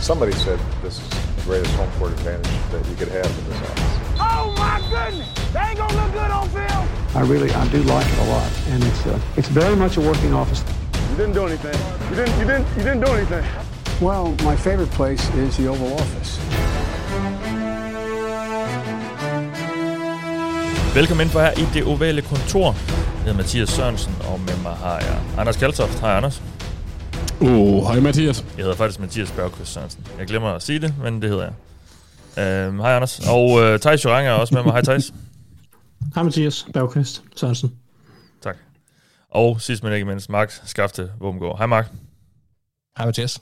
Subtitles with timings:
[0.00, 3.60] Somebody said this is the greatest home court advantage that you could have in this
[3.68, 3.94] office.
[4.20, 5.28] Oh my goodness!
[5.52, 6.88] They ain't gonna look good on film.
[7.14, 10.00] I really, I do like it a lot, and it's uh, it's very much a
[10.00, 10.64] working office.
[11.10, 11.78] You didn't do anything.
[12.10, 12.38] You didn't.
[12.40, 12.66] You didn't.
[12.76, 13.44] You didn't do anything.
[14.00, 16.38] Well, my favorite place is the Oval Office.
[20.94, 22.64] Velkommen ind for her i det ovale kontor.
[22.66, 26.00] Jeg hedder Mathias Sørensen, og med mig har jeg Anders Kaltoft.
[26.00, 26.42] Hej Anders.
[27.40, 28.44] Oh, hej Mathias.
[28.56, 30.06] Jeg hedder faktisk Mathias Bergqvist Sørensen.
[30.18, 32.68] Jeg glemmer at sige det, men det hedder jeg.
[32.68, 33.28] Uh, hej Anders.
[33.28, 34.72] Og uh, Thijs Jorang er også med mig.
[34.72, 35.14] Hej Thijs.
[36.14, 37.78] Hej Mathias Bergqvist Sørensen.
[38.42, 38.56] Tak.
[39.30, 41.58] Og sidst men ikke mindst, Mark Skafte Våbengård.
[41.58, 41.90] Hej Mark.
[42.96, 43.40] Hej Mathias.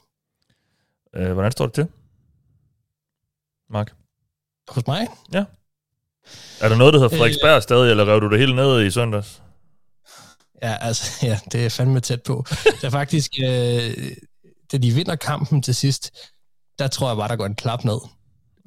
[1.19, 1.87] Uh, hvordan står det til?
[3.71, 3.93] Mark?
[4.69, 5.07] Hos mig?
[5.33, 5.45] Ja.
[6.61, 8.91] Er der noget, der hedder Frederiksberg øh, stadig, eller rev du det hele ned i
[8.91, 9.43] søndags?
[10.63, 12.45] Ja, altså, ja, det er fandme tæt på.
[12.81, 14.13] Det er faktisk, øh,
[14.73, 16.11] da de vinder kampen til sidst,
[16.79, 17.99] der tror jeg bare, der går en klap ned.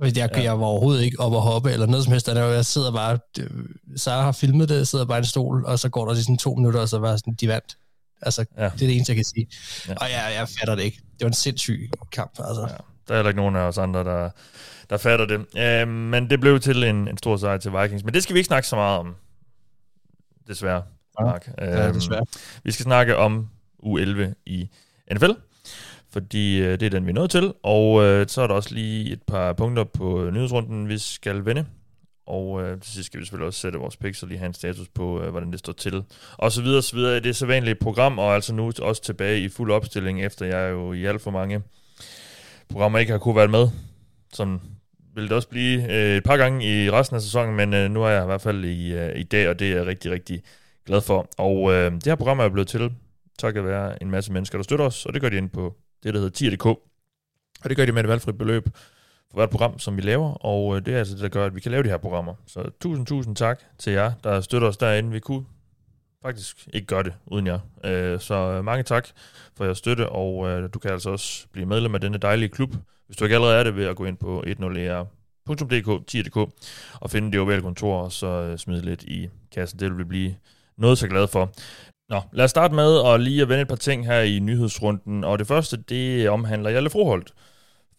[0.02, 0.44] Jeg, ja.
[0.44, 2.28] jeg var overhovedet ikke op og hoppe, eller noget som helst.
[2.28, 3.20] Jeg sidder bare,
[3.96, 6.38] Sara har filmet det, jeg sidder bare i en stol, og så går der sådan
[6.38, 7.78] to minutter, og så var sådan, de vandt.
[8.22, 8.64] Altså, ja.
[8.64, 9.48] det er det eneste, jeg kan sige.
[9.88, 9.94] Ja.
[9.94, 10.98] Og jeg, jeg fatter det ikke.
[10.98, 12.62] Det var en sindssyg kamp, altså.
[12.62, 12.76] Ja.
[13.08, 14.30] Der er heller ikke nogen af os andre, der,
[14.90, 15.38] der fatter det.
[15.84, 18.03] Uh, men det blev til en, en stor sejr til Vikings.
[18.03, 19.16] Men det skal vi ikke snakke så meget om,
[20.48, 20.84] desværre.
[21.22, 21.50] Mark.
[21.58, 22.02] Ja, øhm.
[22.64, 23.50] Vi skal snakke om
[23.84, 24.70] U11 i
[25.14, 25.31] NFL,
[26.12, 27.53] fordi øh, det er den, vi er nået til.
[27.64, 31.66] Og øh, så er der også lige et par punkter på nyhedsrunden, vi skal vende.
[32.28, 34.53] Og øh, til sidst skal vi selvfølgelig også sætte vores picks og lige have en
[34.53, 36.03] status på, øh, hvordan det står til.
[36.38, 37.16] Og så videre, så videre.
[37.16, 40.72] Det er så vanligt program, og altså nu også tilbage i fuld opstilling, efter jeg
[40.72, 41.62] jo i alt for mange
[42.70, 43.67] programmer ikke har kunne være med.
[44.34, 44.59] Sådan
[45.16, 48.03] vil det også blive øh, et par gange i resten af sæsonen, men øh, nu
[48.03, 50.42] er jeg i hvert fald i, øh, i dag, og det er rigtig, rigtig
[50.90, 51.28] glad for.
[51.38, 52.92] Og øh, det her program er blevet til
[53.40, 56.14] takket være en masse mennesker, der støtter os, og det gør de ind på det,
[56.14, 56.66] der hedder tier.dk.
[56.66, 58.70] Og det gør de med et valgfrit beløb
[59.30, 61.56] for hvert program, som vi laver, og øh, det er altså det, der gør, at
[61.56, 62.34] vi kan lave de her programmer.
[62.48, 65.12] Så tusind, tusind tak til jer, der støtter os derinde.
[65.12, 65.46] Vi kunne
[66.22, 67.59] faktisk ikke gøre det uden jer.
[67.84, 69.08] Øh, så øh, mange tak
[69.58, 72.75] for jeres støtte, og øh, du kan altså også blive medlem af denne dejlige klub,
[73.08, 76.38] hvis du ikke allerede er det, ved at gå ind på 10er.dk, tier.dk,
[76.94, 79.80] og finde det ovale kontor, og så øh, smide lidt i kassen.
[79.80, 80.36] Det vil blive
[80.79, 81.51] noget så glad for.
[82.09, 85.23] Nå, lad os starte med at lige at vende et par ting her i nyhedsrunden,
[85.23, 87.34] og det første, det omhandler Jalle Froholt.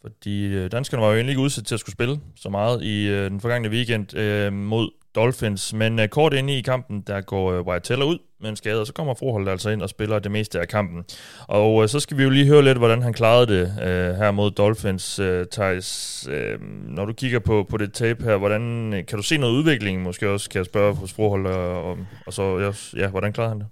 [0.02, 3.08] Fordi øh, danskerne var jo egentlig ikke udsat til at skulle spille så meget i
[3.08, 5.72] øh, den forgangne weekend øh, mod Dolphins.
[5.72, 8.81] Men øh, kort inde i kampen, der går øh, Wyatt Teller ud med en skade,
[8.81, 11.04] og så kommer Froholt altså ind og spiller det meste af kampen.
[11.48, 14.31] Og øh, så skal vi jo lige høre lidt, hvordan han klarede det øh, her
[14.31, 16.28] mod Dolphins, øh, Thijs.
[16.31, 19.53] Øh, når du kigger på, på det tape her, hvordan øh, kan du se noget
[19.53, 20.03] udvikling?
[20.03, 23.59] Måske også kan jeg spørge hos Froholt, og, og, og så ja, hvordan klarede han
[23.60, 23.66] det?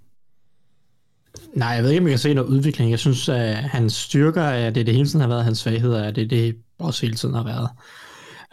[1.53, 2.91] Nej, jeg ved ikke, om jeg kan se noget udvikling.
[2.91, 6.11] Jeg synes, at hans styrker er det, det hele tiden har været, hans svagheder er
[6.11, 7.69] det, det også hele tiden har været.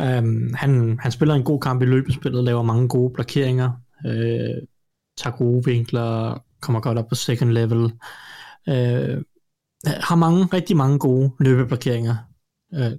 [0.01, 3.71] Øhm, han, han spiller en god kamp i løbespillet, laver mange gode blokeringer,
[4.07, 4.63] øh,
[5.17, 7.93] tager gode vinkler, kommer godt op på second level,
[8.69, 9.23] øh,
[9.87, 12.17] har mange, rigtig mange gode løbeblokeringer,
[12.75, 12.93] øh,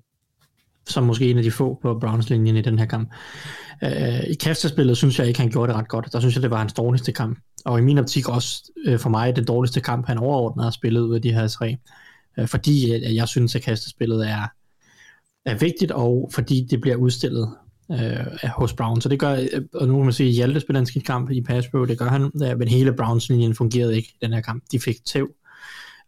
[0.85, 3.14] som måske en af de få på Browns-linjen i den her kamp.
[3.84, 6.09] Øh, I kastespillet synes jeg ikke, han gjorde det ret godt.
[6.14, 7.40] Der synes jeg, det var hans dårligste kamp.
[7.66, 11.02] Og i min optik også øh, for mig den dårligste kamp, han overordnet har spillet
[11.02, 11.78] ud af de her tre.
[12.40, 14.47] Øh, fordi jeg, jeg synes, at kastespillet er,
[15.47, 17.50] er vigtigt, og fordi det bliver udstillet
[17.91, 19.02] øh, hos Brown.
[19.02, 21.31] Så det gør, øh, og nu kan man sige, at Hjalte spiller en skidt kamp
[21.31, 24.41] i pass pro, det gør han, øh, men hele Browns-linjen fungerede ikke i den her
[24.41, 24.63] kamp.
[24.72, 25.30] De fik tæv,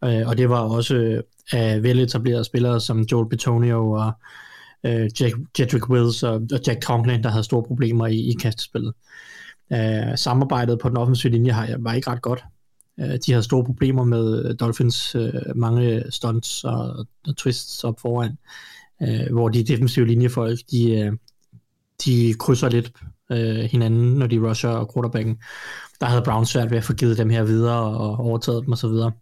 [0.04, 4.12] øh, og det var også øh, af veletablerede spillere som Joel Betonio og
[4.84, 8.92] øh, Jack, Jedrick Wills og, og Jack Conklin, der havde store problemer i, i kastespillet.
[9.72, 12.44] Øh, samarbejdet på den offensive linje har, var ikke ret godt.
[13.00, 18.30] Øh, de havde store problemer med Dolphins øh, mange stunts og, og twists op foran,
[18.30, 18.36] øh,
[19.02, 21.12] Øh, hvor de defensive linjefolk, de, øh,
[22.04, 22.92] de krydser lidt
[23.32, 25.38] øh, hinanden, når de rusher og quarterbacken.
[26.00, 28.86] Der havde Brown svært ved at få givet dem her videre og overtaget dem osv.
[28.86, 29.12] Og,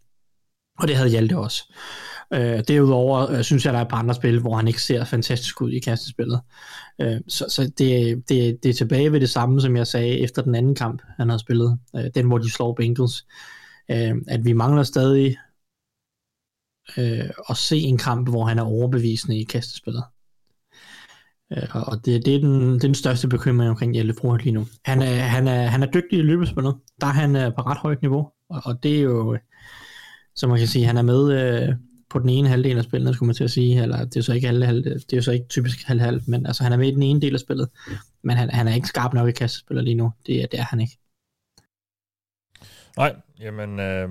[0.79, 1.73] og det havde Hjalte også.
[2.33, 5.03] Øh, derudover øh, synes jeg, der er et par andre spil, hvor han ikke ser
[5.03, 6.41] fantastisk ud i kastespillet.
[7.01, 10.41] Øh, så så det, det, det er tilbage ved det samme, som jeg sagde efter
[10.41, 11.79] den anden kamp, han har spillet.
[11.95, 13.25] Øh, den, hvor de slår Bengals.
[13.91, 15.37] Øh, at vi mangler stadig
[16.97, 20.03] øh, at se en kamp, hvor han er overbevisende i kastespillet.
[21.51, 24.67] Øh, og det, det, er den, den største bekymring omkring Jelle Froholt lige nu.
[24.85, 26.75] Han er, han, er, han er dygtig i løbespillet.
[27.01, 28.31] Der er han øh, på ret højt niveau.
[28.49, 29.37] Og, og det er jo,
[30.35, 31.75] som man kan sige, han er med øh,
[32.09, 34.33] på den ene halvdel af spillet, skulle man til at sige, eller det er så
[34.33, 36.87] ikke halv, halv det er så ikke typisk halv halv, men altså han er med
[36.87, 37.69] i den ene del af spillet,
[38.23, 40.79] men han, han er ikke skarp nok i kastespillet lige nu, det, det er han
[40.79, 40.97] ikke.
[42.97, 44.09] Nej, jamen, øh,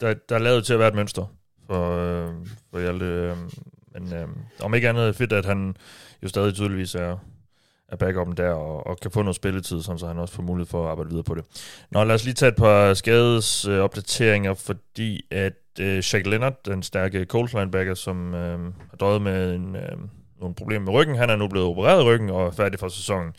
[0.00, 1.26] der, der er lavet til at være et mønster
[1.66, 2.28] for, øh,
[2.70, 3.04] for Hjalte.
[3.04, 3.36] Øh,
[3.94, 4.28] Men øh,
[4.62, 5.76] om ikke andet fedt, at han
[6.22, 7.16] jo stadig tydeligvis er,
[7.88, 10.70] er backupen der, og, og kan få noget spilletid, sådan, så han også får mulighed
[10.70, 11.44] for at arbejde videre på det.
[11.90, 16.82] Nå, lad os lige tage et par skadesopdateringer, øh, fordi at øh, Shaq Leonard, den
[16.82, 18.58] stærke Colts linebacker, som øh,
[18.90, 19.98] har døjet med en, øh,
[20.40, 22.88] nogle problemer med ryggen, han er nu blevet opereret i ryggen og er færdig for
[22.88, 23.32] sæsonen.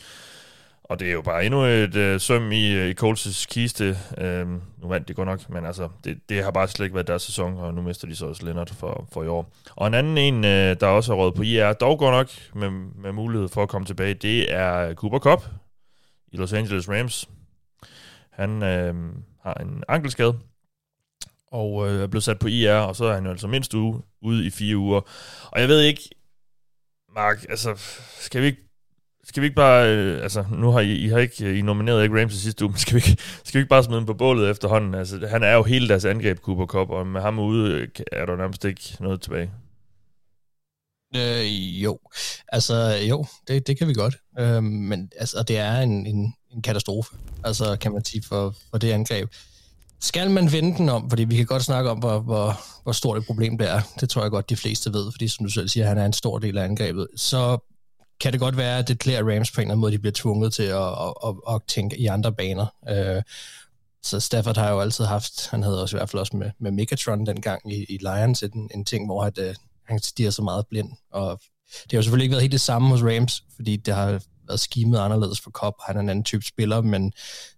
[0.89, 3.97] Og det er jo bare endnu et øh, søm i, øh, i Coles' kiste.
[4.17, 7.07] Øh, nu vandt de godt nok, men altså, det, det har bare slet ikke været
[7.07, 9.53] deres sæson, og nu mister de så også Leonard for, for i år.
[9.75, 12.69] Og en anden en, øh, der også har råd på IR, dog godt nok med,
[12.95, 15.45] med mulighed for at komme tilbage, det er Cooper Cup
[16.31, 17.29] i Los Angeles Rams.
[18.31, 18.95] Han øh,
[19.43, 20.39] har en ankelskade,
[21.51, 24.01] og øh, er blevet sat på IR, og så er han jo altså mindst uge,
[24.21, 25.01] ude i fire uger.
[25.51, 26.09] Og jeg ved ikke,
[27.15, 27.75] Mark, altså,
[28.19, 28.64] skal vi ikke
[29.25, 32.21] skal vi ikke bare, øh, altså nu har I, I har ikke, I nomineret ikke
[32.21, 34.49] Ramsey sidste uge, men skal vi, ikke, skal vi ikke bare smide ham på bålet
[34.49, 34.95] efterhånden?
[34.95, 38.25] Altså, han er jo hele deres angreb, Cooper Cup, og med ham ude øh, er
[38.25, 39.51] der nærmest ikke noget tilbage.
[41.15, 41.99] Øh, jo,
[42.47, 44.15] altså jo, det, det kan vi godt.
[44.39, 48.77] Øh, men altså, det er en, en, en katastrofe, altså kan man sige, for, for
[48.77, 49.29] det angreb.
[50.01, 53.17] Skal man vende den om, fordi vi kan godt snakke om, hvor, hvor, hvor stort
[53.17, 55.69] et problem det er, det tror jeg godt, de fleste ved, fordi som du selv
[55.69, 57.57] siger, han er en stor del af angrebet, så
[58.19, 60.13] kan det godt være, at det klæder Rams på en eller anden måde, de bliver
[60.15, 62.65] tvunget til at, at, at, at tænke i andre baner.
[62.89, 63.23] Øh,
[64.03, 66.71] så Stafford har jo altid haft, han havde også i hvert fald også med, med
[66.71, 70.67] Megatron dengang i, i Lions, en, en ting, hvor at, uh, han stiger så meget
[70.67, 70.91] blind.
[71.11, 71.41] Og
[71.83, 74.59] det har jo selvfølgelig ikke været helt det samme hos Rams, fordi det har været
[74.59, 75.75] skimet anderledes for Cobb.
[75.85, 77.13] Han er en anden type spiller, men,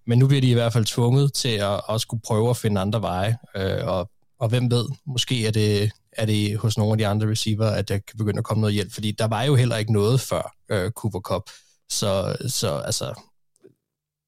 [0.07, 2.81] men nu bliver de i hvert fald tvunget til at også skulle prøve at finde
[2.81, 3.38] andre veje.
[3.56, 4.09] Øh, og,
[4.39, 7.89] og hvem ved, måske er det er det hos nogle af de andre receiver, at
[7.89, 10.55] der kan begynde at komme noget hjælp, fordi der var jo heller ikke noget før
[10.71, 11.49] øh, Cooper Cup.
[11.89, 13.21] Så, så altså,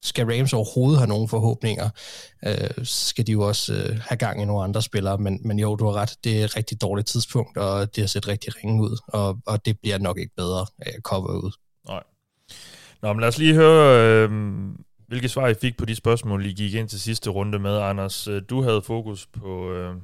[0.02, 1.90] skal Rams overhovedet have nogle forhåbninger,
[2.46, 5.76] øh, skal de jo også øh, have gang i nogle andre spillere, men, men jo,
[5.76, 8.82] du har ret, det er et rigtig dårligt tidspunkt, og det har set rigtig ringe
[8.82, 11.52] ud, og, og det bliver nok ikke bedre af at cover ud.
[11.88, 12.02] Nej.
[13.02, 14.30] Nå, men lad os lige høre, øh,
[15.08, 18.28] hvilke svar I fik på de spørgsmål, I gik ind til sidste runde med, Anders.
[18.28, 19.94] Øh, du havde fokus på, øh,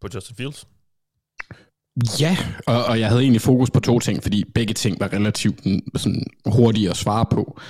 [0.00, 0.66] på Justin Fields.
[2.20, 2.36] Ja,
[2.66, 5.80] og, og jeg havde egentlig fokus på to ting, fordi begge ting var relativt mm,
[5.96, 7.60] sådan, hurtige at svare på.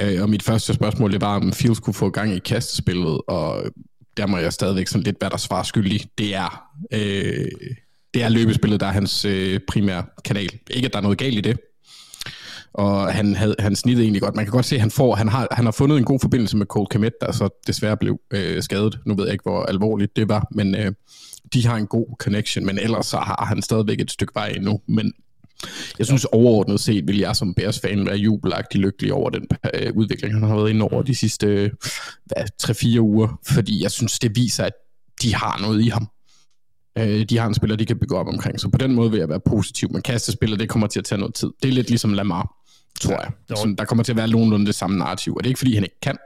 [0.00, 3.62] Øh, og mit første spørgsmål, det var, om Fields kunne få gang i kastespillet, og
[4.16, 6.00] der må jeg stadigvæk sådan lidt være der svar skyldig.
[6.18, 6.62] Det er,
[6.92, 7.48] øh,
[8.14, 10.50] det er løbespillet, der er hans øh, primære kanal.
[10.70, 11.60] Ikke, at der er noget galt i det.
[12.74, 14.36] Og han, havde, han snittede egentlig godt.
[14.36, 16.56] Man kan godt se, at han, får, han, har, han har fundet en god forbindelse
[16.56, 18.98] med Cole Komet, der så desværre blev øh, skadet.
[19.06, 20.92] Nu ved jeg ikke, hvor alvorligt det var, men øh,
[21.54, 24.80] de har en god connection, men ellers så har han stadigvæk et stykke vej endnu.
[24.86, 25.12] Men
[25.98, 30.34] jeg synes overordnet set, vil jeg som Bears-fan være jubelagtig lykkelig over den øh, udvikling,
[30.34, 31.70] han har været inde over de sidste
[32.62, 34.72] 3-4 uger, fordi jeg synes, det viser, at
[35.22, 36.08] de har noget i ham.
[36.98, 39.18] Øh, de har en spiller, de kan bygge op omkring, så på den måde vil
[39.18, 41.50] jeg være positiv, men kastespiller, det kommer til at tage noget tid.
[41.62, 42.54] Det er lidt ligesom Lamar,
[43.00, 43.30] tror jeg.
[43.48, 45.74] Så der kommer til at være nogenlunde det samme narrativ, og det er ikke, fordi
[45.74, 46.16] han ikke kan,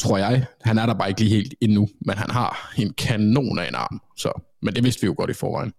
[0.00, 0.44] tror jeg.
[0.60, 3.74] Han er der bare ikke lige helt endnu, men han har en kanon af en
[3.74, 4.00] arm.
[4.16, 5.72] Så, men det vidste vi jo godt i forvejen.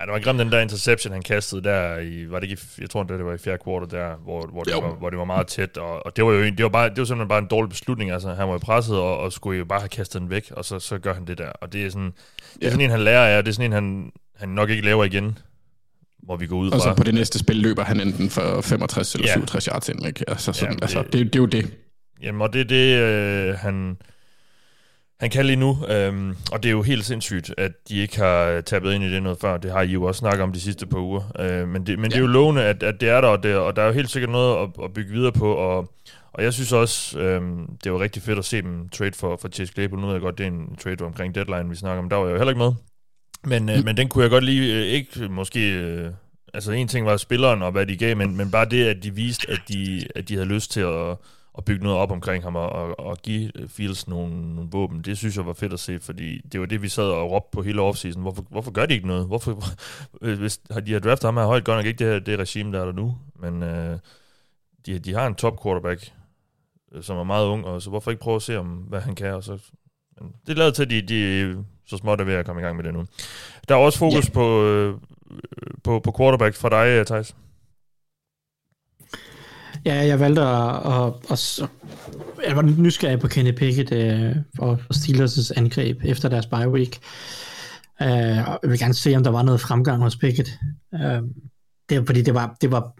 [0.00, 2.90] Ja, det var grimt den der interception, han kastede der i, var det ikke, jeg
[2.90, 5.46] tror det var i fjerde kvartal der, hvor, hvor, det var, hvor det var meget
[5.46, 7.68] tæt, og, og det var jo det var, bare, det var simpelthen bare en dårlig
[7.68, 10.52] beslutning, altså han var jo presset, og, og skulle jo bare have kastet den væk,
[10.56, 12.12] og så, så gør han det der, og det er sådan,
[12.54, 14.70] det er sådan en, han lærer af, og det er sådan en, han, han nok
[14.70, 15.38] ikke laver igen,
[16.22, 16.76] hvor vi går ud fra.
[16.76, 19.32] Og så på det næste spil løber han enten for 65 eller ja.
[19.32, 20.24] 67 yards ind, ikke?
[20.28, 21.70] Altså, sådan, ja, det, altså det, det, er jo det.
[22.22, 23.96] Jamen, og det er det, øh, han,
[25.20, 25.78] han kan lige nu.
[25.88, 29.22] Øhm, og det er jo helt sindssygt, at de ikke har tabet ind i det
[29.22, 29.56] noget før.
[29.56, 31.22] Det har I jo også snakket om de sidste par uger.
[31.38, 32.14] Øh, men det, men ja.
[32.14, 33.92] det er jo lovende, at, at det er der og, det, og der er jo
[33.92, 35.54] helt sikkert noget at, at bygge videre på.
[35.54, 35.92] Og,
[36.32, 39.48] og jeg synes også, øhm, det var rigtig fedt at se dem trade for, for
[39.48, 40.00] Chase Claypool.
[40.00, 42.08] Nu ved jeg godt, det er en trade omkring deadline, vi snakker om.
[42.08, 42.72] Der var jeg jo heller ikke med.
[43.44, 45.72] Men, øh, men den kunne jeg godt lige, øh, ikke måske...
[45.72, 46.10] Øh,
[46.54, 49.14] altså en ting var spilleren og hvad de gav, men, men bare det, at de
[49.14, 51.16] viste, at de, at de havde lyst til at
[51.58, 55.02] at bygge noget op omkring ham og, og, og give Fields nogle, nogle våben.
[55.02, 57.48] Det synes jeg var fedt at se, fordi det var det, vi sad og råbte
[57.52, 58.22] på hele offseason.
[58.22, 59.26] Hvorfor, hvorfor gør de ikke noget?
[59.26, 59.64] Hvorfor,
[60.40, 62.80] hvis de har draftet ham her højt, godt nok ikke det, her, det regime, der
[62.80, 63.98] er der nu, men øh,
[64.86, 66.12] de, de har en top quarterback,
[66.92, 69.14] øh, som er meget ung, og så hvorfor ikke prøve at se, om, hvad han
[69.14, 69.34] kan?
[69.34, 69.58] Og så,
[70.20, 72.64] men det er lavet til, at de, de så småt er ved at komme i
[72.64, 73.04] gang med det nu.
[73.68, 74.32] Der er også fokus yeah.
[74.32, 74.94] på, øh,
[75.84, 77.36] på, på quarterback fra dig, Thijs.
[79.88, 81.60] Ja, jeg valgte at, at, at,
[82.42, 86.98] at jeg var nysgerrig på Kenny Pickett øh, og Steelers' angreb efter deres bye week.
[88.00, 90.58] Uh, jeg vil gerne se, om der var noget fremgang hos Pickett.
[90.92, 91.28] Uh,
[91.88, 92.92] det fordi, det var, det var,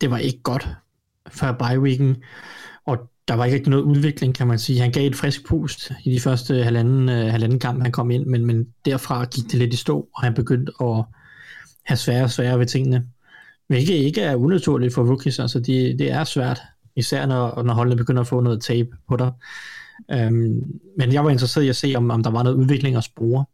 [0.00, 0.68] det var ikke godt
[1.30, 2.16] før bye weeken,
[2.86, 2.98] og
[3.28, 4.80] der var ikke rigtig noget udvikling, kan man sige.
[4.80, 8.26] Han gav et frisk pust i de første halvanden, uh, halvanden kamp, han kom ind,
[8.26, 11.04] men, men derfra gik det lidt i stå, og han begyndte at
[11.84, 13.06] have svære og svære ved tingene.
[13.68, 16.60] Hvilket ikke er unaturligt for rookies, altså det, det er svært,
[16.96, 19.32] især når, når holdene begynder at få noget tape på dig.
[20.12, 20.62] Øhm,
[20.98, 23.44] men jeg var interesseret i at se, om, om der var noget udvikling at spore.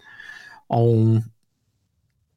[0.68, 1.22] Og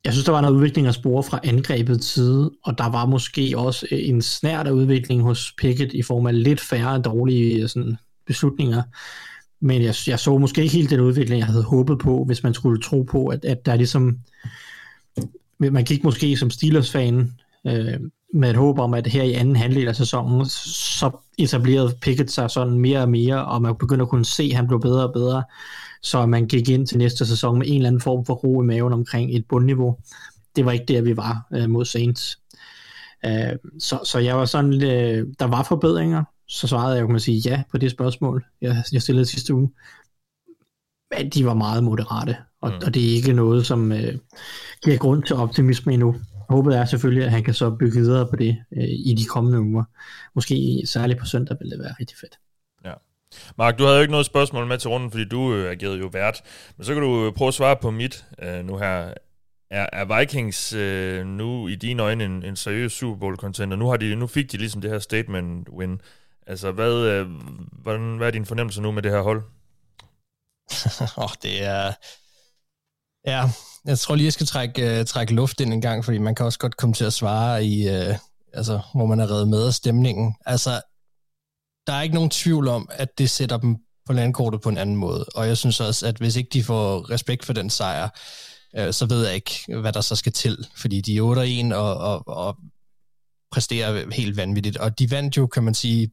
[0.06, 3.54] jeg synes, der var noget udvikling at spore fra angrebet side, og der var måske
[3.58, 8.84] også en snært af udvikling hos Pickett i form af lidt færre dårlige sådan, beslutninger.
[9.60, 12.54] Men jeg, jeg så måske ikke helt den udvikling, jeg havde håbet på, hvis man
[12.54, 14.18] skulle tro på, at, at der er ligesom...
[15.60, 17.32] Man gik måske som Steelers-fan
[17.68, 18.00] øh,
[18.34, 22.50] med et håb om, at her i anden halvdel af sæsonen, så etablerede Pickett sig
[22.50, 25.14] sådan mere og mere, og man begynder at kunne se, at han blev bedre og
[25.14, 25.44] bedre,
[26.02, 28.66] så man gik ind til næste sæson med en eller anden form for ro i
[28.66, 29.98] maven omkring et bundniveau.
[30.56, 32.40] Det var ikke der, vi var øh, mod Saints.
[33.26, 37.20] Øh, så, så jeg var sådan, øh, der var forbedringer, så svarede jeg, kan man
[37.20, 39.72] sige, ja på det spørgsmål, jeg, jeg stillede sidste uge.
[41.18, 42.86] Men de var meget moderate, og, mm.
[42.86, 44.18] og det er ikke noget, som øh,
[44.84, 46.16] giver grund til optimisme endnu.
[46.50, 49.62] Håbet er selvfølgelig, at han kan så bygge videre på det øh, i de kommende
[49.62, 49.84] uger.
[50.36, 52.40] Måske særligt på søndag vil det være rigtig fedt.
[52.86, 52.94] Ja.
[53.58, 56.08] Mark, du havde jo ikke noget spørgsmål med til runden, fordi du øh, agerede jo
[56.08, 56.42] vært.
[56.78, 59.14] Men så kan du prøve at svare på mit øh, nu her.
[59.70, 63.78] Er, er Vikings øh, nu i dine øjne en, en seriøs Super Bowl contender?
[63.78, 66.02] Nu, har de, nu fik de ligesom det her statement win.
[66.48, 67.28] Altså, hvad, øh,
[67.72, 69.44] hvordan, hvad er din fornemmelse nu med det her hold?
[71.24, 71.92] oh, det er...
[73.26, 73.50] Ja,
[73.86, 76.46] jeg tror lige, jeg skal trække, uh, trække luft ind en gang, fordi man kan
[76.46, 78.16] også godt komme til at svare i, uh,
[78.54, 80.36] altså, hvor man er reddet med af stemningen.
[80.46, 80.82] Altså,
[81.88, 84.96] der er ikke nogen tvivl om, at det sætter dem på landkortet på en anden
[84.96, 85.26] måde.
[85.36, 88.10] Og jeg synes også, at hvis ikke de får respekt for den sejr,
[88.80, 90.68] uh, så ved jeg ikke, hvad der så skal til.
[90.76, 92.58] Fordi de er 8-1 og, og, og
[93.52, 94.78] præsterer helt vanvittigt.
[94.78, 96.12] Og de vandt jo, kan man sige,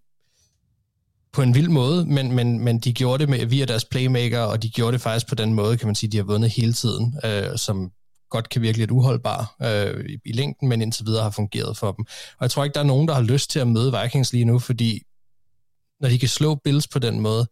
[1.34, 4.62] på en vild måde, men, men, men de gjorde det med, via deres playmaker, og
[4.62, 7.18] de gjorde det faktisk på den måde, kan man sige, de har vundet hele tiden,
[7.24, 7.90] øh, som
[8.30, 11.92] godt kan virke lidt uholdbar øh, i, i længden, men indtil videre har fungeret for
[11.92, 12.04] dem.
[12.38, 14.44] Og jeg tror ikke, der er nogen, der har lyst til at møde Vikings lige
[14.44, 15.02] nu, fordi
[16.00, 17.46] når de kan slå Bills på den måde,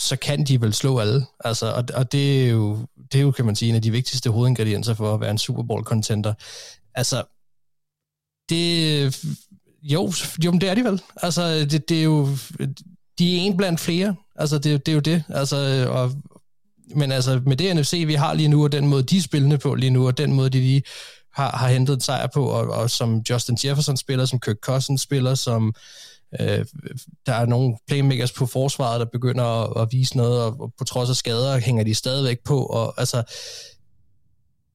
[0.00, 1.26] så kan de vel slå alle.
[1.44, 3.90] Altså, og, og det, er jo, det er jo, kan man sige, en af de
[3.90, 6.34] vigtigste hovedingredienser for at være en Super Bowl contender.
[6.94, 7.24] Altså,
[8.48, 9.04] det
[9.82, 10.12] jo,
[10.44, 11.02] jo, men det er de vel.
[11.22, 12.28] Altså, det, det er jo...
[13.18, 14.14] De er en blandt flere.
[14.36, 15.24] Altså, det, det er jo det.
[15.28, 16.12] Altså, og,
[16.96, 19.58] men altså, med det NFC, vi har lige nu, og den måde, de er spillende
[19.58, 20.82] på lige nu, og den måde, de lige
[21.34, 25.02] har, har hentet en sejr på, og, og som Justin Jefferson spiller, som Kirk Cousins
[25.02, 25.74] spiller, som
[26.40, 26.64] øh,
[27.26, 30.84] der er nogle playmakers på forsvaret, der begynder at, at vise noget, og, og på
[30.84, 33.22] trods af skader hænger de stadigvæk på, og altså,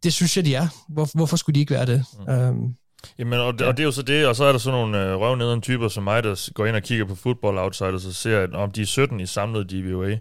[0.04, 0.68] det synes jeg, de er.
[0.90, 2.06] Hvor, hvorfor skulle de ikke være det?
[2.28, 2.34] Mm.
[2.34, 2.76] Um,
[3.20, 3.68] Jamen, og, ja.
[3.68, 5.88] og det er jo så det, og så er der sådan nogle øh, røvnederen typer
[5.88, 8.82] som mig, der går ind og kigger på Football Outsiders og ser, at om de
[8.82, 10.18] er 17 i samlet DVOA.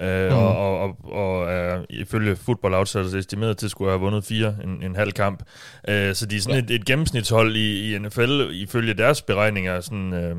[0.00, 0.36] Øh, mm.
[0.36, 4.56] og, og, og, og er ifølge Football Outsiders estimeret til at skulle have vundet fire
[4.64, 5.42] en, en halv kamp.
[5.88, 6.74] Øh, så de er sådan ja.
[6.74, 9.80] et, et gennemsnitshold i, i NFL, ifølge deres beregninger.
[9.80, 10.36] Sådan, øh,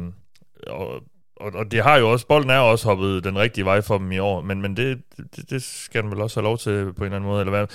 [0.68, 1.04] og,
[1.36, 4.12] og, og det har jo også, bolden er også hoppet den rigtige vej for dem
[4.12, 5.02] i år, men, men det,
[5.36, 7.58] det, det skal den vel også have lov til på en eller anden måde, eller
[7.58, 7.68] hvad?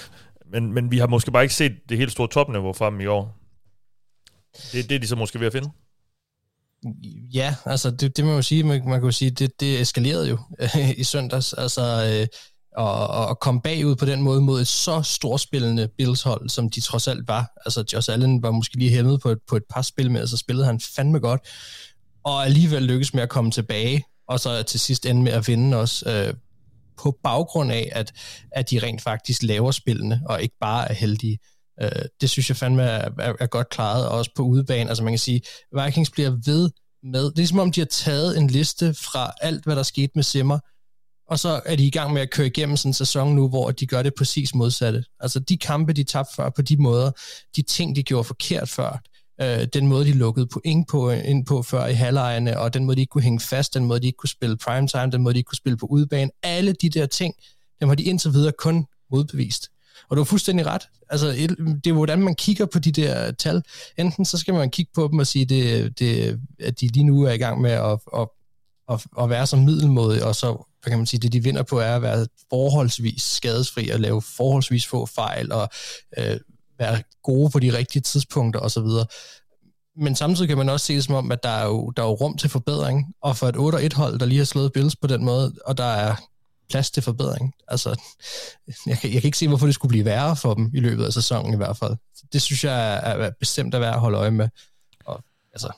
[0.46, 3.06] Men, men vi har måske bare ikke set det helt store topniveau fra dem i
[3.06, 3.41] år.
[4.72, 5.70] Det, det er de så måske ved at finde?
[7.34, 10.28] Ja, altså det, det må man sige, man, man kan jo sige, det, det eskalerede
[10.28, 10.38] jo
[10.96, 12.26] i søndags, altså øh,
[12.76, 17.08] og, og komme bagud på den måde mod et så storspillende Bills-hold, som de trods
[17.08, 17.52] alt var.
[17.56, 20.22] Altså Josh Allen var måske lige hæmmet på et, på et par spil med, så
[20.22, 21.40] altså, spillede han fandme godt,
[22.24, 25.76] og alligevel lykkedes med at komme tilbage, og så til sidst ende med at vinde
[25.76, 26.34] også, øh,
[27.02, 28.12] på baggrund af, at,
[28.52, 31.38] at de rent faktisk laver spillene, og ikke bare er heldige.
[31.82, 34.88] Øh, det synes jeg fandme er, er, er godt klaret, også på udebane.
[34.88, 35.40] Altså man kan sige,
[35.84, 36.70] Vikings bliver ved
[37.02, 40.12] med, det er som om de har taget en liste fra alt, hvad der skete
[40.14, 40.58] med Simmer,
[41.32, 43.70] og så er de i gang med at køre igennem sådan en sæson nu, hvor
[43.70, 45.04] de gør det præcis modsatte.
[45.20, 47.10] Altså de kampe, de tabte før på de måder,
[47.56, 49.02] de ting, de gjorde forkert før,
[49.40, 52.96] øh, den måde, de lukkede point på, ind på før i halvlejene, og den måde,
[52.96, 55.38] de ikke kunne hænge fast, den måde, de ikke kunne spille primetime, den måde, de
[55.38, 57.34] ikke kunne spille på udebane, alle de der ting,
[57.80, 59.68] dem har de indtil videre kun modbevist.
[60.12, 60.88] Og du har fuldstændig ret.
[61.10, 61.26] Altså,
[61.84, 63.62] det er hvordan man kigger på de der tal.
[63.98, 67.22] Enten så skal man kigge på dem og sige, det, det, at de lige nu
[67.22, 68.28] er i gang med at, at,
[68.90, 70.46] at, at være som middelmåde, og så
[70.82, 74.22] hvad kan man sige, det de vinder på er at være forholdsvis skadesfri og lave
[74.22, 75.68] forholdsvis få fejl og
[76.18, 76.40] øh,
[76.78, 78.86] være gode på de rigtige tidspunkter osv.
[79.96, 82.06] Men samtidig kan man også se det som om, at der er jo, der er
[82.06, 85.24] jo rum til forbedring, og for et 8-1-hold, der lige har slået Bills på den
[85.24, 86.16] måde, og der er
[86.70, 87.54] plads til forbedring.
[87.68, 88.00] Altså,
[88.86, 91.04] jeg kan, jeg kan ikke se, hvorfor det skulle blive værre for dem i løbet
[91.04, 91.96] af sæsonen i hvert fald.
[92.32, 94.48] Det synes jeg er, er bestemt at være at holde øje med.
[95.04, 95.72] Og, altså,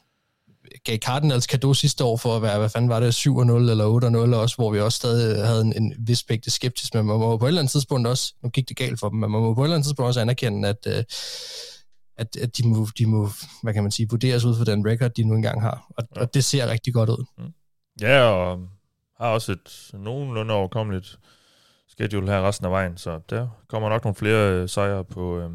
[0.85, 4.37] gav Cardinals kado sidste år for at være, hvad fanden var det, 7-0 eller 8-0
[4.37, 7.45] også, hvor vi også stadig havde en, en vis spægte skeptisk, men man må på
[7.45, 9.61] et eller andet tidspunkt også, nu gik det galt for dem, men man må på
[9.63, 11.05] et eller andet tidspunkt også anerkende, at, øh,
[12.17, 13.31] at, at de, må, de må,
[13.63, 16.21] hvad kan man sige, vurderes ud for den record, de nu engang har, og, ja.
[16.21, 17.25] og det ser rigtig godt ud.
[17.39, 17.53] Mm.
[18.01, 18.59] Ja, og
[19.21, 21.19] har også et nogenlunde overkommeligt
[21.89, 25.51] schedule her resten af vejen, så der kommer nok nogle flere øh, sejre på, øh,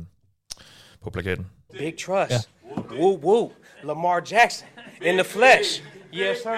[1.03, 1.47] på plakaten.
[1.71, 2.31] Big trust.
[2.31, 2.81] Ja.
[2.91, 3.51] Woo woo.
[3.83, 4.67] Lamar Jackson
[5.05, 5.83] in the flesh.
[6.13, 6.49] Yes, sir.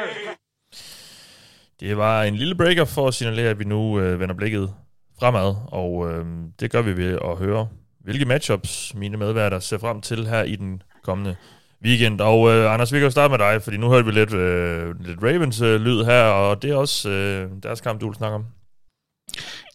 [1.80, 4.74] Det var en lille breaker for at signalere, at vi nu øh, vender blikket
[5.20, 6.26] fremad, og øh,
[6.60, 7.68] det gør vi ved at høre,
[8.00, 11.36] hvilke matchups mine medværter ser frem til her i den kommende
[11.86, 12.22] weekend.
[12.22, 15.06] Og øh, Anders, vi kan jo starte med dig, fordi nu hørte vi lidt, øh,
[15.06, 18.46] lidt Ravens-lyd øh, her, og det er også øh, deres kamp, du vil snakke om.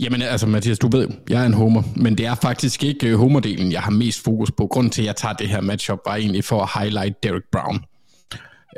[0.01, 3.19] Jamen altså Mathias, du ved, jeg er en homer, men det er faktisk ikke øh,
[3.19, 4.67] homerdelen, jeg har mest fokus på.
[4.67, 7.81] Grunden til, at jeg tager det her matchup, var egentlig for at highlight Derek Brown,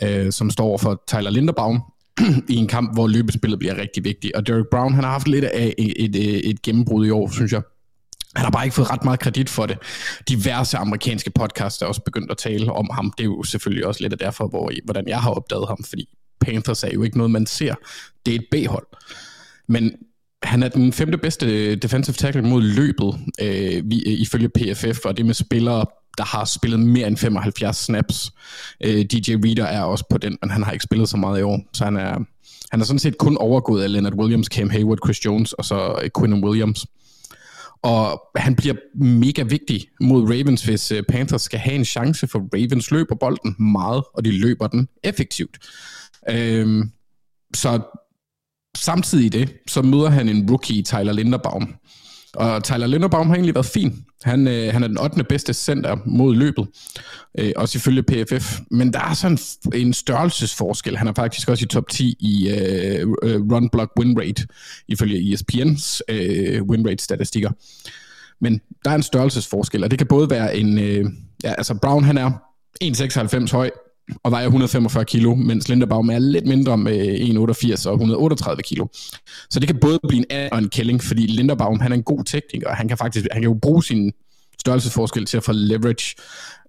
[0.03, 1.83] øh, som står for Tyler Linderbaum
[2.49, 4.35] i en kamp, hvor løbespillet bliver rigtig vigtigt.
[4.35, 7.53] Og Derek Brown, han har haft lidt af et, et, et gennembrud i år, synes
[7.53, 7.63] jeg.
[8.39, 9.79] Han har bare ikke fået ret meget kredit for det.
[10.29, 13.13] Diverse amerikanske podcasts er også begyndt at tale om ham.
[13.19, 16.09] Det er jo selvfølgelig også lidt af derfor, hvor, hvordan jeg har opdaget ham, fordi
[16.41, 17.75] Panthers er jo ikke noget, man ser.
[18.27, 18.87] Det er et B-hold.
[19.69, 19.93] Men
[20.43, 25.27] han er den femte bedste defensive tackle mod løbet, øh, øh ifølge PFF, og det
[25.27, 25.85] med spillere,
[26.19, 28.33] der har spillet mere end 75 snaps.
[28.85, 31.43] Øh, DJ Reader er også på den, men han har ikke spillet så meget i
[31.43, 32.19] år, så han er,
[32.71, 35.99] han er sådan set kun overgået af Leonard Williams, Cam Hayward, Chris Jones og så
[36.03, 36.87] øh, Quinn Williams.
[37.83, 42.39] Og han bliver mega vigtig mod Ravens, hvis øh, Panthers skal have en chance, for
[42.39, 45.59] Ravens løber bolden meget, og de løber den effektivt.
[46.31, 46.93] Øhm,
[47.55, 47.81] så
[48.77, 51.75] samtidig det, så møder han en rookie, Tyler Linderbaum.
[52.39, 54.05] Og Tyler Linderbaum har egentlig været fin.
[54.23, 55.25] Han, øh, han er den 8.
[55.25, 56.69] bedste center mod løbet,
[57.39, 58.61] øh, også ifølge PFF.
[58.71, 59.39] Men der er sådan
[59.75, 60.97] en størrelsesforskel.
[60.97, 64.47] Han er faktisk også i top 10 i øh, øh, run block win rate,
[64.89, 67.51] ifølge ESPN's øh, win rate statistikker.
[68.41, 70.79] Men der er en størrelsesforskel, og det kan både være en...
[70.79, 71.05] Øh,
[71.45, 72.31] ja, altså Brown han er
[72.85, 73.71] 1,96 høj,
[74.23, 78.87] og vejer 145 kilo, mens Linderbaum er lidt mindre med 1,88 og 138 kilo.
[79.51, 82.03] Så det kan både blive en and og en kælling, fordi Linderbaum han er en
[82.03, 84.13] god tekniker, og han kan faktisk han kan jo bruge sin
[84.61, 86.15] størrelsesforskel til at få leverage,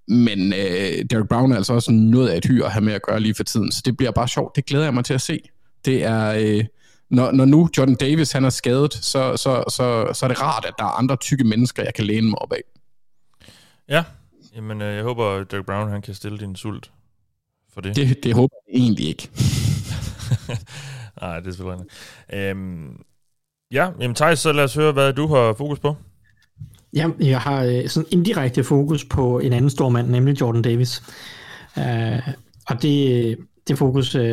[0.08, 3.02] men øh, Derek Brown er altså også noget af et hyr at have med at
[3.02, 4.56] gøre lige for tiden, så det bliver bare sjovt.
[4.56, 5.40] Det glæder jeg mig til at se.
[5.86, 6.66] Det er, øh,
[7.10, 10.66] når, når nu Jordan Davis han er skadet, så, så, så, så er det rart,
[10.66, 12.62] at der er andre tykke mennesker, jeg kan læne mig op af.
[13.90, 14.04] Ja,
[14.56, 16.92] jamen øh, jeg håber, at Derek Brown han kan stille din sult
[17.74, 17.96] for det?
[17.96, 19.30] Det, det håber jeg egentlig ikke.
[21.22, 21.88] Nej, det er selvfølgelig
[22.34, 23.04] øhm,
[23.72, 25.96] Ja, jamen Thijs, så lad os høre, hvad du har fokus på.
[26.94, 31.04] Ja, jeg har øh, sådan indirekte fokus på en anden stor mand, nemlig Jordan Davis.
[31.78, 32.34] Uh,
[32.68, 34.24] og det, det fokus uh,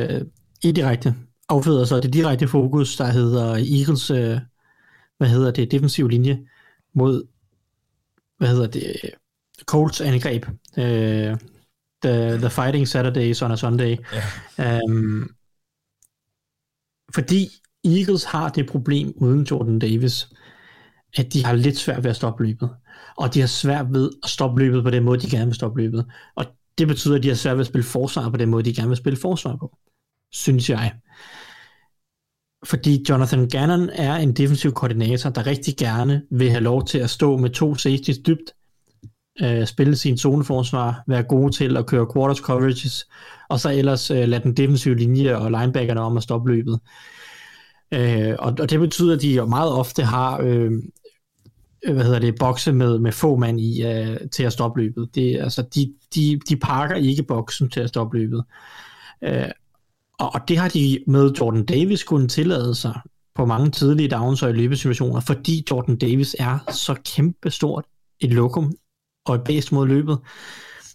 [0.62, 1.14] indirekte
[1.48, 4.38] afføder så det direkte fokus, der hedder Eagles, uh,
[5.18, 6.38] hvad hedder det, defensiv linje
[6.94, 7.26] mod,
[8.38, 8.96] hvad hedder det,
[9.66, 10.46] Colts angreb.
[10.76, 11.38] Uh,
[12.02, 13.96] the, the Fighting Saturdays on a Sunday.
[14.58, 14.80] Yeah.
[14.88, 15.30] Um,
[17.14, 17.48] fordi
[17.84, 20.28] Eagles har det problem uden Jordan Davis,
[21.16, 22.70] at de har lidt svært ved at stoppe løbet.
[23.16, 25.80] Og de har svært ved at stoppe løbet på den måde, de gerne vil stoppe
[25.82, 26.06] løbet.
[26.34, 26.46] Og
[26.78, 28.88] det betyder, at de har svært ved at spille forsvar på den måde, de gerne
[28.88, 29.78] vil spille forsvar på.
[30.32, 30.94] Synes jeg.
[32.64, 37.10] Fordi Jonathan Gannon er en defensiv koordinator, der rigtig gerne vil have lov til at
[37.10, 38.52] stå med to safeties dybt,
[39.42, 43.06] øh, spille sin zoneforsvar, være gode til at køre quarters coverages,
[43.48, 46.80] og så ellers øh, lade den defensive linje og linebackerne om at stoppe løbet.
[47.94, 50.72] Øh, og, og det betyder, at de jo meget ofte har øh,
[51.84, 55.08] øh hvad hedder det, bokse med, med få mand i øh, til at stoppe løbet.
[55.14, 58.44] Det, altså, de, de, de pakker ikke boksen til at stoppe løbet.
[59.24, 59.50] Øh,
[60.18, 63.00] og, og det har de med Jordan Davis kunnet tillade sig
[63.34, 67.84] på mange tidlige downs og i løbesituationer, fordi Jordan Davis er så kæmpestort
[68.20, 68.72] et lokum
[69.26, 70.18] og et mod løbet,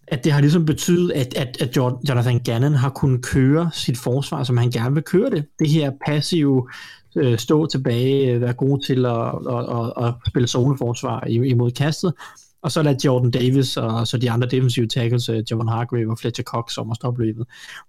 [0.07, 4.43] at det har ligesom betydet, at, at, at Jonathan Gannon har kunnet køre sit forsvar,
[4.43, 5.45] som han gerne vil køre det.
[5.59, 6.69] Det her passive
[7.15, 12.13] øh, stå tilbage, øh, være god til at, at, at, at spille zoneforsvar imod kastet,
[12.61, 16.19] og så lader Jordan Davis og så de andre defensive tackles, øh, Javon Hargrave og
[16.19, 17.45] Fletcher Cox, om at stoppe løbet.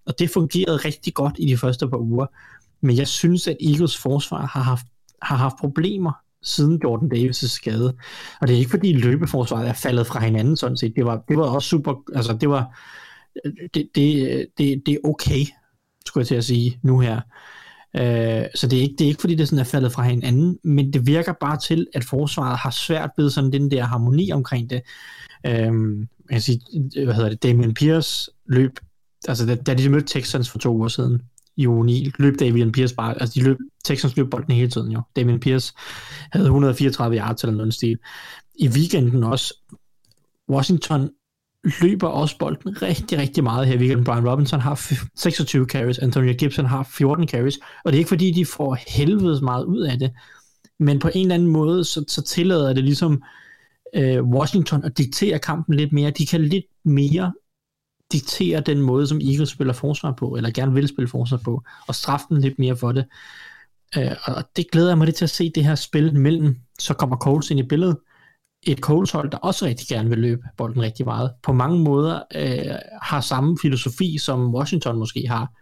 [0.07, 2.27] Og det fungerede rigtig godt i de første par uger,
[2.81, 4.87] men jeg synes, at Eagles forsvar har haft,
[5.23, 7.95] har haft problemer siden Jordan Davis' skade.
[8.41, 10.93] Og det er ikke fordi løbeforsvaret er faldet fra hinanden sådan set.
[10.97, 12.79] Det var, det var også super, altså det var,
[13.75, 15.45] det, det, det, det er okay,
[16.07, 17.21] skulle jeg til at sige nu her.
[17.97, 20.59] Øh, så det er, ikke, det er ikke fordi det sådan er faldet fra hinanden,
[20.65, 24.71] men det virker bare til, at forsvaret har svært ved sådan den der harmoni omkring
[24.71, 24.83] det.
[25.47, 26.61] Øh, jeg kan sige,
[27.05, 28.79] hvad hedder det, Damien Pierce løb
[29.29, 31.23] altså da, da de mødte Texans for to uger siden,
[31.57, 34.93] i uge 9, løb Davian Pierce bare, altså de løb, Texans løb bolden hele tiden
[34.93, 35.01] jo.
[35.17, 35.73] Davian Pierce
[36.33, 37.99] havde 134 yards eller noget stil.
[38.55, 39.55] I weekenden også,
[40.49, 41.11] Washington
[41.81, 44.05] løber også bolden rigtig, rigtig meget her i weekenden.
[44.05, 44.81] Brian Robinson har
[45.17, 49.41] 26 carries, Antonio Gibson har 14 carries, og det er ikke fordi, de får helvedes
[49.41, 50.13] meget ud af det,
[50.79, 53.23] men på en eller anden måde, så, så tillader det ligesom
[53.95, 56.11] øh, Washington at diktere kampen lidt mere.
[56.11, 57.33] De kan lidt mere
[58.13, 61.95] diktere den måde, som Eagles spiller forsvar på, eller gerne vil spille forsvar på, og
[61.95, 63.05] straffe dem lidt mere for det.
[63.97, 66.95] Øh, og det glæder jeg mig lidt til at se det her spil mellem, så
[66.95, 67.97] kommer Coles ind i billedet,
[68.63, 71.33] et Coles hold, der også rigtig gerne vil løbe bolden rigtig meget.
[71.43, 75.53] På mange måder øh, har samme filosofi, som Washington måske har.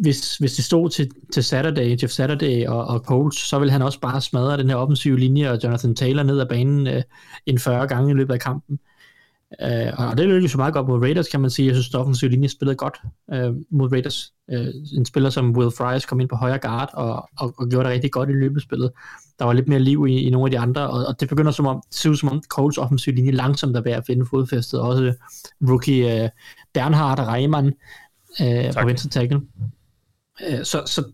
[0.00, 3.82] Hvis, hvis det stod til, til Saturday, Jeff Saturday og, og Coles, så vil han
[3.82, 7.02] også bare smadre den her offensive linje og Jonathan Taylor ned ad banen øh,
[7.46, 8.78] en 40 gange i løbet af kampen.
[9.62, 11.66] Øh, og det lykkedes jo meget godt mod Raiders, kan man sige.
[11.66, 13.00] Jeg synes, at offensiv linje spillede godt
[13.32, 14.32] øh, mod Raiders.
[14.50, 17.84] Øh, en spiller som Will Fries kom ind på højre guard og, og, og gjorde
[17.84, 18.90] det rigtig godt i løbespillet.
[19.38, 21.52] Der var lidt mere liv i, i nogle af de andre, og, og det begynder
[21.52, 24.26] som om, det ser ud som om Coles offensiv linje langsomt er ved at finde
[24.26, 24.80] fodfæstet.
[24.80, 25.14] Også
[25.68, 26.28] rookie øh,
[26.74, 27.72] Bernhard Reimann
[28.40, 29.40] øh, på venstre tackle.
[30.48, 31.04] Øh, så, så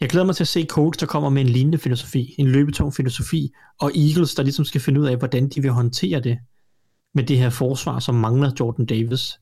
[0.00, 2.94] jeg glæder mig til at se Colts, der kommer med en lignende filosofi, en løbetung
[2.94, 6.38] filosofi, og Eagles, der ligesom skal finde ud af, hvordan de vil håndtere det
[7.14, 9.40] med det her forsvar, som mangler Jordan Davis.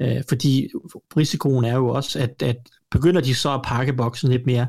[0.00, 0.68] Øh, fordi
[1.16, 2.56] risikoen er jo også, at, at
[2.90, 4.66] begynder de så at pakke boksen lidt mere,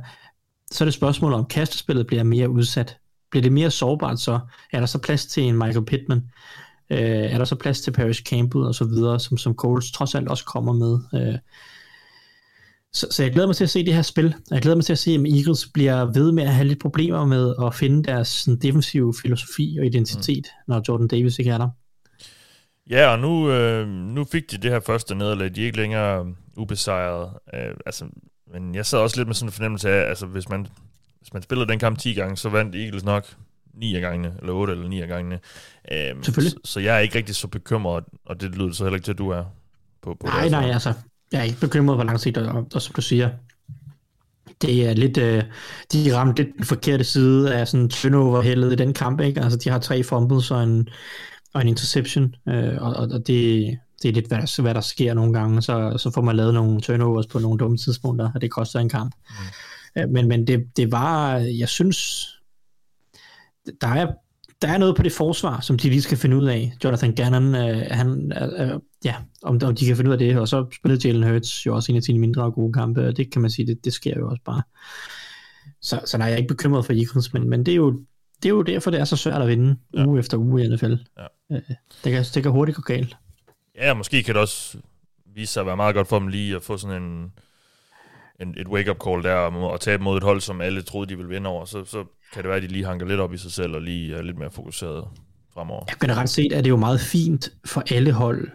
[0.71, 2.97] så er det spørgsmål om kastespillet bliver mere udsat.
[3.31, 4.39] Bliver det mere sårbart så?
[4.71, 6.21] Er der så plads til en Michael Pittman?
[6.89, 10.15] Øh, er der så plads til Paris Campbell og så videre, som, som Coles trods
[10.15, 10.99] alt også kommer med?
[11.13, 11.39] Øh,
[12.93, 14.35] så, så jeg glæder mig til at se det her spil.
[14.51, 17.25] Jeg glæder mig til at se, om Eagles bliver ved med at have lidt problemer
[17.25, 20.63] med at finde deres sådan, defensive filosofi og identitet, mm.
[20.73, 21.69] når Jordan Davis ikke er der.
[22.89, 25.55] Ja, og nu, øh, nu fik de det her første nederlag.
[25.55, 26.25] De er ikke længere
[26.57, 27.29] ubesejret.
[27.53, 28.05] Øh, altså,
[28.53, 30.67] men jeg sad også lidt med sådan en fornemmelse af, altså hvis man,
[31.19, 33.25] hvis man spillede den kamp 10 gange, så vandt Eagles nok
[33.73, 35.39] 9 af gangene, eller 8 eller 9 af gangene.
[35.91, 36.51] Øh, Selvfølgelig.
[36.51, 39.11] Så, så jeg er ikke rigtig så bekymret, og det lyder så heller ikke til,
[39.11, 39.43] at du er
[40.01, 40.93] på, på Nej, nej, altså,
[41.31, 43.29] jeg er ikke bekymret på lang sigt, og, og som du siger,
[44.61, 45.43] det er lidt, øh,
[45.93, 49.41] de ramte lidt den forkerte side af sådan turnover-heldet i den kamp, ikke?
[49.41, 50.89] Altså, de har tre fumbles og en,
[51.53, 55.13] og en interception, øh, og, og det, det er lidt, hvad der, hvad der sker
[55.13, 58.51] nogle gange, så, så får man lavet nogle turnovers på nogle dumme tidspunkter, og det
[58.51, 59.15] koster en kamp.
[59.29, 60.01] Mm.
[60.01, 62.27] Øh, men men det, det var, jeg synes,
[63.81, 64.13] der er,
[64.61, 66.73] der er noget på det forsvar, som de lige skal finde ud af.
[66.83, 70.47] Jonathan Gannon, øh, han, øh, ja, om, om de kan finde ud af det, og
[70.47, 73.41] så spillede Jalen Hurts jo også en af sine mindre gode kampe, og det kan
[73.41, 74.61] man sige, det, det sker jo også bare.
[75.81, 77.99] Så, så nej, jeg er ikke bekymret for Eagles, men, men det er jo
[78.43, 80.05] det er jo derfor, det er så svært at vinde ja.
[80.05, 80.93] uge efter uge i NFL.
[81.17, 81.25] Ja.
[81.51, 81.61] Øh,
[82.03, 83.17] det, kan, det kan hurtigt gå galt.
[83.75, 84.77] Ja, måske kan det også
[85.35, 87.31] vise sig at være meget godt for dem lige at få sådan en,
[88.41, 91.29] en et wake-up call der, og tabe mod et hold, som alle troede, de ville
[91.29, 91.65] vinde over.
[91.65, 93.81] Så, så kan det være, at de lige hanker lidt op i sig selv, og
[93.81, 95.07] lige er lidt mere fokuseret
[95.53, 95.85] fremover.
[95.89, 98.47] Ja, generelt set er det jo meget fint for alle hold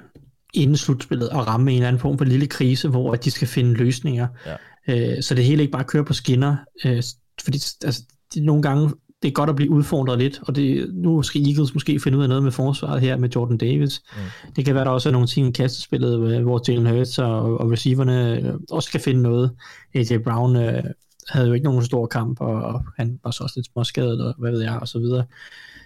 [0.55, 3.75] inden slutspillet at ramme en eller anden form for lille krise, hvor de skal finde
[3.75, 4.27] løsninger.
[4.47, 4.57] Ja.
[4.89, 6.57] Øh, så det hele ikke bare kører på skinner.
[6.85, 7.03] Øh,
[7.45, 8.03] fordi altså,
[8.37, 8.91] nogle gange
[9.23, 12.23] det er godt at blive udfordret lidt, og det, nu skal Eagles måske finde ud
[12.23, 14.03] af noget med forsvaret her med Jordan Davis.
[14.13, 14.53] Mm.
[14.57, 17.61] Det kan være, der også er nogle ting i kastespillet, øh, hvor Jalen Hurts og,
[17.61, 19.51] og receiverne øh, også skal finde noget.
[19.95, 20.85] AJ Brown øh,
[21.29, 24.35] havde jo ikke nogen stor kamp, og, og han var så også lidt småskadet, og
[24.39, 25.25] hvad ved jeg, og så videre.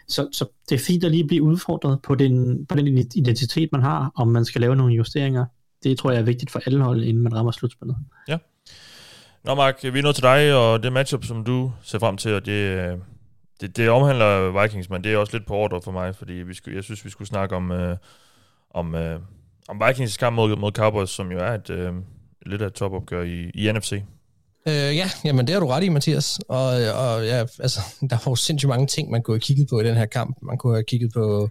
[0.09, 3.83] Så, så det er fint at lige blive udfordret på den, på den identitet, man
[3.83, 5.45] har, om man skal lave nogle justeringer.
[5.83, 7.97] Det tror jeg er vigtigt for alle hold, inden man rammer slutspillet.
[8.29, 8.39] Ja.
[9.45, 12.35] Nå Mark, vi er nået til dig, og det matchup, som du ser frem til,
[12.35, 12.91] og det,
[13.61, 16.55] det, det omhandler Vikings, men det er også lidt på ordre for mig, fordi vi
[16.55, 17.97] skulle, jeg synes, vi skulle snakke om, øh,
[18.71, 19.21] om, øh,
[19.69, 21.93] om Vikings kamp mod, mod Cowboys, som jo er et, øh,
[22.47, 23.93] lidt af et topopgør i, i NFC.
[24.69, 26.41] Øh, ja, jamen det har du ret i, Mathias.
[26.49, 29.81] Og, og ja, altså, der var jo sindssygt mange ting, man kunne have kigget på
[29.81, 30.37] i den her kamp.
[30.43, 31.51] Man kunne have kigget på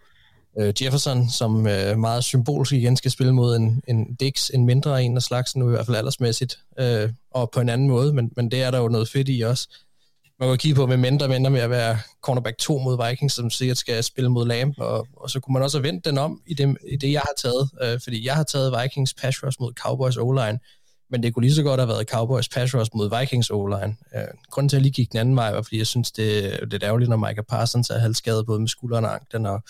[0.60, 5.04] øh, Jefferson, som øh, meget symbolsk igen skal spille mod en, en Dix, en mindre
[5.04, 8.32] en af slagsen, nu i hvert fald aldersmæssigt, øh, og på en anden måde, men,
[8.36, 9.68] men det er der jo noget fedt i også
[10.40, 13.50] man kan kigge på, med mindre mindre med at være cornerback 2 mod Vikings, som
[13.50, 16.42] sikkert skal spille mod Lamb, og, og så kunne man også have vendt den om
[16.46, 19.58] i det, i det jeg har taget, øh, fordi jeg har taget Vikings pass rush
[19.62, 20.60] mod Cowboys O-line,
[21.10, 23.96] men det kunne lige så godt have været Cowboys pass rush mod Vikings O-line.
[24.16, 26.46] Øh, grunden til, at jeg lige gik den anden vej, var, fordi jeg synes, det
[26.62, 29.64] er lidt ærgerligt, når Micah Parsons er halvskadet både med skulderen og anklen, og,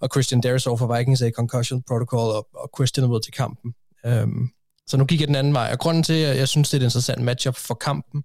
[0.00, 3.74] og Christian Darisaw for Vikings er i concussion protocol, og, og questionable til kampen.
[4.04, 4.50] Um,
[4.90, 5.68] så nu gik jeg den anden vej.
[5.72, 8.22] Og grunden til, at jeg synes, det er et interessant matchup for kampen,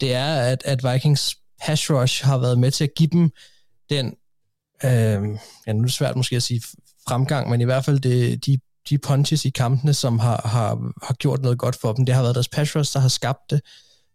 [0.00, 3.30] det er, at, at Vikings pass rush har været med til at give dem
[3.90, 4.06] den,
[4.84, 6.62] øh, ja, nu er det svært måske at sige
[7.08, 8.58] fremgang, men i hvert fald det, de
[8.90, 12.06] de punches i kampene, som har, har, har gjort noget godt for dem.
[12.06, 13.60] Det har været deres pass rush, der har skabt det.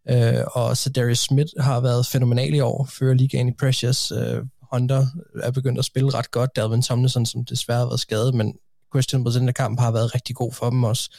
[0.10, 4.12] Øh, og så Darius Smith har været fænomenal i år, fører ligaen i pressures.
[4.12, 5.07] Øh, Hunter
[5.43, 6.55] er begyndt at spille ret godt.
[6.55, 8.53] Dalvin Tomlinson, som desværre har været skadet, men
[8.93, 11.10] Christian på den kamp har været rigtig god for dem også.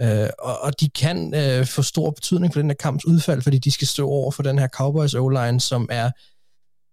[0.00, 3.58] Øh, og, og de kan øh, få stor betydning for den her kamps udfald, fordi
[3.58, 6.10] de skal stå over for den her Cowboys O-line, som er,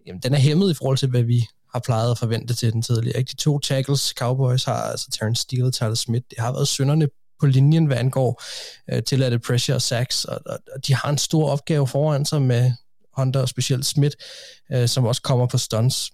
[0.06, 2.82] jamen, den er hæmmet i forhold til, hvad vi har plejet at forvente til den
[2.82, 3.18] tidligere.
[3.18, 3.30] Ikke?
[3.30, 7.08] De to tackles Cowboys har, altså Terrence Steele og Tyler Smith, det har været synderne
[7.40, 8.44] på linjen, hvad angår
[8.92, 12.42] øh, tilladte pressure og sacks, og, og, og de har en stor opgave foran sig
[12.42, 12.72] med
[13.18, 14.16] Hunter og specielt Smith,
[14.72, 16.12] øh, som også kommer på stunts.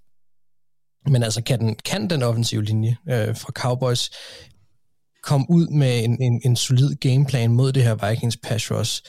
[1.08, 4.12] Men altså, kan den, kan den offensive linje øh, fra Cowboys
[5.24, 9.04] komme ud med en, en, en solid gameplan mod det her Vikings pass rush,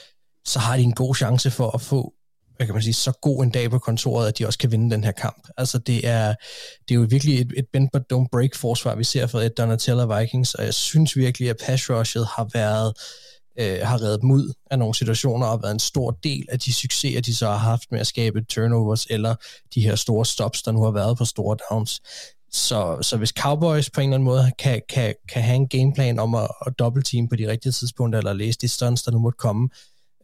[0.45, 2.13] så har de en god chance for at få
[2.55, 4.91] hvad kan man sige, så god en dag på kontoret, at de også kan vinde
[4.91, 5.47] den her kamp.
[5.57, 6.35] Altså det er,
[6.87, 9.57] det er jo virkelig et, et bend but don't break forsvar, vi ser fra et
[9.57, 12.93] Donatella Vikings, og jeg synes virkelig, at pass rushet har været øh,
[13.59, 16.73] Øh, har reddet dem ud af nogle situationer og været en stor del af de
[16.73, 19.35] succeser, de så har haft med at skabe turnovers eller
[19.75, 22.01] de her store stops, der nu har været på store downs.
[22.51, 26.19] Så, så hvis Cowboys på en eller anden måde kan, kan, kan have en gameplan
[26.19, 29.37] om at, at dobbeltteam på de rigtige tidspunkter, eller læse de stunts, der nu måtte
[29.37, 29.69] komme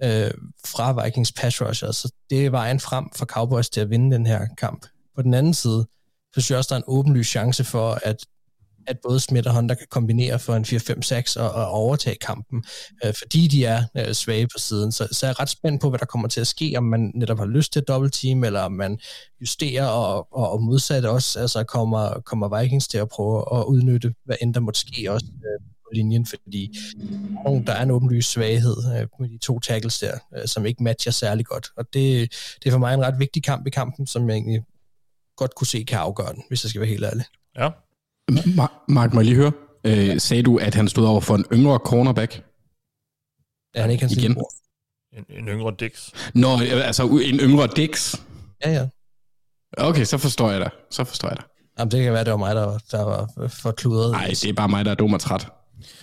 [0.04, 0.32] øh,
[0.66, 4.26] fra Vikings pass rusher, så det er vejen frem for Cowboys til at vinde den
[4.26, 4.86] her kamp.
[5.16, 5.86] På den anden side,
[6.34, 8.18] så synes jeg også, der er en åbenlyst chance for, at
[8.88, 12.64] at både Smith og Hunter kan kombinere for en 4-5-6 og, og overtage kampen,
[13.06, 14.92] øh, fordi de er øh, svage på siden.
[14.92, 17.12] Så, så jeg er ret spændt på, hvad der kommer til at ske, om man
[17.16, 19.00] netop har lyst til et team, eller om man
[19.42, 24.14] justerer og, og, og modsat også, altså kommer, kommer Vikings til at prøve at udnytte,
[24.26, 26.78] hvad end der måtte ske også øh, på linjen, fordi
[27.68, 31.12] der er en åbenlyst svaghed øh, med de to tackles der, øh, som ikke matcher
[31.12, 31.68] særlig godt.
[31.78, 34.62] Og det, det er for mig en ret vigtig kamp i kampen, som jeg egentlig
[35.38, 37.26] godt kunne se kan afgøre den, hvis jeg skal være helt ærlig.
[37.58, 37.70] Ja,
[38.88, 39.52] Mark, må jeg lige høre?
[39.84, 42.44] Øh, sagde du, at han stod over for en yngre cornerback?
[43.74, 44.38] Er han ikke hans Igen?
[45.18, 46.10] en, en yngre Dix.
[46.34, 48.16] Nå, altså en yngre Dix?
[48.66, 48.88] Ja, ja.
[49.78, 50.70] Okay, så forstår jeg dig.
[50.90, 51.46] Så forstår jeg dig.
[51.80, 54.12] Jamen, det kan være, det var mig, der, der var for kludret.
[54.12, 55.48] Nej, det er bare mig, der er dum og træt.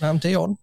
[0.01, 0.57] Jamen, det er i orden.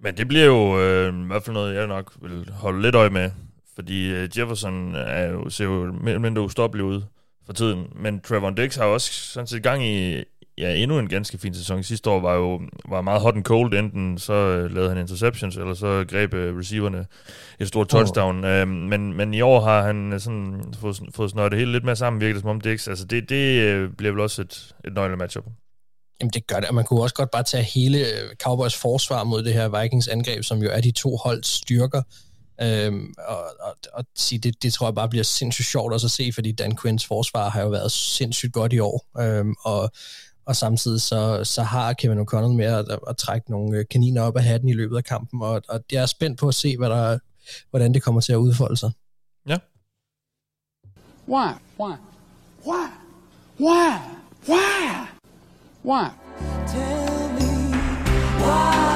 [0.00, 3.10] Men det bliver jo øh, i hvert fald noget, jeg nok vil holde lidt øje
[3.10, 3.30] med.
[3.74, 7.02] Fordi øh, Jefferson er jo, ser jo mere eller mindre ustoppelig ud
[7.46, 7.86] for tiden.
[7.94, 10.22] Men Trevor Dix har også sådan set gang i
[10.58, 11.82] ja, endnu en ganske fin sæson.
[11.82, 13.74] Sidste år var jo var meget hot and cold.
[13.74, 17.06] Enten så øh, lavede han interceptions, eller så greb øh, receiverne
[17.60, 18.44] et stort touchdown.
[18.44, 18.50] Oh.
[18.50, 21.84] Øh, men, men i år har han øh, sådan fået, fået snøret det hele lidt
[21.84, 22.84] mere sammen, virker det som om det ikke.
[22.88, 25.44] Altså det, det øh, bliver vel også et, et nøgle matchup.
[26.20, 29.24] Jamen det gør det, og man kunne også godt bare tage hele øh, Cowboys forsvar
[29.24, 32.02] mod det her Vikings angreb, som jo er de to holds styrker,
[32.62, 36.10] øhm, og, og, og sige, det, det tror jeg bare bliver sindssygt sjovt også at
[36.10, 39.90] se, fordi Dan Quinns forsvar har jo været sindssygt godt i år, øhm, og
[40.46, 44.22] og samtidig så, så har Kevin O'Connell med at, at, at trække nogle øh, kaniner
[44.22, 46.76] op af hatten i løbet af kampen, og, og jeg er spændt på at se,
[46.76, 47.18] hvad der,
[47.70, 48.90] hvordan det kommer til at udfolde sig.
[49.48, 49.58] Ja.
[51.28, 51.48] Why?
[51.80, 51.94] Why?
[52.66, 52.86] Why?
[53.60, 53.98] Why?
[54.48, 55.06] Why?
[55.84, 56.08] Why?
[56.66, 57.76] Tell me
[58.40, 58.95] why.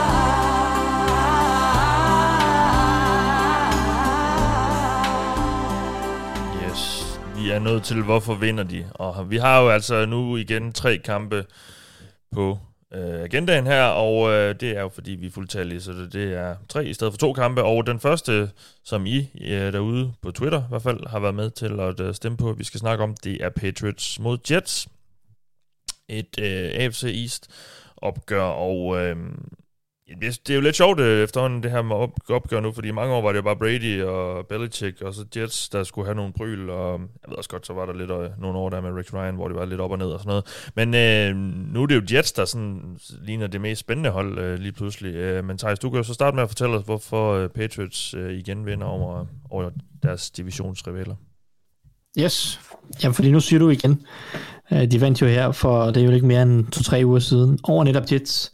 [7.40, 8.90] Vi er nødt til, hvorfor vinder de?
[8.94, 11.46] Og vi har jo altså nu igen tre kampe
[12.32, 12.58] på
[12.94, 16.34] øh, agendaen her, og øh, det er jo fordi, vi er fuldtallige, så det, det
[16.34, 17.62] er tre i stedet for to kampe.
[17.62, 18.50] Og den første,
[18.84, 22.14] som I øh, derude på Twitter i hvert fald har været med til at øh,
[22.14, 24.88] stemme på, vi skal snakke om, det er Patriots mod Jets.
[26.08, 27.48] Et øh, AFC East
[27.96, 29.16] opgør, og øh,
[30.20, 32.92] det er jo lidt sjovt øh, efterhånden, det her med op, opgør nu, fordi i
[32.92, 36.14] mange år var det jo bare Brady og Belichick, og så Jets, der skulle have
[36.14, 38.80] nogle bryl, og jeg ved også godt, så var der lidt øh, nogle år der
[38.80, 40.70] med Rick Ryan, hvor det var lidt op og ned og sådan noget.
[40.74, 41.36] Men øh,
[41.72, 45.14] nu er det jo Jets, der sådan ligner det mest spændende hold øh, lige pludselig.
[45.14, 48.14] Øh, men Thijs, du kan jo så starte med at fortælle os, hvorfor øh, Patriots
[48.14, 49.70] øh, igen vinder over, over
[50.02, 51.14] deres divisionsrivaler.
[52.18, 52.60] Yes,
[53.02, 54.06] jamen fordi nu siger du igen,
[54.72, 57.58] øh, de vandt jo her for, det er jo ikke mere end to-tre uger siden,
[57.62, 58.52] over netop Jets.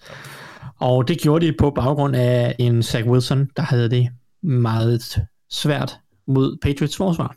[0.80, 4.08] Og det gjorde de på baggrund af en Zach Wilson, der havde det
[4.42, 7.36] meget svært mod Patriots forsvar.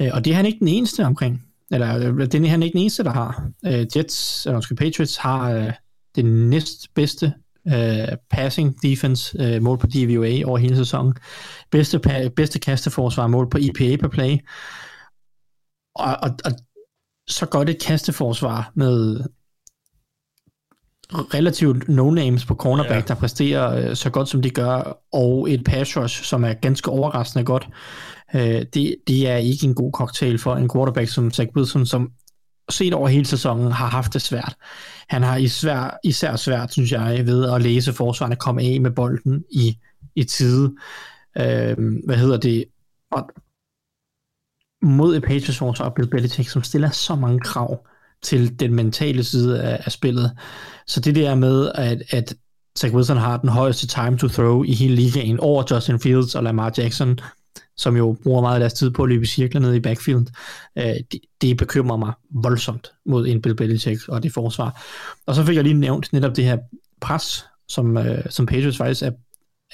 [0.00, 1.44] Øh, og det er han ikke den eneste omkring.
[1.70, 3.48] Eller øh, det er han ikke den eneste, der har.
[3.66, 5.72] Øh, Jets, eller måske Patriots, har
[6.16, 7.32] det næst bedste
[7.68, 11.14] øh, passing defense øh, mål på DVOA over hele sæsonen.
[11.70, 12.00] Bedste,
[12.36, 14.38] bedste kasteforsvar mål på EPA per play.
[15.94, 16.52] Og, og, og
[17.28, 19.20] så godt et kasteforsvar med
[21.14, 23.08] relativt no-names på cornerback, yeah.
[23.08, 26.90] der præsterer øh, så godt, som de gør, og et pass rush, som er ganske
[26.90, 27.68] overraskende godt.
[28.34, 32.10] Øh, det, det er ikke en god cocktail for en quarterback som Zach Wilson, som
[32.70, 34.56] set over hele sæsonen har haft det svært.
[35.08, 39.44] Han har især, især svært, synes jeg, ved at læse forsvarerne komme af med bolden
[39.50, 39.78] i,
[40.14, 40.74] i tide.
[41.38, 42.64] Øh, hvad hedder det?
[43.10, 43.30] Og
[44.82, 47.86] mod et Patriots forsvar, Bill Belichick, som stiller så mange krav
[48.22, 50.36] til den mentale side af, af spillet.
[50.88, 52.34] Så det der med, at, at
[52.78, 56.42] Zach Wilson har den højeste time to throw i hele ligaen over Justin Fields og
[56.42, 57.18] Lamar Jackson,
[57.76, 60.26] som jo bruger meget af deres tid på at løbe i cirkler ned i backfield,
[60.78, 64.82] øh, det, det bekymrer mig voldsomt mod en Bill Belichick og det forsvar.
[65.26, 66.58] Og så fik jeg lige nævnt netop det her
[67.00, 69.10] pres, som, øh, som Patriots faktisk er,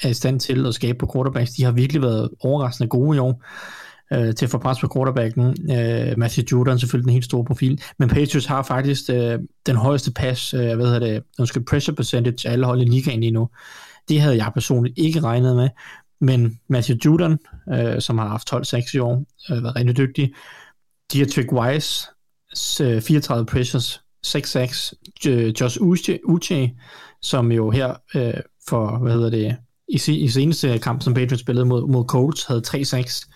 [0.02, 1.50] er i stand til at skabe på quarterbacks.
[1.50, 3.44] De har virkelig været overraskende gode i år
[4.14, 5.70] øh, til at få pres på quarterbacken.
[5.70, 10.12] Øh, Matthew Judon selvfølgelig den helt store profil, men Patriots har faktisk øh, den højeste
[10.12, 13.48] pass, øh, hvad hedder det, undskyld, pressure percentage af alle hold i ligaen lige nu.
[14.08, 15.68] Det havde jeg personligt ikke regnet med,
[16.20, 17.38] men Matthew Judon,
[17.72, 20.32] øh, som har haft 12-6 i år, øh, været rigtig dygtig.
[21.12, 22.08] Dietrich Weiss,
[22.78, 24.92] 34 øh, pressures, 6-6.
[25.60, 26.74] Josh Uche, Uche,
[27.22, 28.34] som jo her øh,
[28.68, 29.56] for, hvad hedder det,
[29.88, 33.30] i, i seneste kamp, som Patriots spillede mod, mod Colts, havde 3-6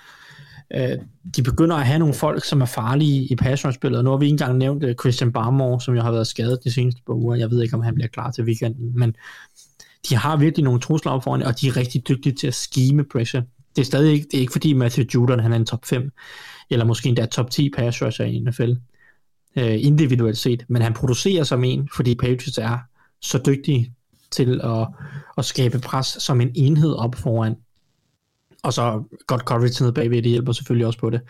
[0.74, 0.98] øh,
[1.36, 4.24] de begynder at have nogle folk, som er farlige i pass spillet Nu har vi
[4.24, 7.36] ikke engang nævnt uh, Christian Barmore, som jo har været skadet de seneste par uger.
[7.36, 9.14] Jeg ved ikke, om han bliver klar til weekenden, men
[10.08, 13.04] de har virkelig nogle trusler op foran, og de er rigtig dygtige til at skime
[13.04, 13.42] pressure.
[13.76, 16.10] Det er stadig ikke, det er ikke fordi Matthew Judon han er en top 5,
[16.70, 18.72] eller måske endda top 10 pass rusher i NFL,
[19.56, 22.78] øh, individuelt set, men han producerer som en, fordi Patriots er
[23.22, 23.94] så dygtige
[24.30, 24.88] til at,
[25.38, 27.56] at skabe pres som en enhed op foran
[28.62, 31.20] og så godt coverage ned bagved, det hjælper selvfølgelig også på det.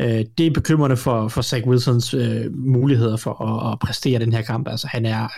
[0.00, 4.32] Øh, det er bekymrende for, for Zach Wilsons øh, muligheder for at, at præstere den
[4.32, 4.68] her kamp.
[4.68, 5.28] Altså, han er,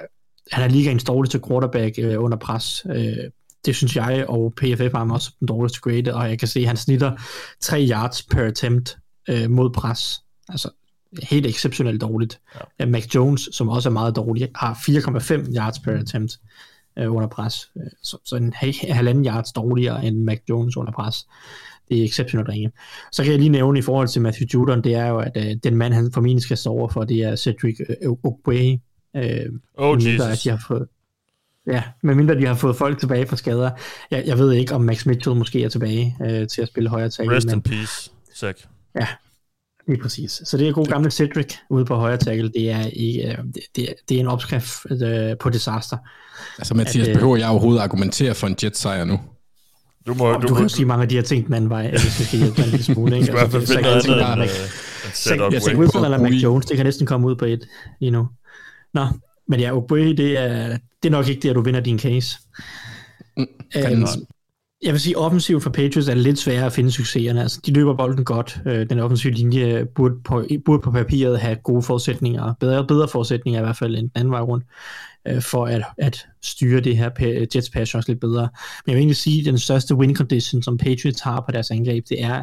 [0.53, 2.87] han er ligaens dårligste quarterback øh, under pres.
[2.91, 3.17] Øh,
[3.65, 6.61] det synes jeg, og PFF har ham også den dårligste grade, og jeg kan se,
[6.61, 7.13] at han snitter
[7.61, 8.97] 3 yards per attempt
[9.29, 10.21] øh, mod pres.
[10.49, 10.71] Altså,
[11.23, 12.41] helt exceptionelt dårligt.
[12.81, 12.87] Ja.
[12.87, 16.49] Mac Jones, som også er meget dårlig, har 4,5 yards per attempt øh,
[16.97, 17.71] under pres.
[17.77, 18.53] Øh, så, så en
[18.99, 21.27] halvanden yards dårligere end Mac Jones under pres.
[21.89, 22.73] Det er exceptionelt ringe.
[23.13, 25.57] Så kan jeg lige nævne i forhold til Matthew Judon, det er jo, at øh,
[25.65, 28.81] den mand, han formentlig skal stå over for, det er Cedric øh, Ogbuehi.
[29.17, 30.27] Øh, oh, Jesus.
[30.27, 30.89] At de har fået,
[31.67, 33.71] ja, medmindre de har fået folk tilbage fra skader.
[34.11, 37.11] Jeg, jeg ved ikke, om Max Mitchell måske er tilbage øh, til at spille højre
[37.11, 37.37] tackle.
[37.37, 38.67] Rest men, in peace, Zach.
[38.95, 39.07] Ja,
[39.89, 40.43] Lige præcis.
[40.45, 42.49] Så det er god gamle Cedric ude på højre tackle.
[42.49, 45.97] Det er, ikke, øh, det, det, det er en opskrift øh, på disaster.
[46.59, 49.21] Altså Mathias, at, behøver jeg overhovedet argumentere for en Jets-sejr nu?
[50.07, 52.19] Du, må, du, du kan sige mange af de her ting den anden vej, hvis
[52.19, 53.15] vi skal hjælpe en lille smule.
[53.15, 53.27] Ikke?
[53.27, 54.51] Skal i hvert fald finde noget andet
[55.31, 57.69] end Jeg tænker Wilson eller Mac Jones, det kan næsten komme ud på et
[58.01, 58.29] lige nu.
[58.95, 59.07] Nå,
[59.49, 62.39] men ja, Oboe, det er, det er nok ikke det, at du vinder din case.
[63.37, 64.07] Mm, øhm,
[64.85, 67.43] jeg vil sige, offensivt for Patriots er det lidt sværere at finde succeserne.
[67.43, 68.61] Altså, de løber bolden godt.
[68.67, 73.61] Øh, den offensive linje burde på, burde på papiret have gode forudsætninger, bedre, bedre forudsætninger
[73.61, 74.65] i hvert fald end den anden vej rundt,
[75.29, 78.49] øh, for at, at styre det her Jets pass også lidt bedre.
[78.87, 81.71] Men jeg vil egentlig sige, at den største win condition, som Patriots har på deres
[81.71, 82.43] angreb, det er,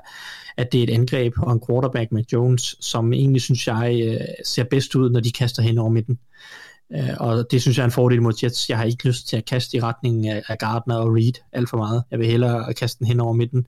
[0.58, 4.28] at det er et angreb og en quarterback med Jones, som egentlig, synes jeg, øh,
[4.46, 6.14] ser bedst ud, når de kaster hen over midten.
[6.14, 6.61] Øh,
[6.96, 8.70] Øh, og det synes jeg er en fordel mod Jets.
[8.70, 11.78] Jeg har ikke lyst til at kaste i retning af Gardner og Reed alt for
[11.78, 12.04] meget.
[12.12, 13.68] Jeg vil hellere kaste den hen over midten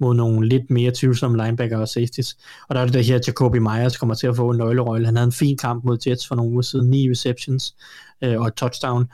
[0.00, 2.36] mod nogle lidt mere tvivlsomme linebacker og safeties.
[2.68, 5.06] Og der er det der her, Jacoby Myers kommer til at få en nøglerøgle.
[5.06, 6.90] Han havde en fin kamp mod Jets for nogle uger siden.
[6.90, 7.74] Ni receptions
[8.22, 9.08] øh, og et touchdown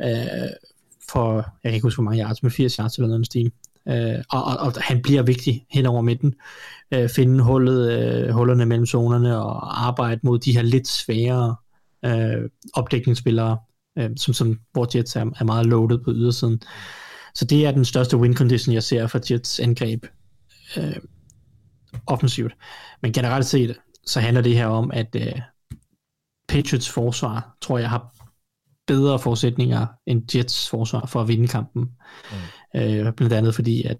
[0.00, 0.16] øh,
[1.10, 3.52] for, jeg kan ikke huske hvor mange yards, med 80 yards eller noget stil.
[3.88, 6.34] Øh, og, og, og, han bliver vigtig hen over midten.
[6.94, 11.56] Øh, finde hullet, øh, hullerne mellem zonerne og arbejde mod de her lidt sværere
[12.04, 13.58] øh, opdækningsspillere,
[13.98, 16.62] øh, som, som, hvor Jets er, er meget loaded på ydersiden.
[17.34, 20.06] Så det er den største win condition, jeg ser for Jets angreb
[20.76, 20.96] øh,
[22.06, 22.52] offensivt.
[23.02, 25.40] Men generelt set, så handler det her om, at øh,
[26.48, 28.14] Patriots forsvar, tror jeg, har
[28.86, 31.82] bedre forudsætninger end Jets forsvar for at vinde kampen.
[31.82, 32.80] Mm.
[32.80, 33.96] Øh, blandt andet fordi, at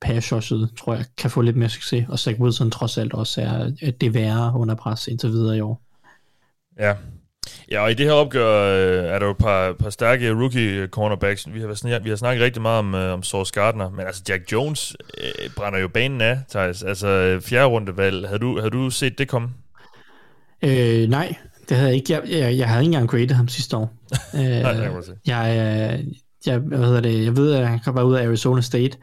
[0.00, 3.42] pass tror jeg, kan få lidt mere succes, og Zach Wilson trods alt også
[3.82, 5.82] er det værre under pres indtil videre i år.
[6.78, 6.96] Ja,
[7.70, 10.86] Ja, og i det her opgør øh, er der jo et par, par stærke rookie
[10.86, 11.54] cornerbacks.
[11.54, 14.22] Vi har, snakket, vi har snakket rigtig meget om, øh, om Source Gardner, men altså
[14.28, 16.82] Jack Jones øh, brænder jo banen af, Thijs.
[16.82, 19.48] Altså fjerde rundevalg, havde du, havde du set det komme?
[20.62, 21.34] Øh, nej,
[21.68, 22.12] det havde jeg ikke.
[22.12, 23.92] Jeg, jeg, jeg havde ikke engang graded ham sidste år.
[24.34, 26.04] øh, nej, jeg, jeg,
[26.46, 28.98] jeg, hvad hedder det, jeg ved, at han kom bare ud af Arizona State,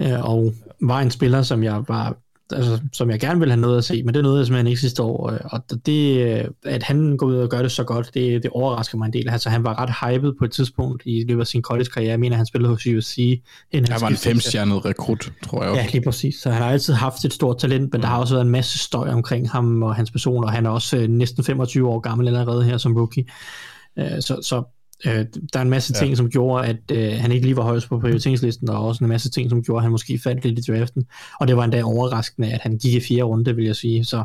[0.00, 2.16] øh, og var en spiller, som jeg var
[2.52, 4.66] altså, som jeg gerne vil have noget at se, men det er noget, jeg simpelthen
[4.66, 6.22] ikke sidste år, øh, og det,
[6.64, 9.28] at han går ud og gør det så godt, det, det overrasker mig en del.
[9.28, 12.10] Altså, han var ret hyped på et tidspunkt i løbet af sin college-karriere.
[12.10, 13.42] Jeg mener, han spillede hos USC.
[13.74, 15.82] Han var en femstjernet rekrut, tror jeg også.
[15.82, 16.34] Ja, lige præcis.
[16.34, 18.78] Så han har altid haft et stort talent, men der har også været en masse
[18.78, 22.28] støj omkring ham og hans person, og han er også øh, næsten 25 år gammel
[22.28, 23.24] allerede her som rookie.
[23.98, 26.14] Øh, så, så øh, der er en masse ting, ja.
[26.14, 29.30] som gjorde, at øh, han ikke lige var højst på prioriteringslisten, og også en masse
[29.30, 31.06] ting, som gjorde, at han måske faldt lidt i draften.
[31.40, 34.04] Og det var endda overraskende, at han gik i fire runde, vil jeg sige.
[34.04, 34.24] Så,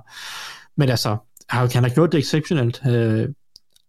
[0.77, 1.17] men altså,
[1.49, 2.81] han har gjort det exceptionelt.
[2.87, 3.29] Øh,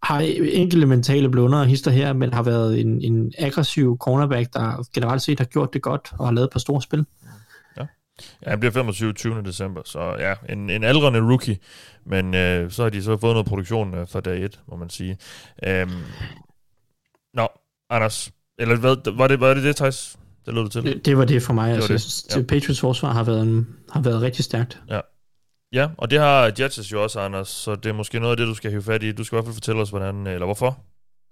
[0.03, 0.19] har
[0.51, 5.21] enkelte mentale blunder og hister her, men har været en, en aggressiv cornerback, der generelt
[5.21, 7.05] set har gjort det godt, og har lavet et par store spil.
[8.45, 9.13] Ja, han bliver 25.
[9.13, 9.41] 20.
[9.43, 11.57] december, så ja, en, en aldrende rookie,
[12.05, 14.89] men øh, så har de så fået noget produktion øh, fra dag 1, må man
[14.89, 15.17] sige.
[15.63, 15.91] Øhm,
[17.89, 20.17] Anders, eller hvad, var det var det, det Thijs?
[20.45, 20.83] Det lød det til.
[20.83, 21.75] Det, det var det for mig.
[21.75, 22.35] Det altså, det.
[22.35, 22.41] Ja.
[22.41, 24.81] Patriots forsvar har været, en, har været rigtig stærkt.
[24.89, 24.99] Ja.
[25.73, 28.47] Ja, og det har Jets jo også, Anders, så det er måske noget af det,
[28.47, 29.11] du skal hive fat i.
[29.11, 30.79] Du skal i hvert fald fortælle os, hvordan, eller hvorfor,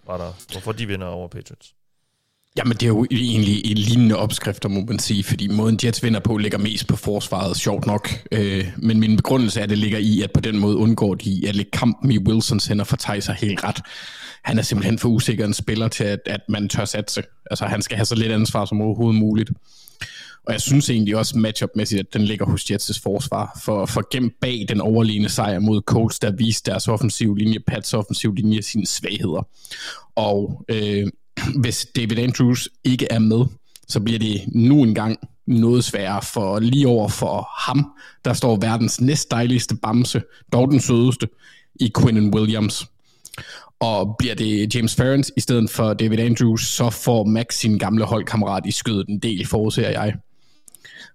[0.07, 1.75] var der, hvorfor de vinder over Patriots.
[2.57, 6.19] Jamen, det er jo egentlig en lignende opskrifter, må man sige, fordi måden Jets vinder
[6.19, 8.09] på ligger mest på forsvaret, sjovt nok.
[8.31, 11.41] Øh, men min begrundelse er, at det ligger i, at på den måde undgår de
[11.47, 13.79] at lægge kampen i Wilsons hænder for Tyser helt ret.
[14.43, 17.23] Han er simpelthen for usikker en spiller til, at, at man tør satse.
[17.51, 19.51] Altså, han skal have så lidt ansvar som overhovedet muligt.
[20.47, 23.59] Og jeg synes egentlig også matchupmæssigt, at den ligger hos Jets' forsvar.
[23.63, 27.93] For, for gemt bag den overliggende sejr mod Colts, der viste deres offensiv linje, Pats
[27.93, 29.47] offensiv linje, sine svagheder.
[30.15, 31.07] Og øh,
[31.55, 33.45] hvis David Andrews ikke er med,
[33.87, 35.17] så bliver det nu engang
[35.47, 37.91] noget sværere for lige over for ham,
[38.25, 40.21] der står verdens næst dejligste bamse,
[40.53, 41.27] dog den sødeste,
[41.75, 42.85] i Quinnen Williams.
[43.79, 48.05] Og bliver det James Ferrens i stedet for David Andrews, så får Max sin gamle
[48.05, 50.15] holdkammerat i skødet en del, forudser jeg.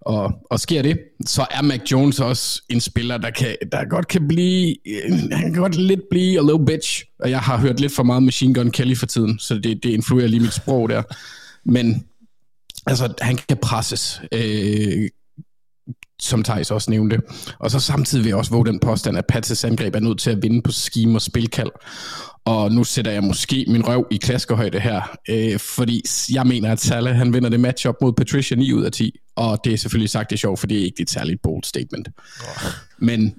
[0.01, 4.09] Og, og sker det, så er Mac Jones også en spiller, der, kan, der godt
[4.09, 7.05] kan blive, øh, han kan godt lidt blive a little bitch.
[7.21, 9.91] Og jeg har hørt lidt for meget Machine Gun Kelly for tiden, så det, det
[9.91, 11.03] influerer lige mit sprog der.
[11.65, 12.05] Men
[12.87, 15.09] altså, han kan presses, øh,
[16.23, 17.21] som Thijs også nævnte.
[17.59, 20.31] Og så samtidig vil jeg også våge den påstand, at Pats' angreb er nødt til
[20.31, 21.71] at vinde på scheme og spilkald
[22.49, 26.81] og nu sætter jeg måske min røv i klaskerhøjde her, øh, fordi jeg mener, at
[26.81, 30.11] Salah han vinder det matchup mod Patricia 9 ud af 10, og det er selvfølgelig
[30.11, 32.09] sagt det sjovt, for det er ikke et særligt bold statement.
[32.41, 32.73] Oh.
[32.99, 33.35] Men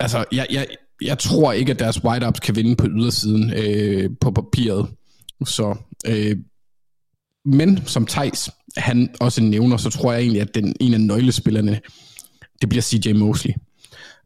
[0.00, 0.66] altså, jeg, jeg,
[1.02, 4.88] jeg tror ikke, at deres wide-ups kan vinde på ydersiden øh, på papiret.
[5.46, 5.76] Så,
[6.06, 6.36] øh,
[7.44, 11.80] men som Thijs, han også nævner, så tror jeg egentlig, at den en af nøglespillerne,
[12.60, 13.54] det bliver CJ Mosley.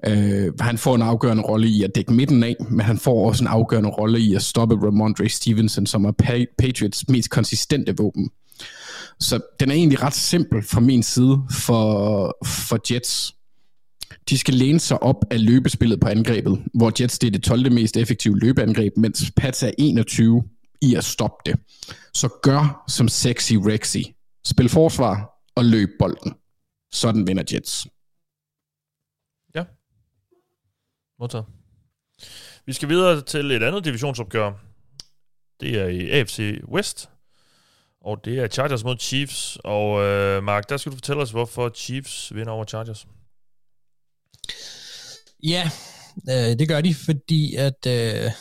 [0.07, 3.45] Øh, han får en afgørende rolle i at dække midten af, men han får også
[3.45, 6.13] en afgørende rolle i at stoppe Ramondre Stevenson, som er
[6.59, 8.31] Patriots mest konsistente våben.
[9.21, 13.35] Så den er egentlig ret simpel fra min side for, for Jets.
[14.29, 17.73] De skal læne sig op af løbespillet på angrebet, hvor Jets det er det 12.
[17.73, 20.43] mest effektive løbeangreb, mens Pats er 21
[20.83, 21.61] i at stoppe det.
[22.15, 23.99] Så gør som sexy Rexy.
[24.45, 26.33] Spil forsvar og løb bolden.
[26.93, 27.87] Sådan vinder Jets.
[31.21, 31.47] Modtaget.
[32.67, 34.53] Vi skal videre til et andet divisionsopgør.
[35.61, 37.11] Det er i AFC West.
[38.01, 39.59] Og det er Chargers mod Chiefs.
[39.65, 43.07] Og øh, Mark, der skal du fortælle os, hvorfor Chiefs vinder over Chargers.
[45.43, 45.71] Ja,
[46.31, 47.87] øh, det gør de, fordi at...
[47.87, 47.93] Øh,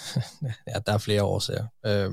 [0.68, 1.68] ja, der er flere årsager.
[1.86, 2.12] Øh,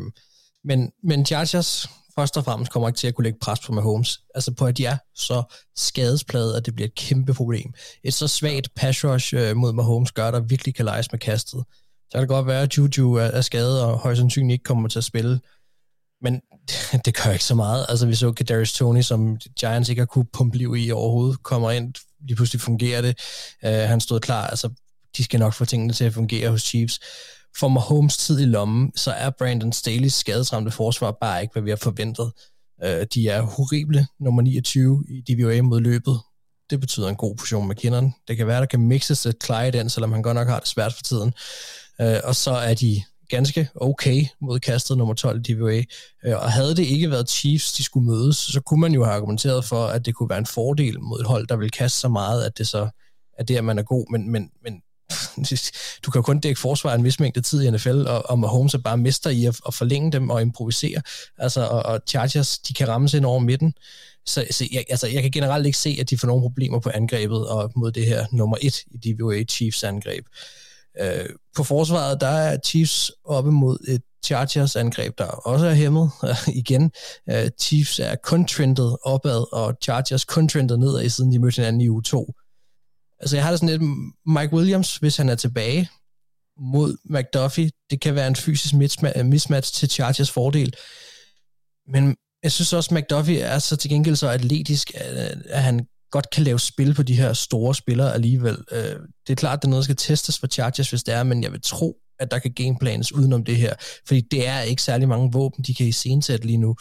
[0.65, 4.21] men, men Chargers først og fremmest kommer ikke til at kunne lægge pres på Mahomes.
[4.35, 5.43] Altså på, at de er så
[5.77, 7.75] skadespladet, at det bliver et kæmpe problem.
[8.05, 11.65] Et så svagt pass rush øh, mod Mahomes gør, der virkelig kan lejes med kastet.
[12.11, 14.89] Så kan det godt være, at Juju er, er skadet, og højst sandsynligt ikke kommer
[14.89, 15.41] til at spille.
[16.23, 17.87] Men det, det gør ikke så meget.
[17.89, 21.71] Altså vi så Kadarius Tony, som Giants ikke har kunne pumpe liv i overhovedet, kommer
[21.71, 23.19] ind, lige pludselig fungerer det.
[23.62, 24.47] Uh, han stod klar.
[24.47, 24.71] Altså
[25.17, 27.01] de skal nok få tingene til at fungere hos Chiefs
[27.57, 31.70] for Mahomes tid i lommen, så er Brandon Staley's skadesramte forsvar bare ikke, hvad vi
[31.70, 32.32] har forventet.
[32.84, 36.20] Øh, de er horrible, nummer 29 i DVOA mod løbet.
[36.70, 38.14] Det betyder en god position med kinderen.
[38.28, 40.68] Det kan være, der kan mixes et Clyde ind, selvom han godt nok har det
[40.68, 41.34] svært for tiden.
[42.00, 45.82] Øh, og så er de ganske okay mod kastet nummer 12 i DVA.
[46.24, 49.16] Øh, og havde det ikke været Chiefs, de skulle mødes, så kunne man jo have
[49.16, 52.09] argumenteret for, at det kunne være en fordel mod et hold, der vil kaste så
[52.09, 52.88] meget, at det så
[53.38, 54.07] er det, at man er god.
[54.11, 54.82] Men, men, men
[56.05, 58.74] du kan jo kun dække forsvaret en vis mængde tid i NFL, og, og Mahomes
[58.74, 61.02] er bare mester i at, at forlænge dem og improvisere.
[61.38, 63.74] Altså, og, og Chargers, de kan ramme sig ind over midten.
[64.26, 66.90] Så, så jeg, altså, jeg kan generelt ikke se, at de får nogle problemer på
[66.94, 70.24] angrebet og mod det her nummer et i DVA Chiefs angreb.
[71.00, 76.11] Øh, på forsvaret, der er Chiefs oppe mod et Chargers angreb, der også er hæmmet
[76.62, 76.90] igen.
[77.30, 81.80] Øh, Chiefs er kun trendet opad, og Chargers kun trendet nedad, siden de mødte hinanden
[81.80, 82.34] i uge 2.
[83.25, 83.91] Altså jeg har det sådan lidt,
[84.27, 85.89] Mike Williams, hvis han er tilbage
[86.59, 88.75] mod McDuffie, det kan være en fysisk
[89.16, 90.75] øh, mismatch til Chargers fordel.
[91.89, 95.87] Men jeg synes også, at McDuffie er så til gengæld så atletisk, øh, at, han
[96.11, 98.59] godt kan lave spil på de her store spillere alligevel.
[98.72, 98.97] Øh,
[99.27, 101.22] det er klart, at det er noget, der skal testes for Chargers, hvis det er,
[101.22, 103.75] men jeg vil tro, at der kan gameplanes udenom det her,
[104.07, 106.77] fordi det er ikke særlig mange våben, de kan iscenesætte lige nu.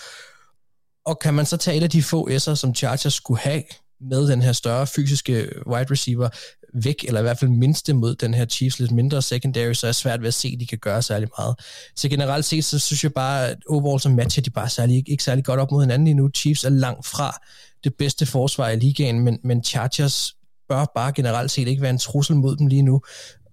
[1.05, 3.63] Og kan man så tage et af de få S'er, som Chargers skulle have
[4.09, 6.29] med den her større fysiske wide receiver
[6.73, 9.91] væk, eller i hvert fald mindste mod den her Chiefs lidt mindre secondary, så er
[9.91, 11.55] det svært ved at se, at de kan gøre særlig meget.
[11.95, 15.11] Så generelt set, så synes jeg bare, at overall så matcher de bare særlig, ikke,
[15.11, 16.29] ikke særlig godt op mod hinanden lige nu.
[16.35, 17.37] Chiefs er langt fra
[17.83, 20.33] det bedste forsvar i ligaen, men, men Chargers
[20.69, 23.01] bør bare generelt set ikke være en trussel mod dem lige nu.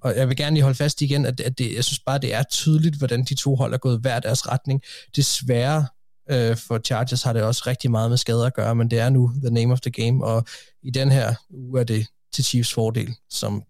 [0.03, 2.35] Og jeg vil gerne lige holde fast igen, at, at det, jeg synes bare, det
[2.35, 4.83] er tydeligt, hvordan de to hold er gået hver deres retning.
[5.17, 5.87] Desværre
[6.31, 9.11] øh, for Chargers har det også rigtig meget med skader at gøre, men det er
[9.11, 10.45] nu the name of the game, og
[10.83, 13.63] i den her uge er det til Chiefs fordel, som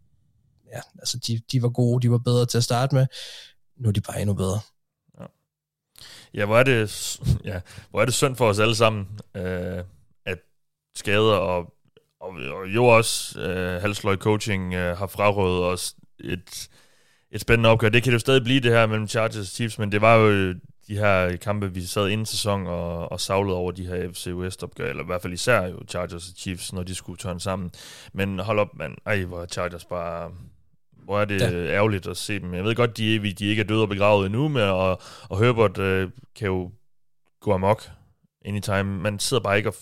[0.75, 3.07] ja, altså de, de var gode, de var bedre til at starte med,
[3.77, 4.61] nu er de bare endnu bedre.
[6.35, 7.19] Ja, hvor er det,
[7.51, 9.85] ja, hvor er det synd for os alle sammen, øh,
[10.27, 10.39] at
[10.97, 11.75] skader og,
[12.21, 16.69] og, og jo også øh, halsløj coaching øh, har frarådet os et,
[17.31, 17.89] et spændende opgør.
[17.89, 20.15] Det kan det jo stadig blive det her mellem Chargers og Chiefs, men det var
[20.15, 20.55] jo
[20.91, 24.63] de her kampe, vi sad inden sæson og, og savlede over de her FC West
[24.65, 27.71] opgør, eller i hvert fald især jo Chargers og Chiefs, når de skulle tørne sammen.
[28.13, 28.97] Men hold op, mand.
[29.07, 30.31] Ej, hvor er Chargers bare...
[31.05, 31.51] Hvor er det ja.
[31.51, 32.55] ærgerligt at se dem.
[32.55, 35.79] Jeg ved godt, de, de ikke er døde og begravet endnu, men, og, og Herbert
[35.79, 36.71] øh, kan jo
[37.41, 37.91] gå amok
[38.45, 38.85] anytime.
[38.85, 39.75] Man sidder bare ikke og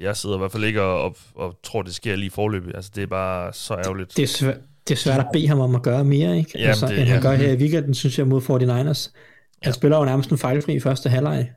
[0.00, 2.72] jeg sidder i hvert fald ikke og, og, og tror, det sker lige forløbet.
[2.76, 4.16] Altså, det er bare så ærgerligt.
[4.16, 4.56] Det er, svært,
[4.88, 6.50] det er svært at bede ham om at gøre mere, ikke?
[6.54, 7.28] Jamen, altså, det- end han ja.
[7.28, 9.12] gør her i weekenden, synes jeg, mod 49ers.
[9.64, 11.50] Han spiller jo nærmest en fejlfri første halvleg.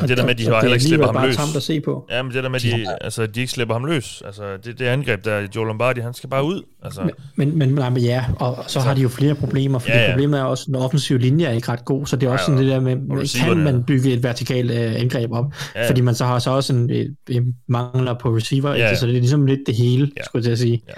[0.00, 1.36] Men det der med, at de Og- og bare heller ikke er slipper ham løs.
[1.36, 2.06] tamt at se på.
[2.10, 4.22] Ja, men det der med, at de, altså, de ikke slipper ham løs.
[4.26, 6.62] Altså, det, det angreb der, Joe Lombardi, han skal bare ud.
[6.82, 9.92] Altså, Men, men, nej, men ja, og så, så har de jo flere problemer, fordi
[9.92, 10.08] Ja, ja, ja.
[10.10, 10.14] ja.
[10.14, 12.44] problemet er også, at den offensive linje er ikke ret god, så det er også
[12.44, 15.90] sådan det der med, kan man bygge et vertikalt øh, angreb op, Ja, ja, ja.
[15.90, 16.90] fordi man så har så også en,
[17.28, 18.94] en, mangler på receiver, Ja, ja, ja.
[18.94, 20.22] så det er ligesom lidt det hele, ja.
[20.24, 20.82] skulle jeg til at sige.
[20.88, 20.92] Ja.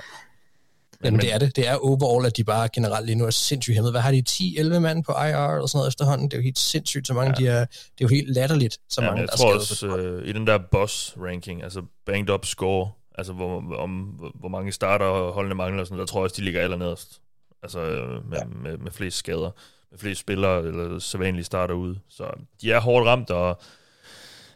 [1.04, 1.56] Jamen det er det.
[1.56, 3.92] Det er overall, at de bare generelt lige nu er sindssygt hæmmet.
[3.92, 4.22] Hvad har de?
[4.30, 6.28] 10-11 mand på IR eller sådan noget efterhånden?
[6.28, 7.52] Det er jo helt sindssygt, så mange ja.
[7.52, 7.64] de er.
[7.64, 9.94] Det er jo helt latterligt, så ja, mange men jeg der er tror skadet.
[9.94, 13.90] også, øh, i den der boss-ranking, altså banged up score, altså hvor, om,
[14.34, 17.20] hvor mange starter holdene mangler, og sådan, der tror jeg også, de ligger allernederst.
[17.62, 18.44] Altså øh, med, ja.
[18.62, 19.50] med, med flest skader,
[19.90, 21.98] med flest spillere, eller sædvanlige starter ude.
[22.08, 22.24] Så
[22.62, 23.60] de er hårdt ramt, og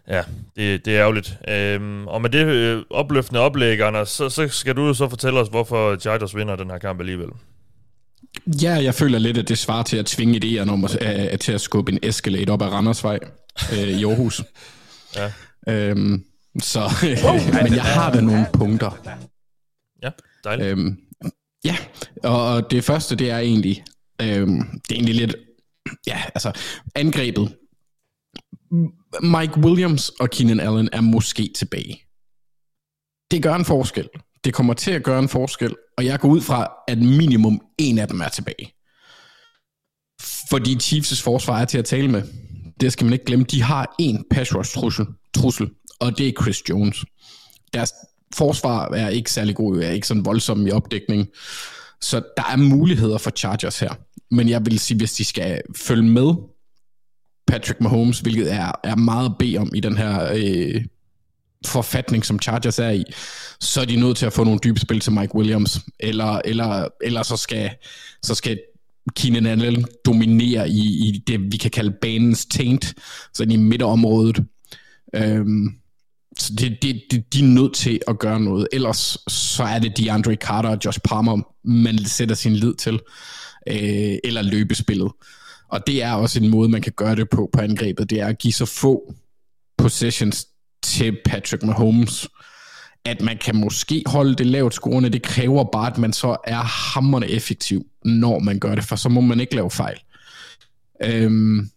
[0.09, 0.23] ja,
[0.57, 1.39] det, det er ærgerligt.
[1.49, 5.49] Øhm, og med det øh, opløftende oplæg, Anders, så, så skal du så fortælle os,
[5.49, 7.29] hvorfor Chargers vinder den her kamp alligevel.
[8.47, 11.53] Ja, jeg føler lidt, at det svarer til at tvinge idéerne om at, at, til
[11.53, 13.19] at skubbe en Escalade op ad Randersvej
[13.73, 14.43] øh, i Aarhus.
[15.17, 15.33] Ja.
[15.69, 16.25] Øhm,
[16.61, 16.81] så,
[17.63, 19.19] men jeg har da nogle punkter.
[20.03, 20.11] Ja,
[20.45, 20.69] dejligt.
[20.69, 20.99] Øhm,
[21.65, 21.77] ja,
[22.23, 23.85] og, og det første, det er egentlig,
[24.23, 25.37] øhm, det er egentlig lidt,
[26.07, 26.53] ja, altså,
[26.95, 27.57] angrebet.
[29.23, 32.01] Mike Williams og Keenan Allen er måske tilbage.
[33.31, 34.09] Det gør en forskel.
[34.45, 37.99] Det kommer til at gøre en forskel, og jeg går ud fra, at minimum en
[37.99, 38.75] af dem er tilbage.
[40.51, 42.23] Fordi Chiefs' forsvar er til at tale med.
[42.81, 43.45] Det skal man ikke glemme.
[43.45, 47.05] De har en pass rush trussel, trussel og det er Chris Jones.
[47.73, 47.93] Deres
[48.35, 51.29] forsvar er ikke særlig god, er ikke sådan voldsom i opdækning.
[52.01, 53.95] Så der er muligheder for Chargers her.
[54.31, 56.35] Men jeg vil sige, hvis de skal følge med
[57.47, 60.84] Patrick Mahomes, hvilket er, er meget at bede om i den her øh,
[61.66, 63.05] forfatning, som Chargers er i,
[63.61, 66.88] så er de nødt til at få nogle dybe spil til Mike Williams, eller, eller,
[67.03, 67.70] eller så skal,
[68.22, 68.59] så skal
[69.16, 72.95] Keenan Allen dominere i, i det, vi kan kalde banens taint,
[73.34, 74.45] så i midterområdet.
[75.14, 75.68] Øhm,
[76.38, 78.68] så det, det, det, de er nødt til at gøre noget.
[78.72, 83.01] Ellers så er det DeAndre Carter og Josh Palmer, man sætter sin lid til.
[83.68, 85.12] Øh, eller løbespillet.
[85.69, 88.11] Og det er også en måde, man kan gøre det på på angrebet.
[88.11, 89.15] Det er at give så få
[89.79, 90.47] possessions
[90.83, 92.29] til Patrick Mahomes,
[93.05, 95.09] at man kan måske holde det lavt scorende.
[95.09, 96.62] Det kræver bare, at man så er
[96.95, 100.01] hammerne effektiv, når man gør det, for så må man ikke lave fejl.
[101.03, 101.71] Øhm,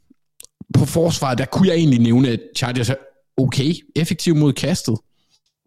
[0.74, 2.96] på forsvaret, der kunne jeg egentlig nævne, at Chargers er
[3.38, 4.98] okay effektiv mod kastet.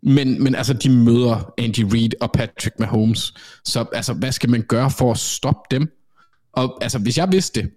[0.02, 3.34] Men, men altså, de møder Andy Reid og Patrick Mahomes.
[3.64, 5.88] Så altså, hvad skal man gøre for at stoppe dem?
[6.52, 7.70] Og altså, hvis jeg vidste det,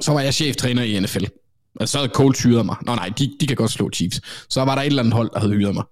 [0.00, 1.24] så var jeg cheftræner i NFL.
[1.80, 2.76] Og så havde Colt hyret mig.
[2.86, 4.20] Nå nej, de, de kan godt slå Chiefs.
[4.50, 5.84] Så var der et eller andet hold, der havde hyret mig.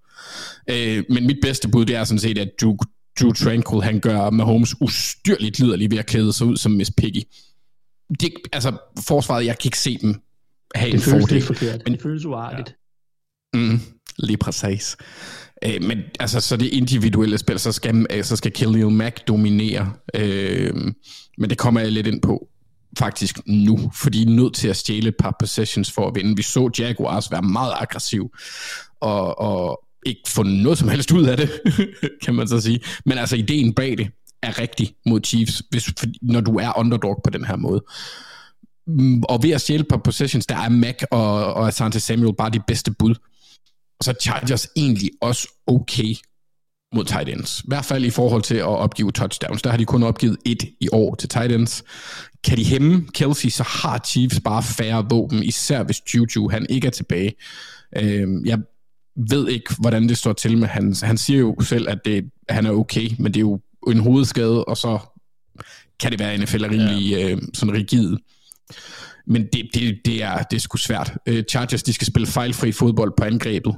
[0.71, 2.77] Øh, men mit bedste bud, det er sådan set, at Drew,
[3.21, 7.23] Drew Tranquil, han gør Mahomes ustyrligt liderlig ved at klæde sig ud som Miss Piggy.
[8.21, 8.73] Det, altså,
[9.07, 10.15] forsvaret, jeg kan ikke se dem
[10.75, 11.35] have Det en føles fordel.
[11.35, 11.87] lidt forkert.
[11.87, 12.77] Det føles uartigt.
[13.55, 13.81] Mm.
[14.19, 14.97] Lige præcis.
[15.65, 19.93] Øh, men altså, så det individuelle spil, så skal, øh, så skal Khalil Mack dominere.
[20.15, 20.75] Øh,
[21.39, 22.49] men det kommer jeg lidt ind på
[22.99, 26.37] faktisk nu, fordi de er nødt til at stjæle et par possessions for at vinde.
[26.37, 28.31] Vi så Jaguars være meget aggressiv,
[29.01, 31.51] og, og ikke få noget som helst ud af det,
[32.25, 32.81] kan man så sige.
[33.05, 34.09] Men altså, ideen bag det
[34.43, 37.85] er rigtig mod Chiefs, hvis, når du er underdog på den her måde.
[38.87, 42.51] Mm, og ved at stjæle par possessions, der er Mac og, og Asante Samuel bare
[42.51, 43.15] de bedste bud.
[43.99, 46.15] Og så er Chargers egentlig også okay
[46.95, 47.61] mod tight ends.
[47.61, 49.63] I hvert fald i forhold til at opgive touchdowns.
[49.63, 51.85] Der har de kun opgivet et i år til tight ends.
[52.45, 56.87] Kan de hæmme Kelsey, så har Chiefs bare færre våben, især hvis Juju han ikke
[56.87, 57.35] er tilbage.
[57.97, 58.59] Øh, jeg
[59.17, 61.01] ved ikke, hvordan det står til med hans.
[61.01, 64.65] Han siger jo selv, at det, han er okay, men det er jo en hovedskade,
[64.65, 64.99] og så
[66.01, 67.31] kan det være, at NFL er rimelig ja.
[67.31, 68.17] øh, sådan rigid.
[69.27, 71.17] Men det, det, det, er, det er sgu svært.
[71.27, 73.75] Øh, Chargers, de skal spille fejlfri fodbold på angrebet,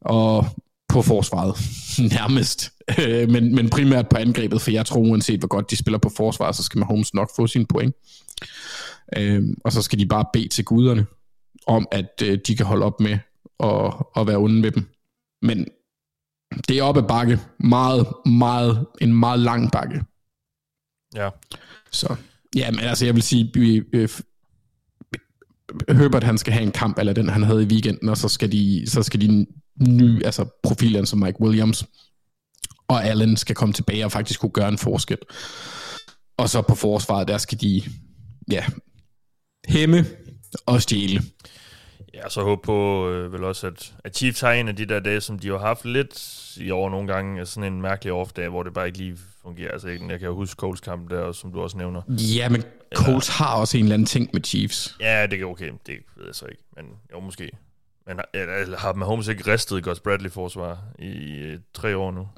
[0.00, 0.46] og
[0.90, 1.56] på forsvaret,
[2.16, 2.72] nærmest.
[2.98, 6.10] Øh, men, men primært på angrebet, for jeg tror, uanset hvor godt de spiller på
[6.16, 7.94] forsvaret, så skal Mahomes nok få sine point.
[9.16, 11.06] Øh, og så skal de bare bede til guderne,
[11.66, 13.18] om at øh, de kan holde op med
[13.60, 14.88] at, at være onde med dem.
[15.42, 15.66] Men
[16.68, 17.38] det er op ad bakke.
[17.58, 20.02] Meget, meget, en meget lang bakke.
[21.14, 21.28] Ja.
[21.90, 22.16] Så,
[22.56, 24.08] ja, men altså, jeg vil sige, vi, øh,
[25.88, 28.52] Herbert, han skal have en kamp, eller den, han havde i weekenden, og så skal
[28.52, 29.46] de, så skal de
[29.88, 31.84] nye, altså profilen som Mike Williams
[32.88, 35.18] og Allen skal komme tilbage og faktisk kunne gøre en forskel.
[36.38, 37.82] Og så på forsvaret, der skal de,
[38.50, 38.64] ja,
[39.68, 40.06] hæmme
[40.66, 41.22] og stjæle.
[42.14, 45.00] Ja, så håber på øh, vel også, at, at Chiefs har en af de der
[45.00, 48.62] dage, som de har haft lidt i år nogle gange, sådan en mærkelig off-dag, hvor
[48.62, 49.72] det bare ikke lige fungerer.
[49.72, 52.02] Altså, jeg kan jo huske Coles kamp der, som du også nævner.
[52.08, 52.62] Ja, men
[52.96, 54.96] Colts har også en eller anden ting med Chiefs.
[55.00, 55.70] Ja, det er okay.
[55.86, 56.62] Det ved jeg så ikke.
[56.76, 57.50] Men jo, måske.
[58.06, 58.28] Men har-
[58.58, 62.28] eller har Mahomes ikke ristet Gus Bradley forsvar i, i tre år nu?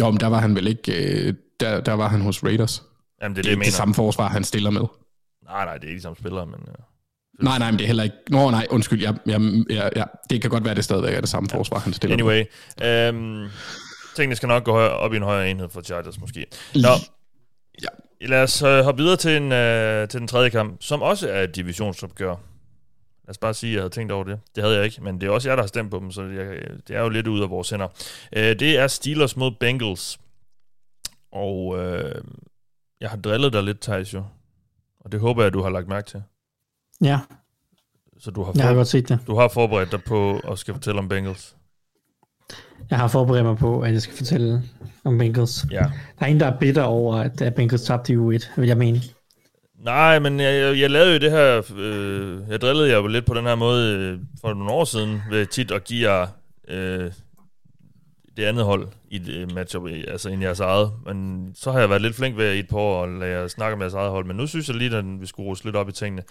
[0.00, 0.92] Jo, men der var han vel ikke,
[1.28, 2.82] øh, der, der var han hos Raiders.
[3.22, 3.64] Jamen, det er det, det, jeg er mener.
[3.66, 4.80] det samme forsvar, han stiller med.
[5.44, 6.54] Nej, nej, det er ikke de samme spillere, men...
[6.68, 6.74] Uh,
[7.44, 8.16] Nej, nej, men det er heller ikke...
[8.30, 9.02] Nå, nej, undskyld.
[9.02, 9.40] Jeg, jeg,
[9.70, 11.58] jeg, jeg, det kan godt være, det stadigvæk er det samme ja.
[11.58, 12.44] forsvar, han stiller Anyway,
[12.82, 13.48] øhm,
[14.16, 16.46] tingene skal nok gå højere, op i en højere enhed for Chargers måske.
[16.74, 16.88] Nå,
[17.82, 17.88] ja.
[18.28, 21.42] Lad os øh, hoppe videre til, en, øh, til den tredje kamp, som også er
[21.42, 22.34] et divisionsopgør.
[23.24, 24.40] Lad os bare sige, at jeg havde tænkt over det.
[24.54, 26.22] Det havde jeg ikke, men det er også jer, der har stemt på dem, så
[26.22, 26.46] jeg,
[26.88, 27.88] det er jo lidt ud af vores hænder.
[28.32, 30.20] Øh, det er Steelers mod Bengals.
[31.32, 32.22] Og øh,
[33.00, 34.24] jeg har drillet dig lidt, Thijs, jo.
[35.00, 36.22] Og det håber jeg, du har lagt mærke til.
[37.00, 37.20] Ja,
[38.18, 39.18] Så du har, Jeg har godt set det.
[39.26, 41.56] Du har forberedt dig på at skal fortælle om Bengals.
[42.90, 44.62] Jeg har forberedt mig på, at jeg skal fortælle
[45.04, 45.64] om Bengals.
[45.70, 45.78] Ja.
[45.78, 45.86] Der
[46.20, 49.00] er en, der er bitter over, at Bengals tabte i U1, vil jeg mene.
[49.84, 53.26] Nej, men jeg, jeg, jeg lavede jo det her, øh, jeg drillede jer jo lidt
[53.26, 56.26] på den her måde øh, for nogle år siden, ved tit at give jer
[56.68, 57.10] øh,
[58.36, 60.90] det andet hold i et øh, matchup, i- altså end jeres eget.
[61.06, 63.48] Men så har jeg været lidt flink ved i et par år at lade jer
[63.48, 65.76] snakke om jeres eget hold, men nu synes jeg lige, at vi skulle ruse lidt
[65.76, 66.22] op i tingene.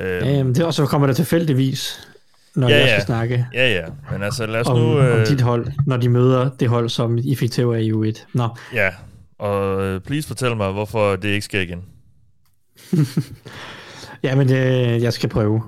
[0.00, 2.08] Øh, Øhm, det er også, så kommer der tilfældigvis,
[2.56, 2.92] når Ja, jeg ja.
[2.98, 4.84] skal snakke Ja, ja, men altså lad os om, nu...
[4.84, 7.82] om Øh, dit hold, når de møder det hold, som I fik til at være
[7.84, 8.24] i U1.
[8.34, 8.90] Nå, Ja,
[9.38, 11.84] og øh, please fortæl mig, hvorfor det ikke sker igen.
[14.22, 15.62] ja, men det, jeg skal prøve.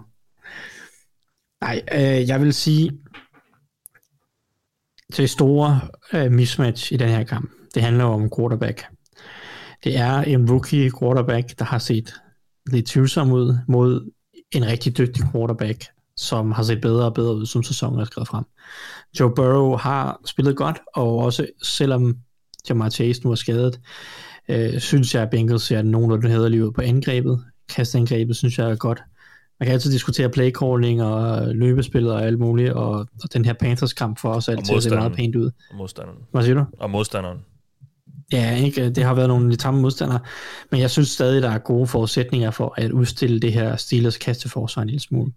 [1.61, 2.91] Nej, øh, jeg vil sige,
[5.16, 5.80] det store
[6.12, 8.84] øh, mismatch i den her kamp, det handler om quarterback.
[9.84, 12.14] Det er en rookie quarterback, der har set
[12.70, 14.11] lidt tvivlsom ud mod
[14.53, 15.84] en rigtig dygtig quarterback,
[16.19, 18.45] som har set bedre og bedre ud, som sæsonen er skrevet frem.
[19.21, 22.16] Joe Burrow har spillet godt, og også selvom
[22.69, 23.81] Jamar Chase nu er skadet,
[24.49, 27.45] øh, synes jeg, at Bengals ser nogenlunde hederlig ud på angrebet.
[27.69, 29.03] Kastangrebet synes jeg er godt.
[29.61, 33.93] Man kan altid diskutere playcalling og løbespil og alt muligt, og, og den her Panthers
[33.93, 35.51] kamp for os altid at se meget pænt ud.
[35.71, 36.19] Og modstanderen.
[36.33, 36.64] Hvad siger du?
[36.79, 37.39] Og modstanderen.
[38.33, 38.91] Ja, ikke?
[38.91, 40.21] det har været nogle lidt tamme modstandere,
[40.71, 44.83] men jeg synes stadig, der er gode forudsætninger for at udstille det her Steelers kasteforsvar
[44.83, 45.33] en lille smule.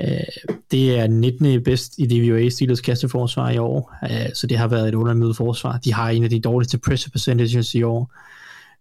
[0.00, 1.62] Øh, Det er 19.
[1.62, 5.78] bedst i DVOA Steelers kasteforsvar i år, øh, så det har været et undermiddel forsvar.
[5.78, 8.12] De har en af de dårligste pressure percentages i år.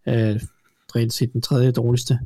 [0.08, 0.40] Øh,
[0.96, 2.20] Reelt set den tredje dårligste.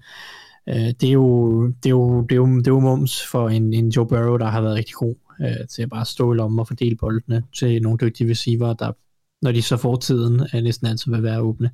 [0.70, 3.50] Øh, Det er jo, det er jo, det er jo, det er jo mums for
[3.50, 6.36] en, en Joe Burrow, der har været rigtig god øh, til at bare stå i
[6.36, 8.92] lommen og fordele boldene til nogle dygtige receiver, der
[9.42, 11.70] når de så får tiden, er øh, næsten altid vil være åbne.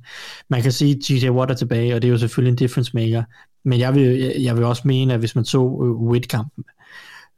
[0.48, 1.30] Man kan sige, at G.J.
[1.30, 3.22] Watt er tilbage, og det er jo selvfølgelig en difference maker,
[3.64, 6.64] men jeg vil, jeg vil også mene, at hvis man så øh, Witt-kampen,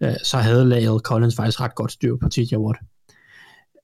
[0.00, 2.56] øh, så havde lavet Collins faktisk ret godt styr på T.J.
[2.56, 2.78] Watt.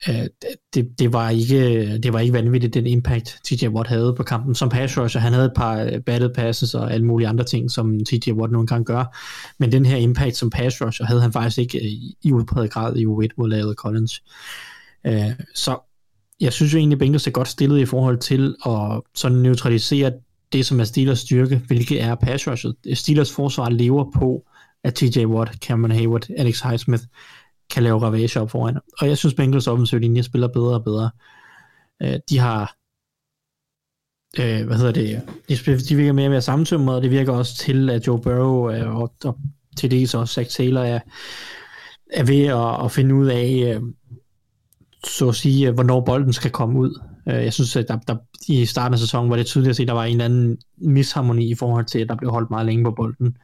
[0.09, 0.27] øh,
[0.75, 4.55] det, det, var ikke, det var ikke vanvittigt, den impact, TJ Watt havde på kampen
[4.55, 5.21] som pass rusher.
[5.21, 8.53] Han havde et par battle batted passes og alle mulige andre ting, som TJ Watt
[8.53, 9.17] nogle gange gør.
[9.59, 11.93] Men den her impact som pass rusher havde han faktisk ikke øh,
[12.23, 14.23] i udpræget grad i U1 mod lavet Collins.
[15.07, 15.79] Øh, så
[16.41, 20.12] jeg synes jo egentlig, at Bengals er godt stillet i forhold til at sådan neutralisere
[20.53, 22.75] det, som er Steelers styrke, hvilket er pass rushet.
[22.95, 24.45] Steelers forsvar lever på,
[24.85, 27.05] at TJ Watt, Cameron Hayward, Alex Highsmith
[27.70, 28.78] kan lave ravage op foran.
[29.01, 31.11] Og jeg synes, Bengals offensiv linje spiller bedre og bedre.
[32.03, 32.76] Øh, de har
[34.41, 37.57] øh, hvad hedder det, de, de virker mere og mere sammentømret, og det virker også
[37.57, 39.39] til, at Joe Burrow øh, og, og
[39.76, 41.01] til dels også Zach Taylor er,
[42.12, 43.82] er ved at, at finde ud af, øh,
[45.05, 47.01] så at sige, øh, hvornår bolden skal komme ud.
[47.28, 48.16] Øh, jeg synes, at der, der,
[48.49, 50.59] i starten af sæsonen var det tydeligt at se, at der var en eller anden
[50.78, 53.37] misharmoni i forhold til, at der blev holdt meget længe på bolden,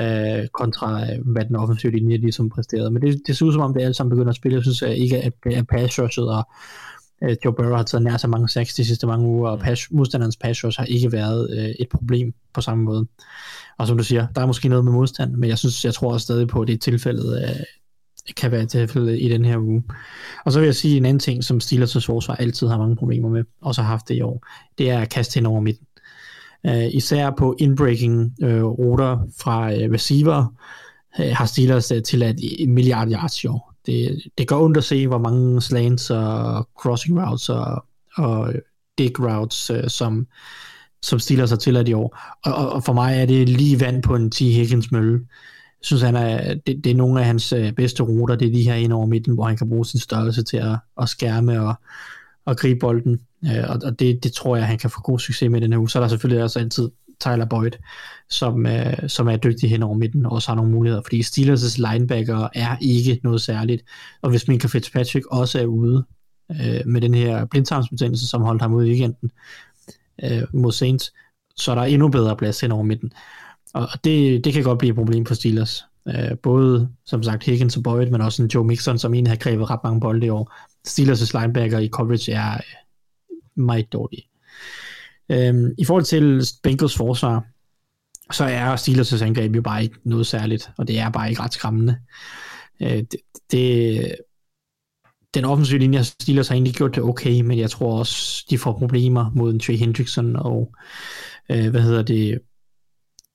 [0.00, 2.90] øh, kontra øh, hvad den offensive linje ligesom præsterede.
[2.90, 4.56] Men det, det ser ud som om, det alle sammen begynder at spille.
[4.56, 6.44] Jeg synes at ikke, at, at pass og
[7.22, 9.88] øh, Joe Burrow har taget nær så mange sacks de sidste mange uger, og pass,
[9.90, 13.06] modstanderens pass rush har ikke været øh, et problem på samme måde.
[13.78, 16.18] Og som du siger, der er måske noget med modstand, men jeg synes, jeg tror
[16.18, 17.64] stadig på, at det er tilfældet øh,
[18.36, 19.82] kan være tilfældet i den her uge.
[20.44, 23.28] Og så vil jeg sige en anden ting, som Steelers' forsvar altid har mange problemer
[23.28, 24.46] med, og så har haft det i år,
[24.78, 25.85] det er at kaste hen over midten.
[26.68, 30.54] Uh, især på inbreaking uh, øh, ruter fra øh, receiver
[31.20, 33.72] øh, har Steelers uh, tilladt en milliard yards i år.
[33.86, 37.84] Det, det gør ondt at se, hvor mange slants og crossing routes og,
[38.16, 38.52] og
[38.98, 40.26] dig routes, øh, som,
[41.02, 42.18] som Steelers har tilladt i år.
[42.44, 44.38] Og, og, og for mig er det lige vand på en T.
[44.38, 45.12] Higgins mølle.
[45.12, 48.52] Jeg synes, han er, det, det er nogle af hans øh, bedste ruter, det er
[48.52, 51.60] de her ind over midten, hvor han kan bruge sin størrelse til at, at skærme
[51.60, 51.74] og,
[52.44, 53.20] og gribe bolden.
[53.44, 55.78] Øh, og og det, det tror jeg, han kan få god succes med den her
[55.78, 55.90] uge.
[55.90, 56.88] Så er der selvfølgelig også altid
[57.20, 57.70] Tyler Boyd,
[58.30, 61.92] som, øh, som er dygtig hen over midten, og også har nogle muligheder, fordi Steelers'
[61.92, 63.82] linebacker er ikke noget særligt.
[64.22, 66.04] Og hvis Minka Fitzpatrick også er ude
[66.50, 69.30] øh, med den her blindtarmsbetændelse, som holdt ham ude i weekenden
[70.24, 71.12] øh, mod Saints,
[71.56, 73.12] så er der endnu bedre plads hen over midten.
[73.74, 75.84] Og det, det kan godt blive et problem for Steelers.
[76.08, 79.36] Øh, både, som sagt, Higgins og Boyd, men også en Joe Mixon, som egentlig har
[79.36, 80.52] grebet ret mange bolde i år.
[80.88, 82.60] Steelers' linebacker i coverage er øh,
[83.56, 84.28] meget dårlige.
[85.28, 87.44] Um, I forhold til Bengals forsvar,
[88.32, 91.54] så er Steelers' angreb jo bare ikke noget særligt, og det er bare ikke ret
[91.54, 91.96] skræmmende.
[92.80, 93.16] Uh, det,
[93.50, 94.16] det,
[95.34, 98.58] den offensive linje af Steelers har egentlig gjort det okay, men jeg tror også, de
[98.58, 100.74] får problemer mod en Trey Hendrickson og,
[101.54, 102.38] uh, hvad hedder det,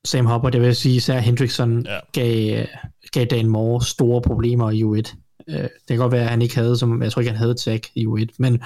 [0.05, 1.99] Sam Hopper, det vil sige især Hendrickson, ja.
[2.13, 2.65] gav,
[3.11, 5.15] gav Dan Moore store problemer i U1.
[5.47, 7.53] Øh, det kan godt være, at han ikke havde, som jeg tror ikke, han havde
[7.53, 8.61] tag i U1, men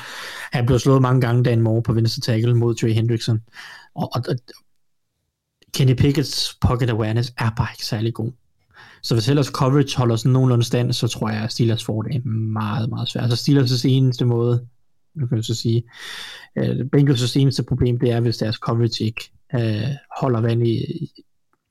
[0.51, 3.41] han blev slået mange gange dagen morgen på venstre tackle mod Trey Hendrickson.
[3.95, 4.35] Og, og, og
[5.73, 8.31] Kenny Pickett's pocket awareness er bare ikke særlig god.
[9.01, 12.25] Så hvis ellers coverage holder sådan nogenlunde stand, så tror jeg, at Steelers får det
[12.25, 13.31] meget, meget svært.
[13.31, 14.67] Så Steelers' eneste måde,
[15.15, 15.83] nu kan jeg så sige,
[16.59, 21.09] uh, Bengals' eneste problem, det er, hvis deres coverage ikke uh, holder vand i,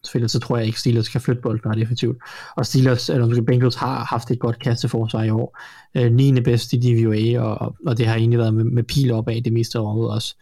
[0.06, 2.16] spillet, så tror jeg ikke, Steelers kan flytte bolden ret effektivt.
[2.56, 5.58] Og Steelers, eller måske Bengals har haft et godt kasteforsvar i år.
[5.94, 6.40] Øh, 9.
[6.40, 9.78] bedst i DVOA, og, og det har egentlig været med, med pil opad det meste
[9.78, 10.36] af året også.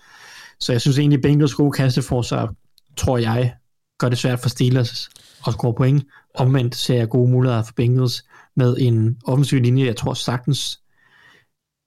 [0.60, 2.54] Så jeg synes egentlig, Bengals gode kasteforsvar,
[2.96, 3.54] tror jeg,
[3.98, 5.08] gør det svært for Steelers
[5.46, 6.04] at score point.
[6.34, 8.24] Omvendt ser jeg gode muligheder for Bengals
[8.56, 10.80] med en offensiv linje, jeg tror sagtens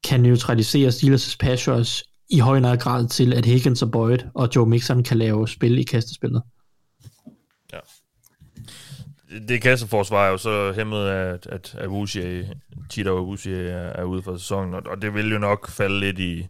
[0.03, 5.03] kan neutralisere Steelers' pass i høj grad til, at Higgins og Boyd og Joe Mixon
[5.03, 6.41] kan lave spil i kastespillet
[9.47, 12.49] det kasseforsvar er jo så hæmmet af, at, at Avusie,
[12.89, 16.19] Tito Avusie er, er ude for sæsonen, og, og det vil jo nok falde lidt
[16.19, 16.47] i,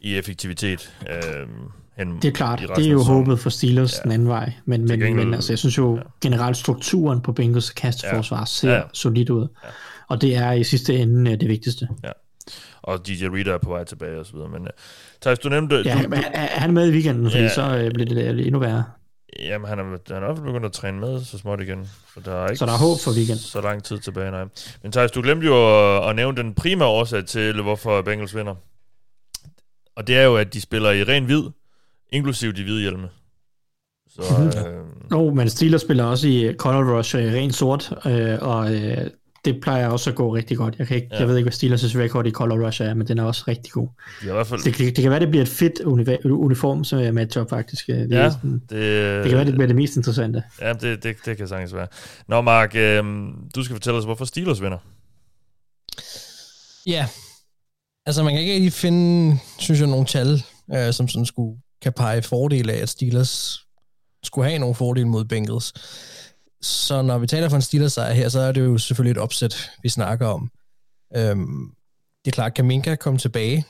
[0.00, 0.92] i effektivitet.
[1.10, 1.46] Øh,
[1.96, 4.02] hen det er klart, det er jo håbet for Steelers ja.
[4.02, 6.02] den anden vej, men, men, gengæld, men altså, jeg synes jo ja.
[6.20, 8.44] generelt strukturen på Bengals kasteforsvar ja.
[8.44, 8.82] ser ja.
[8.92, 9.68] solidt ud, ja.
[10.08, 11.88] og det er i sidste ende øh, det vigtigste.
[12.04, 12.10] Ja.
[12.82, 14.68] Og DJ Reader er på vej tilbage og så videre, men uh,
[15.22, 15.76] Thijs, du nævnte...
[15.84, 17.54] Ja, du, er, er han med i weekenden, fordi ja.
[17.54, 18.84] så uh, bliver det endnu værre.
[19.38, 21.88] Jamen, han er, han er også begyndt at træne med så småt igen.
[22.14, 23.38] Så der er, ikke så der er håb for weekend.
[23.38, 24.44] Så lang tid tilbage, nej.
[24.82, 25.54] Men Thijs, du glemte jo
[25.96, 28.54] at, at nævne den primære årsag til, hvorfor Bengals vinder.
[29.96, 31.42] Og det er jo, at de spiller i ren hvid,
[32.12, 33.08] inklusive de hvide hjelme.
[34.08, 34.22] Så,
[34.68, 35.10] øh...
[35.10, 39.10] no, men Steelers spiller også i Color Rush i ren sort, øh, og øh,
[39.44, 40.74] det plejer også at gå rigtig godt.
[40.78, 41.18] Jeg, kan ikke, ja.
[41.18, 43.72] jeg ved ikke, hvad Steelers' record i Color Rush er, men den er også rigtig
[43.72, 43.88] god.
[44.22, 44.60] I hvert fald...
[44.60, 45.80] det, det, det kan være, det bliver et fedt
[46.24, 47.86] uniform, som er matchup faktisk.
[47.86, 50.42] Det, ja, sådan, det, det kan være, det bliver det mest interessante.
[50.60, 51.86] Ja, det, det, det kan sagtens være.
[52.28, 53.04] Nå, Mark, øh,
[53.54, 54.78] du skal fortælle os, hvorfor Steelers vinder.
[56.86, 57.06] Ja,
[58.06, 60.42] altså man kan ikke rigtig finde, synes jeg, nogle tal,
[60.74, 63.60] øh, som sådan skulle kan pege fordel af, at Steelers
[64.22, 65.72] skulle have nogle fordele mod Bengals.
[66.62, 69.22] Så når vi taler for en Steelers sejr her, så er det jo selvfølgelig et
[69.22, 70.50] opsæt, vi snakker om.
[71.16, 71.70] Øhm,
[72.24, 73.64] det er klart, at Kaminka kom tilbage?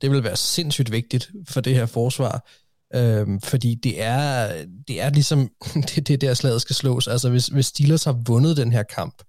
[0.00, 2.48] Det vil være sindssygt vigtigt for det her forsvar.
[2.94, 4.52] Øhm, fordi det er,
[4.88, 5.50] det er ligesom,
[5.94, 7.08] det, det der slaget skal slås.
[7.08, 9.22] Altså hvis, hvis Steelers har vundet den her kamp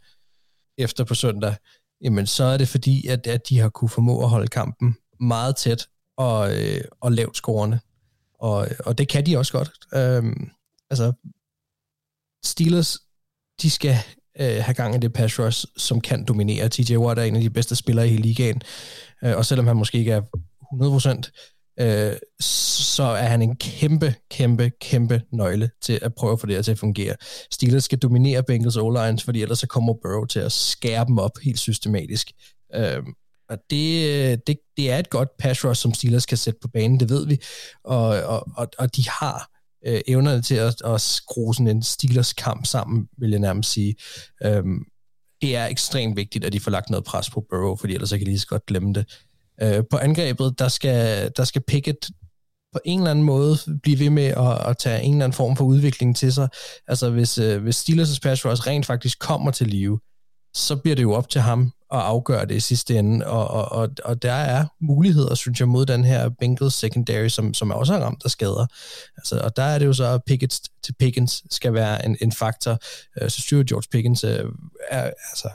[0.78, 1.56] efter på søndag,
[2.02, 5.56] jamen så er det fordi, at, at de har kunne formå at holde kampen meget
[5.56, 5.88] tæt
[6.18, 7.80] og, øh, og lavt scorende.
[8.40, 9.72] Og, og det kan de også godt.
[9.94, 10.50] Øhm,
[10.90, 11.14] altså,
[12.48, 12.98] Steelers,
[13.62, 13.98] de skal
[14.40, 16.70] øh, have gang i det pass rush, som kan dominere.
[16.70, 18.62] TJ Watt er en af de bedste spillere i hele ligaen,
[19.24, 20.22] øh, og selvom han måske ikke er
[20.74, 21.32] 100%,
[21.80, 26.56] øh, så er han en kæmpe, kæmpe, kæmpe nøgle til at prøve at få det
[26.56, 27.16] her til at fungere.
[27.52, 31.32] Steelers skal dominere Bengals o fordi ellers så kommer Burrow til at skære dem op
[31.44, 32.32] helt systematisk.
[32.76, 33.04] Øh,
[33.50, 37.00] og det, det, det er et godt pass rush, som Steelers kan sætte på banen,
[37.00, 37.38] det ved vi.
[37.84, 42.34] Og, og, og, og de har øh, evnerne til at, at skrue sådan en Steelers
[42.34, 43.96] kamp sammen, vil jeg nærmest sige.
[44.44, 44.80] Øhm,
[45.42, 48.18] det er ekstremt vigtigt, at de får lagt noget pres på Burrow, fordi ellers så
[48.18, 49.06] kan de lige så godt glemme det.
[49.62, 52.10] Øh, på angrebet, der skal, der skal Pickett
[52.74, 55.56] på en eller anden måde blive ved med at, at tage en eller anden form
[55.56, 56.48] for udvikling til sig.
[56.88, 60.00] Altså hvis, øh, hvis Steelers' pass rush rent faktisk kommer til live,
[60.54, 63.72] så bliver det jo op til ham at afgøre det i sidste ende, og, og,
[63.72, 67.94] og, og der er muligheder, synes jeg, mod den her Bengals secondary, som, som også
[67.94, 68.68] er ramt af skader.
[69.18, 72.32] Altså, og der er det jo så, at Pickens til Pickens skal være en, en
[72.32, 72.80] faktor.
[73.22, 74.46] Øh, så styrer George Pickens øh,
[74.90, 75.50] er altså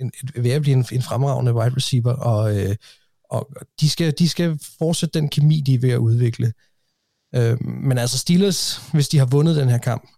[0.00, 2.76] en, en, ved at blive en, en fremragende wide receiver, og, øh,
[3.30, 3.48] og
[3.80, 6.52] de, skal, de skal fortsætte den kemi, de er ved at udvikle.
[7.60, 10.08] Men altså Steelers, hvis de har vundet den her kamp,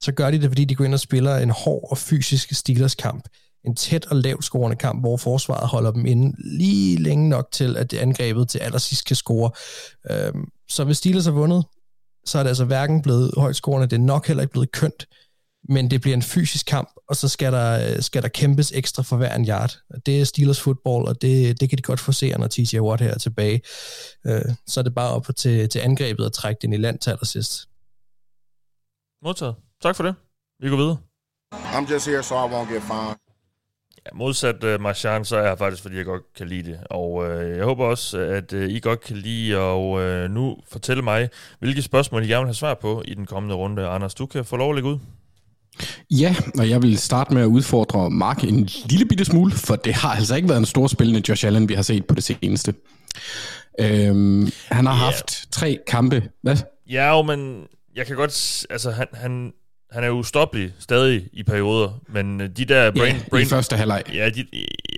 [0.00, 3.28] så gør de det, fordi de går ind og spiller en hård og fysisk Steelers-kamp.
[3.66, 7.76] En tæt og lavt scorende kamp, hvor forsvaret holder dem inde lige længe nok til,
[7.76, 9.50] at det angrebet til allersidst kan score.
[10.10, 11.64] Øhm, så hvis Steelers har vundet,
[12.24, 15.06] så er det altså hverken blevet højt scorende, det er nok heller ikke blevet kønt,
[15.68, 19.16] men det bliver en fysisk kamp, og så skal der, skal der kæmpes ekstra for
[19.16, 19.78] hver en yard.
[20.06, 23.02] Det er Steelers football, og det, det kan de godt få se, når TJ Watt
[23.02, 23.60] her er tilbage.
[24.26, 27.10] Øh, så er det bare op til, til angrebet at trække den i land til
[27.10, 27.68] allersidst.
[29.24, 29.54] Modtaget.
[29.82, 30.14] Tak for det.
[30.62, 30.98] Vi går videre.
[31.54, 33.25] I'm just here so I won't get fined.
[34.14, 36.78] Modsat uh, Marchand, så er jeg faktisk, fordi jeg godt kan lide det.
[36.90, 41.02] Og uh, jeg håber også, at uh, I godt kan lide og uh, nu fortælle
[41.02, 41.28] mig,
[41.58, 43.86] hvilke spørgsmål I gerne vil have svar på i den kommende runde.
[43.86, 44.98] Anders, du kan få lov at lægge ud.
[46.10, 49.94] Ja, og jeg vil starte med at udfordre Mark en lille bitte smule, for det
[49.94, 52.74] har altså ikke været en stor spillende Josh Allen, vi har set på det seneste.
[53.80, 55.04] Øhm, han har yeah.
[55.04, 56.22] haft tre kampe.
[56.42, 56.56] Hvad?
[56.90, 57.64] Ja, jo, men
[57.96, 58.66] jeg kan godt...
[58.70, 59.52] Altså, han, han,
[59.90, 63.14] han er ustoppelig stadig i perioder, men de der brain...
[63.14, 64.02] Ja, brain i første halvleg.
[64.14, 64.46] Ja, de,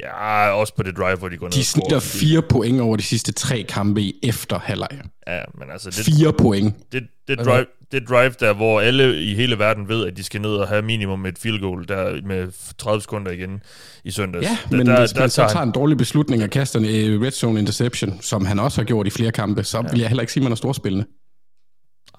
[0.01, 3.03] ja, også på det drive, hvor de går ned De snitter fire point over de
[3.03, 4.89] sidste tre kampe i efter halvleg.
[5.27, 5.91] Ja, men altså...
[5.91, 6.93] Det, fire point.
[6.93, 10.41] Det, det, drive, det drive der, hvor alle i hele verden ved, at de skal
[10.41, 13.63] ned og have minimum et field goal der med 30 sekunder igen
[14.05, 14.43] i søndags.
[14.45, 16.79] Ja, der, men der, hvis man der så tager han, en dårlig beslutning og kaster
[16.79, 19.91] en øh, red zone interception, som han også har gjort i flere kampe, så ja.
[19.91, 21.05] vil jeg heller ikke sige, at man er storspillende.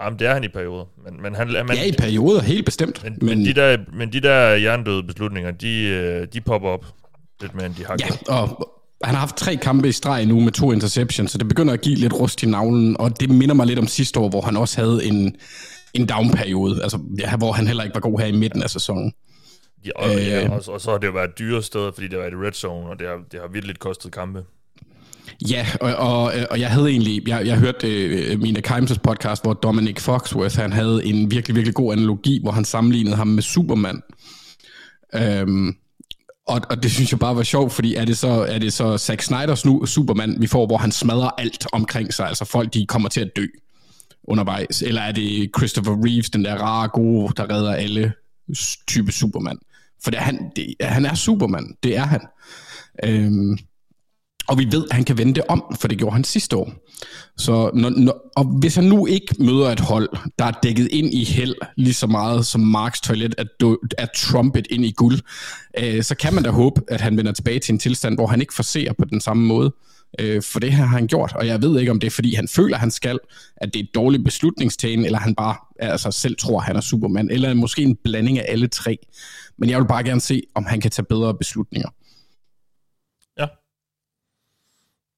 [0.02, 0.86] Jamen, det er han i perioder.
[1.04, 3.04] Men, men han, man, ja, i perioder, helt bestemt.
[3.04, 6.86] Men, men, men, de der, men de der hjernedøde beslutninger, de, øh, de popper op
[7.41, 8.70] lidt mere, end de har Ja, og
[9.04, 11.82] han har haft tre kampe i streg nu med to interceptions, så det begynder at
[11.82, 14.58] give lidt rust i navlen, og det minder mig lidt om sidste år, hvor han
[14.58, 15.36] også havde en,
[15.93, 19.14] en down-periode, altså, ja, hvor han heller ikke var god her i midten af sæsonen.
[19.86, 22.20] Ja, og, øh, ja, og, og så har det jo været dyre steder, fordi det
[22.20, 24.43] var et red zone, og det har, det har virkelig kostet kampe.
[25.50, 29.44] Ja, og, og, og jeg havde egentlig, jeg, jeg hørte øh, mine øh, Kimes' podcast,
[29.44, 33.44] hvor Dominic Foxworth, han havde en virkelig, virkelig god analogi, hvor han sammenlignede ham med
[33.44, 34.02] Superman.
[35.16, 35.76] Øhm,
[36.48, 38.98] og, og det synes jeg bare var sjovt, fordi er det så, er det så
[38.98, 42.86] Zack Snyders nu Superman, vi får, hvor han smadrer alt omkring sig, altså folk, de
[42.86, 43.46] kommer til at dø
[44.24, 48.14] undervejs, eller er det Christopher Reeves, den der rare gode, der redder alle
[48.88, 49.58] type Superman?
[50.04, 52.22] For det er han, det, han er Superman, det er han.
[53.04, 53.58] Øhm,
[54.50, 56.72] og vi ved, at han kan vende det om, for det gjorde han sidste år.
[57.38, 61.14] Så når, når, og hvis han nu ikke møder et hold, der er dækket ind
[61.14, 65.20] i held lige så meget som Marks toilet er, er trumpet ind i guld,
[65.80, 68.41] øh, så kan man da håbe, at han vender tilbage til en tilstand, hvor han
[68.41, 69.74] ikke forser på den samme måde.
[70.20, 72.36] Øh, for det her har han gjort, og jeg ved ikke, om det er, fordi
[72.36, 73.20] han føler, han skal,
[73.58, 77.30] at det er et dårligt beslutningstagen, eller han bare altså, selv tror, han er Superman,
[77.32, 78.97] eller måske en blanding af alle tre.
[79.58, 81.89] Men jeg vil bare gerne se, om han kan tage bedre beslutninger.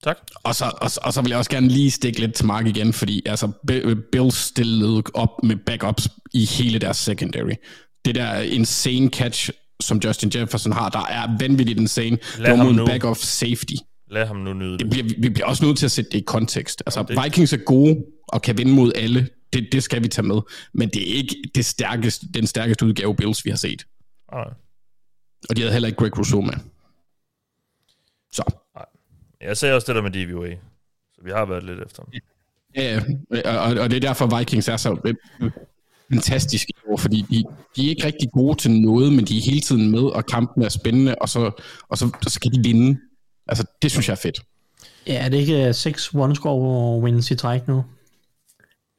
[0.02, 0.16] Tak.
[0.44, 2.92] Og så, og, og så vil jeg også gerne lige stikke lidt til Mark igen,
[2.92, 3.52] fordi altså,
[4.12, 7.52] Bills stillede op med backups i hele deres secondary.
[8.04, 9.50] Det der insane catch,
[9.80, 12.18] som Justin Jefferson har, der er vanvittigt insane.
[12.38, 12.86] Lad det var mod ham en nu.
[12.86, 13.74] backup safety.
[14.10, 14.80] Lad ham nu nyde det.
[14.80, 16.82] det bliver, vi bliver også nødt til at sætte det i kontekst.
[16.86, 19.28] Altså, Ja, det- Vikings er gode og kan vinde mod alle.
[19.52, 20.40] Det, det skal vi tage med.
[20.74, 23.86] Men det er ikke det stærkeste, den stærkeste udgave Bills, vi har set.
[24.32, 24.44] Nej.
[25.50, 26.54] Og de havde heller ikke Greg Rousseau med.
[28.32, 28.61] Så.
[29.42, 30.54] Jeg sagde også det der med DVOA,
[31.14, 32.12] så vi har været lidt efter ham.
[32.76, 33.00] Ja,
[33.58, 35.50] og, og det er derfor Vikings er så øh,
[36.12, 37.44] fantastiske i år, fordi de,
[37.76, 40.62] de er ikke rigtig gode til noget, men de er hele tiden med, og kampen
[40.62, 41.50] er spændende, og så,
[41.88, 42.98] og så, så kan de vinde.
[43.46, 44.42] Altså, det synes jeg er fedt.
[45.06, 47.84] Ja, er det ikke øh, seks one-score wins i træk nu?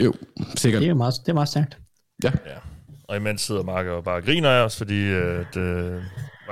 [0.03, 0.13] Jo,
[0.55, 0.81] sikkert.
[0.81, 1.77] Det er meget, det er meget stærkt.
[2.23, 2.31] Ja.
[2.45, 2.57] ja.
[3.03, 6.03] Og imens sidder Mark og bare griner af os, fordi at, uh,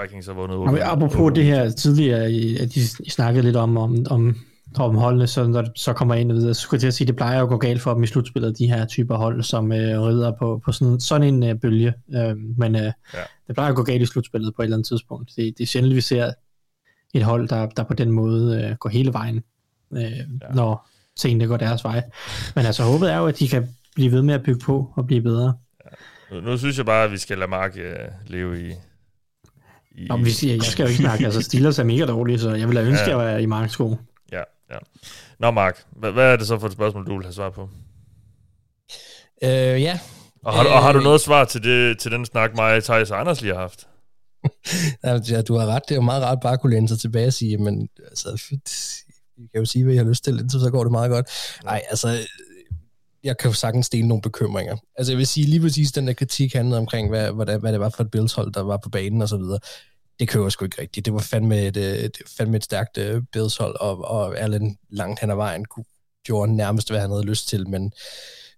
[0.02, 0.58] Vikings har vundet.
[0.58, 2.58] Og apropos det her tidligere, at I,
[3.00, 4.36] I snakkede lidt om, om, om,
[4.78, 6.94] om holdene, så når det så kommer ind og videre, så skulle jeg til at
[6.94, 9.44] sige, det plejer jo at gå galt for dem i slutspillet, de her typer hold,
[9.44, 11.94] som øh, rider på, på sådan, sådan en øh, bølge.
[12.16, 12.92] Øh, men øh, ja.
[13.48, 15.32] det plejer at gå galt i slutspillet på et eller andet tidspunkt.
[15.36, 16.32] Det, det er sjældent, vi ser
[17.14, 19.44] et hold, der, der på den måde øh, går hele vejen,
[19.96, 20.24] øh, ja.
[20.54, 22.04] når tingene går deres vej.
[22.56, 25.08] Men altså, håbet er jo, at de kan blive ved med at bygge på og
[25.08, 25.54] blive bedre.
[26.32, 28.74] Nu, nu synes jeg bare, at vi skal lade Mark uh, leve i...
[29.96, 32.40] i Nå, men vi siger, jeg skal jo ikke snakke, altså Steelers er mega dårlige,
[32.40, 33.04] så jeg vil da ønske, Ja.
[33.04, 33.98] at jeg var i Marks sko.
[34.32, 34.78] Ja, ja.
[35.40, 37.70] Nå, Mark, hvad, hvad er det så for et spørgsmål, du vil have svar på?
[39.44, 39.50] Øh,
[39.82, 40.00] ja.
[40.44, 42.84] Og har, du, og har du Øh, noget svar til, det, til den snak, mig,
[42.84, 43.88] Thijs og Anders lige har haft?
[45.32, 45.82] Ja, du har ret.
[45.90, 48.42] Det er jo meget rart bare at kunne læne sig tilbage og sige, men altså,
[49.38, 51.28] I kan jo sige, hvad I har lyst til, indtil så går det meget godt.
[51.64, 52.08] Nej, altså,
[53.24, 54.78] jeg kan jo sagtens dele nogle bekymringer.
[54.96, 57.72] Altså, jeg vil sige lige præcis, den der kritik handlede omkring, hvad, hvad, det, hvad
[57.72, 59.60] det var for et billedhold, der var på banen og så videre.
[60.20, 61.06] Det kører sgu ikke rigtigt.
[61.06, 63.44] Det var fandme et, øh, et, fandme et stærkt uh,
[63.80, 65.86] og, og Allen langt hen ad vejen kunne,
[66.24, 67.92] gjorde nærmest, hvad han havde lyst til, men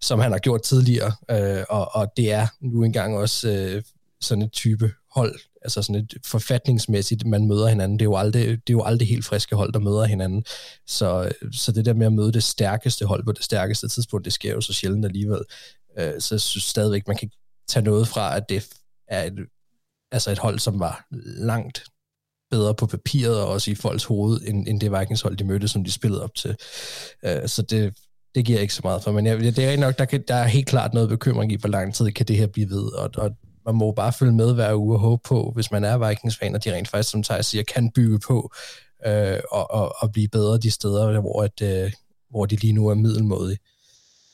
[0.01, 3.83] som han har gjort tidligere, øh, og, og det er nu engang også øh,
[4.21, 7.99] sådan et type hold, altså sådan et forfatningsmæssigt, man møder hinanden.
[7.99, 10.43] Det er jo aldrig, det er jo aldrig helt friske hold, der møder hinanden.
[10.87, 14.33] Så, så det der med at møde det stærkeste hold på det stærkeste tidspunkt, det
[14.33, 15.41] sker jo så sjældent alligevel.
[15.99, 17.29] Øh, så jeg synes stadigvæk, man kan
[17.67, 18.67] tage noget fra, at det
[19.07, 19.39] er et,
[20.11, 21.05] altså et hold, som var
[21.37, 21.83] langt
[22.51, 25.83] bedre på papiret og også i folks hoved, end, end det Vikings-hold, de mødte, som
[25.83, 26.55] de spillede op til.
[27.25, 27.93] Øh, så det,
[28.35, 29.11] det giver jeg ikke så meget for.
[29.11, 31.69] Men jeg, det er nok, der, kan, der er helt klart noget bekymring i, hvor
[31.69, 33.31] lang tid kan det her blive ved, og, og
[33.65, 36.63] man må bare følge med hver uge og håbe på, hvis man er Vikings-fan, og
[36.63, 38.53] de rent faktisk, som Thijs siger, kan bygge på
[39.05, 41.91] øh, og, og, og blive bedre de steder, hvor, at, øh,
[42.29, 43.59] hvor de lige nu er middelmådige.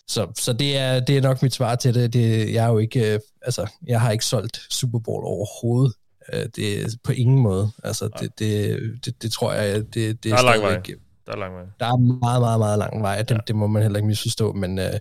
[0.07, 2.13] Så, så det, er, det er nok mit svar til det.
[2.13, 5.93] det jeg er jo ikke, øh, altså, jeg har ikke solgt Super Bowl overhovedet.
[6.33, 7.71] Øh, det er på ingen måde.
[7.83, 10.81] Altså, det, det, det, det tror jeg, det, det Der er lang vej.
[11.25, 11.63] Der er lang vej.
[11.79, 13.21] der er meget, meget, meget lang vej.
[13.21, 13.39] Det, ja.
[13.47, 14.93] det må man heller ikke misforstå, men, øh,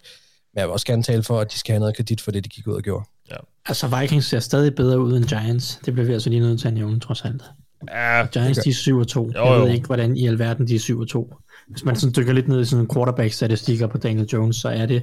[0.59, 2.45] men jeg vil også gerne tale for, at de skal have noget kredit for det,
[2.45, 3.05] de gik ud og gjorde.
[3.31, 3.37] Ja.
[3.67, 5.81] Altså Vikings ser stadig bedre ud end Giants.
[5.85, 7.43] Det bliver vi altså lige nødt til at nævne, trods alt.
[7.91, 9.25] Ja, Giants, de er 7 og 2.
[9.37, 9.65] Jo, Jeg jo.
[9.65, 11.35] ved ikke, hvordan i alverden de er 7 og 2.
[11.69, 14.87] Hvis man sådan dykker lidt ned i sådan en quarterback-statistikker på Daniel Jones, så er
[14.87, 15.03] det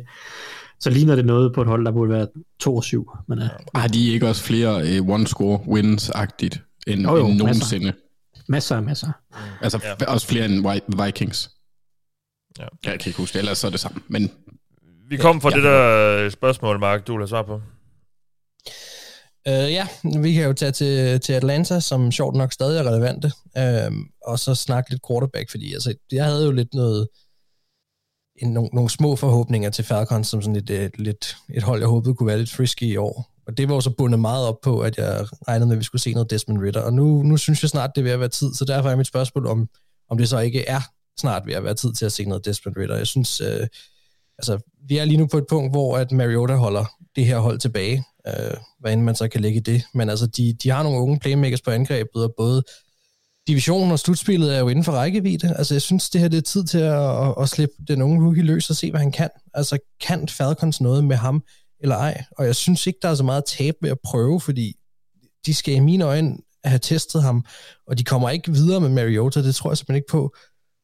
[0.80, 2.28] så ligner det noget på et hold, der burde være
[2.60, 3.10] 2 og 7.
[3.28, 3.46] Men, uh,
[3.76, 7.46] Har de ikke også flere uh, one-score wins-agtigt end, Jo, jo, end masser.
[7.46, 7.94] nogensinde?
[8.48, 9.12] masser og masser.
[9.62, 10.06] Altså ja.
[10.06, 11.50] også flere end Vi- Vikings.
[12.60, 12.64] Ja.
[12.86, 14.02] Jeg kan ikke huske det, ellers så er det samme.
[14.08, 14.32] Men
[15.10, 15.56] Vi kom fra Ja.
[15.56, 17.62] det der spørgsmål, Mark, du vil have svar på.
[19.48, 19.88] Øh, ja,
[20.22, 23.92] vi kan jo tage til, til Atlanta, som sjovt nok stadig er relevante, øh,
[24.26, 27.08] og så snakke lidt quarterback, fordi altså, jeg havde jo lidt noget,
[28.36, 31.88] en, nogle, nogle små forhåbninger til Falcons, som sådan et, et, lidt, et hold, jeg
[31.88, 33.32] håbede kunne være lidt frisky i år.
[33.48, 35.84] Og det var jo så bundet meget op på, at jeg regnede med, at vi
[35.84, 36.82] skulle se noget Desmond Ritter.
[36.82, 38.96] Og nu, nu synes jeg snart, det er ved at være tid, så derfor er
[38.96, 39.70] mit spørgsmål, om,
[40.10, 40.82] om det så ikke er
[41.20, 42.96] snart ved at være tid til at se noget Desmond Ritter.
[42.96, 43.68] Jeg synes, øh,
[44.38, 47.60] altså, vi er lige nu på et punkt, hvor at Mariota holder det her hold
[47.60, 49.84] tilbage, øh, hvad end man så kan lægge i det.
[49.94, 52.64] Men altså, de, de har nogle unge playmakers på angrebet, og både
[53.48, 55.56] divisionen og slutspillet er jo inden for rækkevidde.
[55.58, 58.26] Altså, jeg synes, det her det er tid til at, at, at slippe den unge
[58.26, 59.30] rookie løs og se, hvad han kan.
[59.54, 61.44] Altså, kan Falcons noget med ham
[61.80, 62.24] eller ej?
[62.32, 64.74] Og jeg synes ikke, der er så meget tab ved at prøve, fordi
[65.46, 67.46] de skal i mine øjne have testet ham,
[67.88, 70.36] og de kommer ikke videre med Mariota, det tror jeg simpelthen ikke på.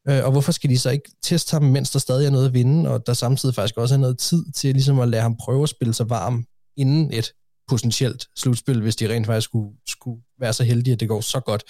[0.10, 2.54] Øh, og hvorfor skal de så ikke teste ham, mens der stadig er noget at
[2.54, 5.64] vinde, og der samtidig faktisk også er noget tid til ligesom at lade ham prøve
[5.64, 6.46] at spille sig varm
[6.78, 7.34] inden et
[7.68, 11.40] potentielt slutspil, hvis de rent faktisk skulle, skulle være så heldige, at det går så
[11.40, 11.64] godt.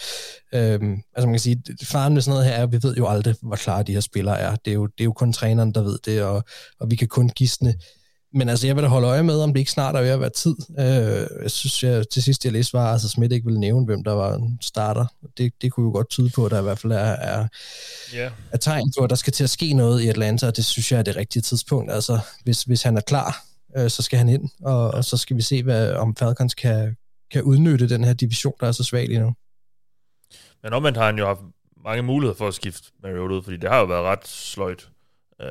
[0.54, 3.08] Øhm, altså man kan sige, faren med sådan noget her er, at vi ved jo
[3.08, 4.56] aldrig, hvor klare de her spillere er.
[4.56, 6.44] Det er jo, det er jo kun træneren, der ved det, og,
[6.80, 7.74] og vi kan kun gisne.
[8.34, 10.20] Men altså, jeg vil da holde øje med, om det ikke snart er ved at
[10.20, 10.56] være tid.
[10.80, 14.04] Øh, jeg synes, jeg, til sidst jeg læste, var, altså, Schmidt ikke ville nævne, hvem
[14.04, 15.06] der var en starter.
[15.38, 17.48] Det, det kunne jo godt tyde på, at der i hvert fald er, er,
[18.14, 18.30] Ja.
[18.52, 20.92] er tegn på, at der skal til at ske noget i Atlanta, og det synes
[20.92, 21.92] jeg er det rigtige tidspunkt.
[21.92, 23.44] Altså, hvis, hvis han er klar,
[23.78, 26.96] øh, så skal han ind, og, og så skal vi se, hvad, om Falcons kan,
[27.32, 29.34] kan udnytte den her division, der er så svag lige nu.
[30.64, 31.40] Men omvendt har han jo haft
[31.84, 34.90] mange muligheder for at skifte Mariota ud, fordi det har jo været ret sløjt
[35.42, 35.48] øh,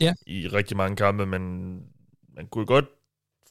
[0.00, 0.14] Ja.
[0.26, 1.40] i rigtig mange kampe, men
[2.36, 2.84] man kunne godt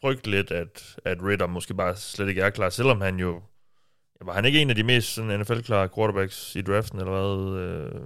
[0.01, 3.41] frygte lidt, at, at Ritter måske bare slet ikke er klar, selvom han jo...
[4.25, 7.61] Var han ikke en af de mest sådan, NFL-klare quarterbacks i draften, eller hvad?
[7.61, 8.01] Øh,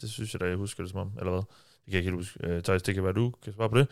[0.00, 1.40] Det synes jeg da, jeg husker det som om, eller hvad?
[1.40, 2.38] Det kan jeg ikke helt huske.
[2.46, 3.88] Øh, Thijs, det kan være, du kan svare på det.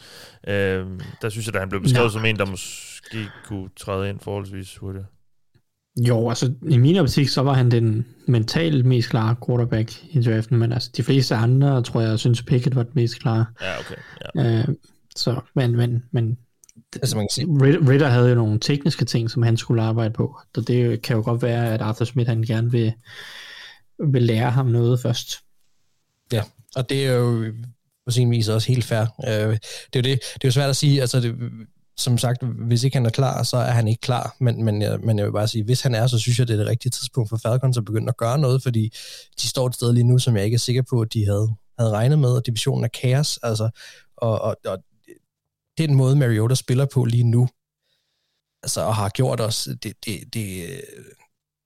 [0.48, 0.86] Øh,
[1.22, 2.12] der synes jeg da, han blev beskrevet Nej.
[2.12, 5.04] som en, der måske kunne træde ind forholdsvis hurtigt.
[6.08, 10.58] Jo, altså i min optik, så var han den mentalt mest klare quarterback i draften,
[10.58, 13.46] men altså de fleste andre, tror jeg, synes Pickett var den mest klare.
[13.60, 13.94] Ja, okay.
[14.34, 14.58] Ja.
[14.58, 14.68] Øh,
[15.16, 16.38] så, men, men, men
[16.96, 20.14] Altså, man kan sige, Ritter Ritter havde jo nogle tekniske ting, som han skulle arbejde
[20.14, 22.92] på, så det kan jo godt være, at Arthur Smith, han gerne vil,
[24.12, 25.38] vil lære ham noget først.
[26.32, 26.42] Ja,
[26.76, 27.52] og det er jo
[28.06, 29.00] på sin vis også helt fair.
[29.28, 29.58] Øh,
[29.92, 30.20] det er jo det.
[30.34, 31.34] Det er jo svært at sige, altså det,
[31.96, 35.00] som sagt, hvis ikke han er klar, så er han ikke klar, men, men, jeg,
[35.00, 36.90] men jeg vil bare sige, hvis han er, så synes jeg, det er det rigtige
[36.90, 38.92] tidspunkt for Falcons at begynde at gøre noget, fordi
[39.42, 41.48] de står et sted lige nu, som jeg ikke er sikker på, at de havde,
[41.78, 43.70] havde regnet med, og divisionen er kaos, altså,
[44.16, 44.78] og, og, og
[45.78, 47.48] den måde, Mariota spiller på lige nu,
[48.62, 50.80] altså, og har gjort os, det, det, det,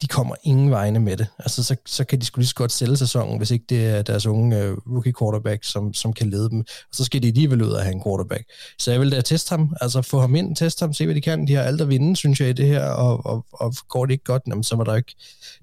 [0.03, 1.27] de kommer ingen vegne med det.
[1.39, 4.03] Altså, så, så kan de sgu lige så godt sælge sæsonen, hvis ikke det er
[4.03, 6.61] deres unge uh, rookie quarterback, som, som kan lede dem.
[6.61, 8.45] Og så skal de alligevel ud og have en quarterback.
[8.79, 11.21] Så jeg vil da teste ham, altså få ham ind, teste ham, se hvad de
[11.21, 11.47] kan.
[11.47, 14.13] De har alt at vinde, synes jeg, i det her, og, og, og går det
[14.13, 15.15] ikke godt, jamen, så var der ikke,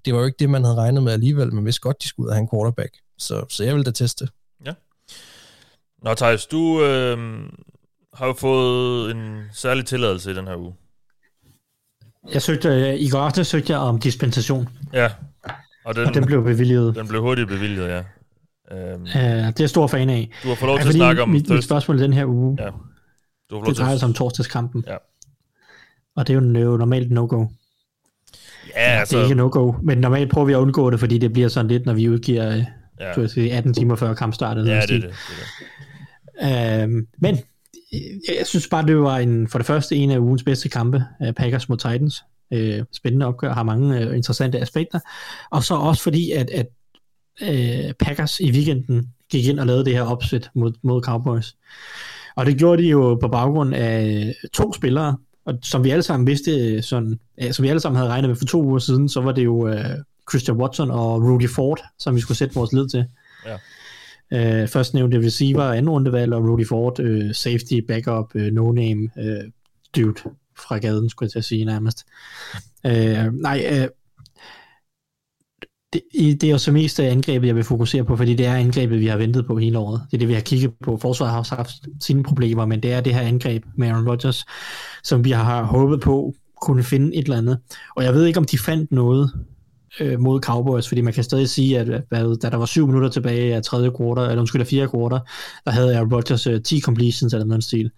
[0.06, 2.26] det var jo ikke det, man havde regnet med alligevel, men hvis godt, de skulle
[2.26, 2.98] ud og have en quarterback.
[3.18, 4.28] Så, så jeg vil da teste.
[4.66, 4.74] Ja.
[6.04, 7.18] Nå, Thijs, du øh,
[8.16, 10.74] har jo fået en særlig tilladelse i den her uge.
[12.34, 15.10] Jeg søgte, øh, i går aftes søgte jeg om dispensation, Ja.
[15.86, 16.96] Og den, og den blev bevilget.
[16.96, 18.02] den blev hurtigt bevilget, ja.
[18.72, 20.30] Øhm, Uh, det er jeg stor fan af.
[20.44, 22.26] Du har fået lov Ja, til at snakke om mit, mit spørgsmål i den her
[22.26, 22.66] uge, Ja.
[23.50, 24.84] Du har fået det drejer sig om torsdagskampen.
[24.88, 24.96] Ja.
[26.16, 27.40] Og det er jo normalt no-go.
[27.40, 27.46] Ja,
[28.94, 31.48] Det altså, er ikke no-go, men normalt prøver vi at undgå det, fordi det bliver
[31.48, 32.64] sådan lidt, når vi udgiver øh,
[33.00, 33.14] Ja.
[33.14, 34.58] du sige, 18 timer før kampstart.
[34.58, 35.02] eller ja, det er det.
[35.04, 35.14] det,
[36.40, 36.84] er det.
[36.84, 37.40] Øhm, men
[38.38, 41.06] jeg synes bare, det var en, for det første en af ugens bedste kampe,
[41.38, 42.24] Packers mod Titans.
[42.54, 45.00] Øh, spændende opgør, har mange øh, interessante aspekter.
[45.52, 46.68] Og så også fordi, at, at
[47.42, 51.56] øh, Packers i weekenden gik ind og lavede det her opsæt mod, mod Cowboys.
[52.36, 56.04] Og det gjorde de jo på baggrund af øh, to spillere, og som vi alle
[56.04, 58.80] sammen vidste, øh, sådan, ja, som vi alle sammen havde regnet med for to uger
[58.80, 59.86] siden, så var det jo øh,
[60.32, 63.06] Christian Watson og Rudy Ford, som vi skulle sætte vores lid til.
[63.46, 63.58] Ja.
[64.34, 69.52] Øh, først nævnte receiver, anden rundevalg, og Rudy Ford, øh, safety, backup, øh, no-name, øh,
[69.96, 72.06] dude fra gaden, skulle jeg til at sige nærmest.
[72.86, 73.88] Øh, nej, øh,
[75.94, 76.02] det,
[76.42, 79.00] det er jo så mest øh, angrebet, jeg vil fokusere på, fordi det er angrebet,
[79.00, 80.02] vi har ventet på hele året.
[80.12, 80.98] Det er det, vi har kigget på.
[80.98, 84.46] Forsvaret har også haft sine problemer, men det er det her angreb med Aaron Rodgers,
[85.04, 87.60] som vi har håbet på kunne finde et eller andet.
[87.96, 89.32] Og jeg ved ikke, om de fandt noget
[90.00, 92.88] øh, mod Cowboys, fordi man kan stadig sige, at øh, hvad, da der var syv
[92.88, 95.20] minutter tilbage af tredje quarter, eller undskyld, af fjerde quarter,
[95.66, 97.92] der havde jeg Rodgers øh, 10 completions eller noget stil.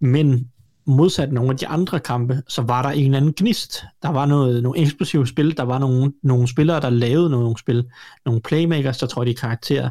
[0.00, 0.50] Men
[0.86, 3.84] modsat nogle af de andre kampe, så var der en eller anden gnist.
[4.02, 7.84] Der var noget, nogle eksplosive spil, der var nogle, nogle spillere, der lavede nogle spil,
[8.24, 9.90] nogle playmakers, der trådte i karakter,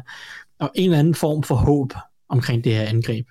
[0.58, 1.92] og en eller anden form for håb
[2.28, 3.26] omkring det her angreb.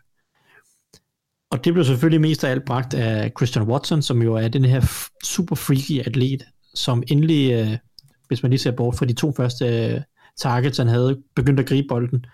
[1.52, 4.66] Og det blev selvfølgelig mest af alt bragt af Christian Watson, som jo er den
[4.66, 4.82] her
[5.24, 6.44] super freaky atlet,
[6.74, 7.78] som endelig, øh,
[8.28, 10.02] hvis man lige ser bort fra de to første øh,
[10.38, 12.26] targets, han havde, begyndt at gribe bolden.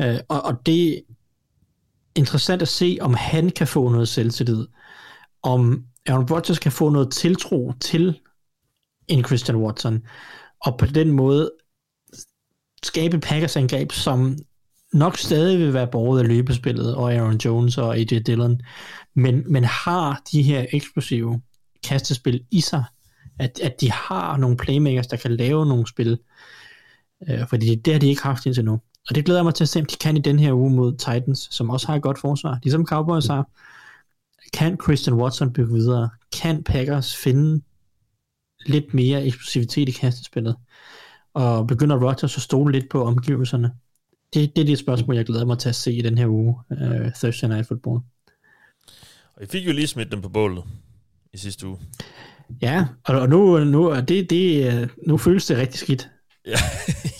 [0.00, 1.00] Øh, og, og det er
[2.14, 4.66] interessant at se, om han kan få noget selvtillid.
[5.42, 8.20] Om Aaron Rodgers kan få noget tiltro til
[9.08, 10.02] en Christian Watson.
[10.60, 11.50] Og på den måde
[12.82, 14.36] skabe Packers angreb, som
[14.92, 18.60] nok stadig vil være borget af løbespillet, og Aaron Jones og AJ Dillon,
[19.14, 21.42] men, men har de her eksplosive
[21.84, 22.84] kastespil i sig,
[23.38, 26.18] at, at de har nogle playmakers, der kan lave nogle spil,
[27.28, 28.80] øh, fordi det har de ikke haft indtil nu.
[29.08, 30.70] Og det glæder jeg mig til at se, om de kan i den her uge
[30.70, 33.50] mod Titans, som også har et godt forsvar, ligesom Cowboys har.
[34.52, 36.10] Kan Christian Watson bygge videre?
[36.40, 37.62] Kan Packers finde
[38.66, 40.56] lidt mere eksplosivitet i kastespillet?
[41.34, 43.72] Og begynder Rodgers at stole lidt på omgivelserne?
[44.34, 46.54] Det, det er det spørgsmål, jeg glæder mig til at se i den her uge,
[46.70, 48.00] uh, Thursday Night Football.
[49.34, 50.64] Og I fik jo lige smidt dem på bålet
[51.32, 51.78] i sidste uge.
[52.62, 56.08] Ja, og, nu, nu, og det, det, øh, nu føles det rigtig skidt.
[56.46, 56.58] Ja,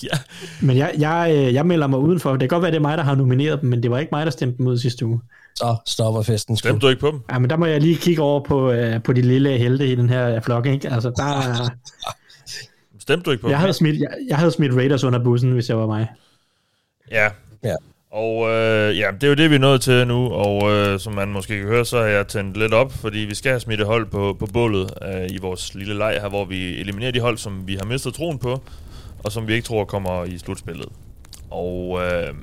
[0.02, 0.18] ja.
[0.60, 2.30] Men jeg, jeg, øh, jeg melder mig udenfor.
[2.30, 4.10] Det kan godt være, det er mig, der har nomineret dem, men det var ikke
[4.12, 5.20] mig, der stemte dem ud sidste uge.
[5.56, 6.56] Så stopper festen.
[6.56, 7.20] Stemte du ikke på dem?
[7.30, 9.94] Ja, men der må jeg lige kigge over på, uh, på de lille helte i
[9.94, 10.90] den her flok, ikke?
[10.90, 11.70] Altså, der,
[12.98, 13.60] Stemte du ikke på jeg, dem?
[13.60, 16.06] havde smidt, jeg, jeg havde smidt Raiders under bussen, hvis jeg var mig.
[17.10, 17.28] Ja.
[17.64, 17.74] Ja.
[18.16, 21.12] Og øh, ja, det er jo det, vi er nået til nu, og øh, som
[21.12, 23.80] man måske kan høre, så har jeg tændt lidt op, fordi vi skal have smidt
[23.80, 27.20] et hold på, på bålet øh, i vores lille leg her, hvor vi eliminerer de
[27.20, 28.62] hold, som vi har mistet troen på,
[29.24, 30.88] og som vi ikke tror kommer i slutspillet.
[31.50, 32.34] Og øh,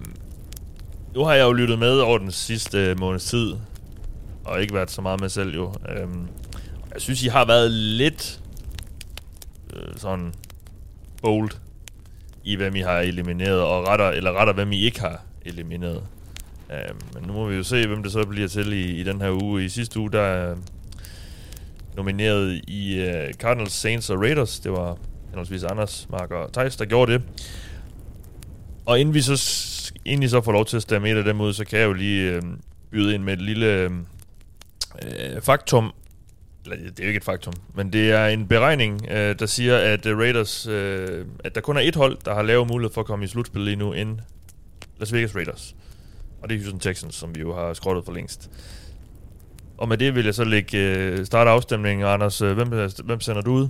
[1.16, 3.54] nu har jeg jo lyttet med over den sidste øh, måneds tid,
[4.46, 5.74] og ikke været så meget med selv jo.
[5.90, 6.08] Øh,
[6.94, 8.40] jeg synes, I har været lidt
[9.76, 10.34] øh, sådan
[11.22, 11.50] bold
[12.44, 16.04] i hvem I har elimineret, og retter, eller retter, hvem I ikke har elimineret.
[16.70, 19.22] Uh, men nu må vi jo se, hvem det så bliver til i, i den
[19.22, 19.66] her uge.
[19.66, 20.56] I sidste uge, der er
[21.96, 24.60] nomineret i uh, Cardinals, Saints og Raiders.
[24.60, 24.98] Det var
[25.28, 27.22] henholdsvis Anders, Mark og Thijs, der gjorde det.
[28.86, 29.34] Og inden vi så,
[30.06, 31.86] egentlig I så får lov til at stemme et af dem ud, så kan jeg
[31.86, 32.42] jo lige øh,
[32.92, 33.92] byde ind med et lille øh,
[35.42, 35.92] faktum.
[36.64, 39.78] Eller, det er jo ikke et faktum, men det er en beregning, øh, der siger,
[39.78, 43.02] at øh, Raiders, øh, at der kun er et hold, der har lavet mulighed for
[43.02, 44.20] at komme i slutspil lige nu, end
[45.04, 45.76] Las Vegas Raiders.
[46.42, 48.50] Og det er Houston Texans, som vi jo har skrottet for længst.
[49.78, 52.06] Og med det vil jeg så lægge øh, starte afstemningen.
[52.08, 53.70] Anders, øh, hvem, hvem sender du ud?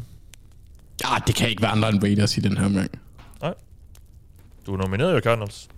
[1.04, 2.90] Ja, det kan ikke være andre end Raiders i den her omgang.
[3.42, 3.54] Nej.
[4.66, 5.70] Du er nomineret jo Cardinals.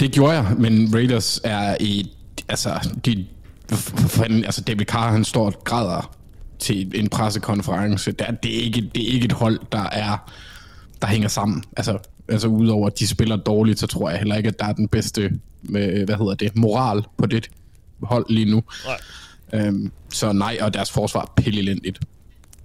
[0.00, 2.12] Det gjorde jeg, men Raiders er i...
[2.48, 3.26] Altså, de,
[3.70, 6.14] for fanden, altså David Carr, han står og græder
[6.58, 8.12] til en pressekonference.
[8.12, 10.30] Det er, det, er ikke, det er ikke et hold, der er
[11.02, 11.64] der hænger sammen.
[11.76, 11.98] Altså,
[12.28, 14.88] altså udover at de spiller dårligt, så tror jeg heller ikke, at der er den
[14.88, 17.50] bedste, med, hvad hedder det, moral på det
[18.02, 18.62] hold lige nu.
[18.86, 19.60] Nej.
[19.66, 22.00] Øhm, så nej, og deres forsvar er pillelendigt.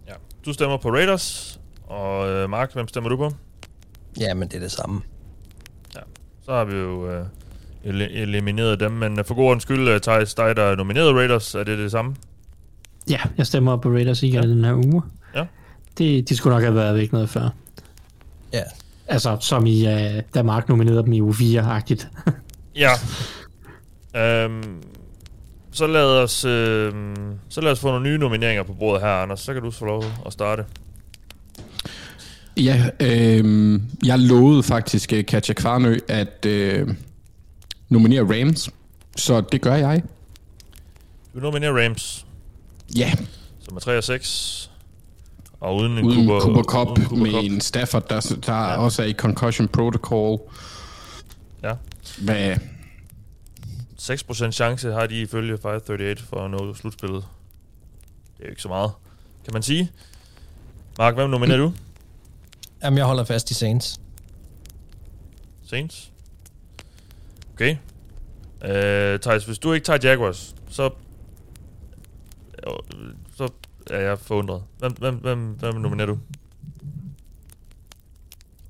[0.08, 0.14] Ja.
[0.46, 3.32] Du stemmer på Raiders, og øh, Mark, hvem stemmer du på?
[4.20, 5.02] Ja, men det er det samme.
[5.96, 6.00] Ja.
[6.46, 7.26] Så har vi jo øh,
[7.84, 11.16] el- elimineret dem, men øh, for god ordens skyld, øh, Thijs, dig der er nomineret
[11.16, 12.16] Raiders, er det det samme?
[13.10, 14.50] Ja, jeg stemmer på Raiders igen ja.
[14.50, 15.02] den her uge.
[15.36, 15.46] Ja.
[15.98, 17.50] Det, de skulle nok have været væk noget før.
[18.54, 18.64] Ja.
[19.10, 22.08] Altså, som i, uh, da Mark nominerede dem i uge 4-agtigt.
[22.76, 22.92] Ja.
[24.16, 24.84] Øhm,
[25.72, 26.94] så lad os øh,
[27.50, 29.40] så lad os få nogle nye nomineringer på bordet her, Anders.
[29.40, 30.66] Så kan du få lov at starte.
[32.58, 36.88] Ja, øh, jeg lovede faktisk uh, Katja Kvarnø at øh,
[37.90, 38.70] nominere Rams,
[39.16, 40.04] så det gør jeg.
[41.36, 42.26] Du nominerer Rams.
[42.96, 43.12] Ja.
[43.60, 44.69] Som er 3 og 6.
[45.60, 47.44] Og uden en Uden Cooper, Cooper Cup uden Cooper med Kupp.
[47.44, 48.78] en Stafford, der, der ja.
[48.78, 50.40] også er i concussion protocol.
[51.64, 51.74] Ja.
[52.22, 52.58] Hvad?
[54.00, 57.26] 6% chance har de ifølge 538 for at nå slutspillet.
[58.38, 58.92] Det er jo ikke så meget,
[59.44, 59.92] kan man sige.
[60.98, 61.74] Mark, hvem nominerer du?
[62.84, 64.00] Jamen, jeg holder fast i Saints.
[65.66, 66.12] Saints?
[67.54, 67.76] Okay.
[68.66, 70.90] Øh, Thijs, hvis du ikke tager Jaguars, så...
[73.36, 73.50] Så
[73.92, 74.64] er jeg forundret.
[74.80, 76.18] Hvem, hvem, hvem, hvem nominerer du?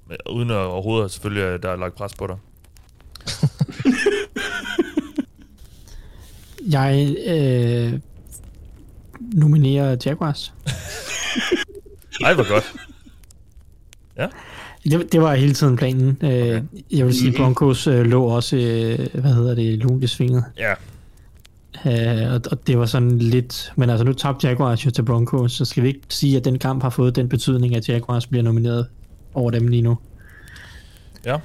[0.08, 2.38] Men Uden at overhovedet selvfølgelig, at der er lagt pres på dig.
[6.72, 8.00] Jeg øh,
[9.20, 10.54] nominerer Jaguars.
[12.26, 12.74] Ej, hvor godt.
[14.18, 14.28] Ja.
[14.84, 16.18] Det, det var hele tiden planen.
[16.22, 16.62] Okay.
[16.92, 20.44] Jeg vil sige, Broncos øh, lå også, øh, hvad hedder det, lunt i svinget.
[20.58, 20.74] Ja.
[21.86, 23.74] Øh, og, og det var sådan lidt...
[23.76, 26.60] Men altså, nu tabte Jaguars jo til Broncos, så skal vi ikke sige, at den
[26.60, 28.88] kamp har fået den betydning, at Jaguars bliver nomineret
[29.34, 29.98] over dem lige nu.
[31.26, 31.38] Ja.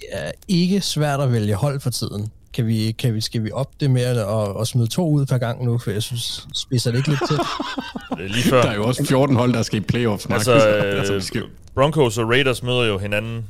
[0.00, 2.28] Det er ikke svært at vælge hold for tiden.
[2.52, 5.26] Kan vi, kan vi, skal vi op det med at, at, at smide to ud
[5.26, 7.36] per gang nu, for jeg synes, spidser det ikke lidt til?
[8.18, 8.62] Det er lige før.
[8.62, 10.26] Der er jo også 14 hold, der skal i playoffs.
[10.26, 11.42] Altså, Altså, øh, skal-
[11.74, 13.44] Broncos og Raiders møder jo hinanden.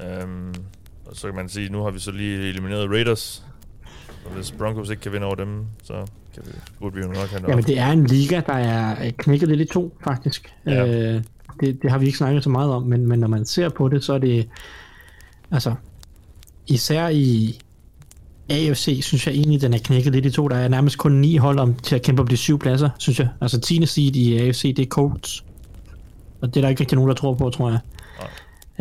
[0.00, 0.54] Øhm,
[1.06, 3.42] og så kan man sige, nu har vi så lige elimineret Raiders.
[4.24, 7.28] Og hvis Broncos ikke kan vinde over dem, så kan vi, burde vi jo nok
[7.28, 10.54] have Jamen, det er en liga, der er øh, knækket lidt i to, faktisk.
[10.66, 10.86] Ja.
[10.86, 11.22] Øh,
[11.60, 13.88] det, det har vi ikke snakket så meget om, men, men når man ser på
[13.88, 14.48] det, så er det...
[15.50, 15.74] Altså,
[16.66, 17.58] især i
[18.50, 20.48] AFC, synes jeg egentlig, den er knækket lidt i to.
[20.48, 23.18] Der er nærmest kun ni hold om til at kæmpe om de syv pladser, synes
[23.18, 23.28] jeg.
[23.40, 23.86] Altså, 10.
[23.86, 25.44] seed i AFC, det er Colts.
[26.40, 27.78] Og det er der ikke rigtig nogen, der tror på, tror jeg.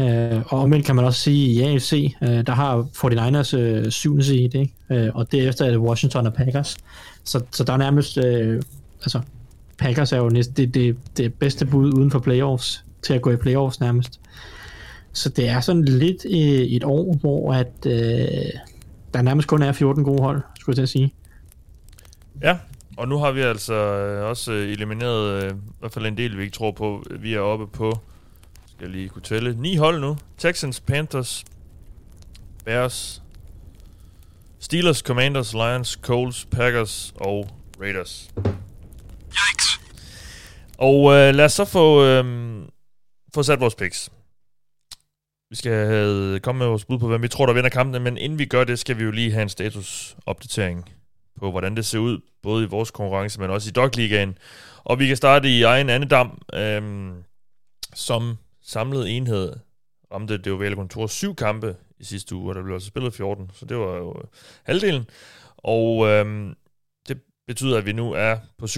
[0.01, 4.23] Øh, og omvendt kan man også sige, i AFC, øh, der har 49ers øh, syvende
[4.23, 4.73] seed, ikke?
[4.89, 6.77] Øh, og derefter er det Washington og Packers.
[7.23, 8.61] Så, så der er nærmest, øh,
[9.01, 9.21] altså,
[9.77, 13.31] Packers er jo næsten det, det, det bedste bud uden for playoffs, til at gå
[13.31, 14.19] i playoffs nærmest.
[15.13, 17.91] Så det er sådan lidt øh, et år, hvor at, øh,
[19.13, 21.13] der nærmest kun er 14 gode hold, skulle jeg til at sige.
[22.43, 22.57] Ja,
[22.97, 26.37] og nu har vi altså øh, også øh, elimineret øh, i hvert fald en del,
[26.37, 27.03] vi ikke tror på.
[27.19, 27.99] Vi er oppe på,
[28.81, 30.17] jeg lige kunne tælle, ni hold nu.
[30.37, 31.45] Texans, Panthers,
[32.65, 33.23] Bears,
[34.59, 37.49] Steelers, Commanders, Lions, Colts, Packers og
[37.81, 38.31] Raiders.
[39.27, 39.81] Yikes.
[40.77, 42.25] Og øh, lad os så få, øh,
[43.33, 44.09] få sat vores picks.
[45.49, 48.17] Vi skal have, komme med vores bud på, hvem vi tror, der vinder kampene, men
[48.17, 50.89] inden vi gør det, skal vi jo lige have en statusopdatering
[51.39, 54.37] på, hvordan det ser ud, både i vores konkurrence, men også i Dogligaen.
[54.83, 57.23] Og vi kan starte i egen andedam, øhm,
[57.93, 59.53] som samlede enhed
[60.11, 63.51] ramte det ovale kontor syv kampe i sidste uge, og der blev altså spillet 14,
[63.53, 64.27] så det var jo øh,
[64.63, 65.09] halvdelen.
[65.57, 66.55] Og øhm,
[67.07, 68.69] det betyder, at vi nu er på 57%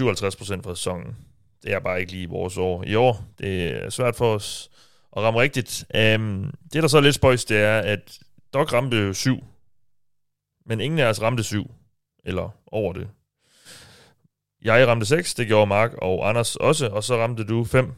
[0.62, 1.16] for sæsonen.
[1.62, 3.24] Det er bare ikke lige vores år i år.
[3.38, 4.70] Det er svært for os
[5.10, 5.84] og ramme rigtigt.
[5.94, 8.18] Øhm, det, der så er lidt spøjs, det er, at
[8.54, 9.44] Doc ramte jo syv,
[10.66, 11.70] men ingen af os ramte syv,
[12.24, 13.08] eller over det.
[14.62, 17.92] Jeg ramte 6, det gjorde Mark og Anders også, og så ramte du 5,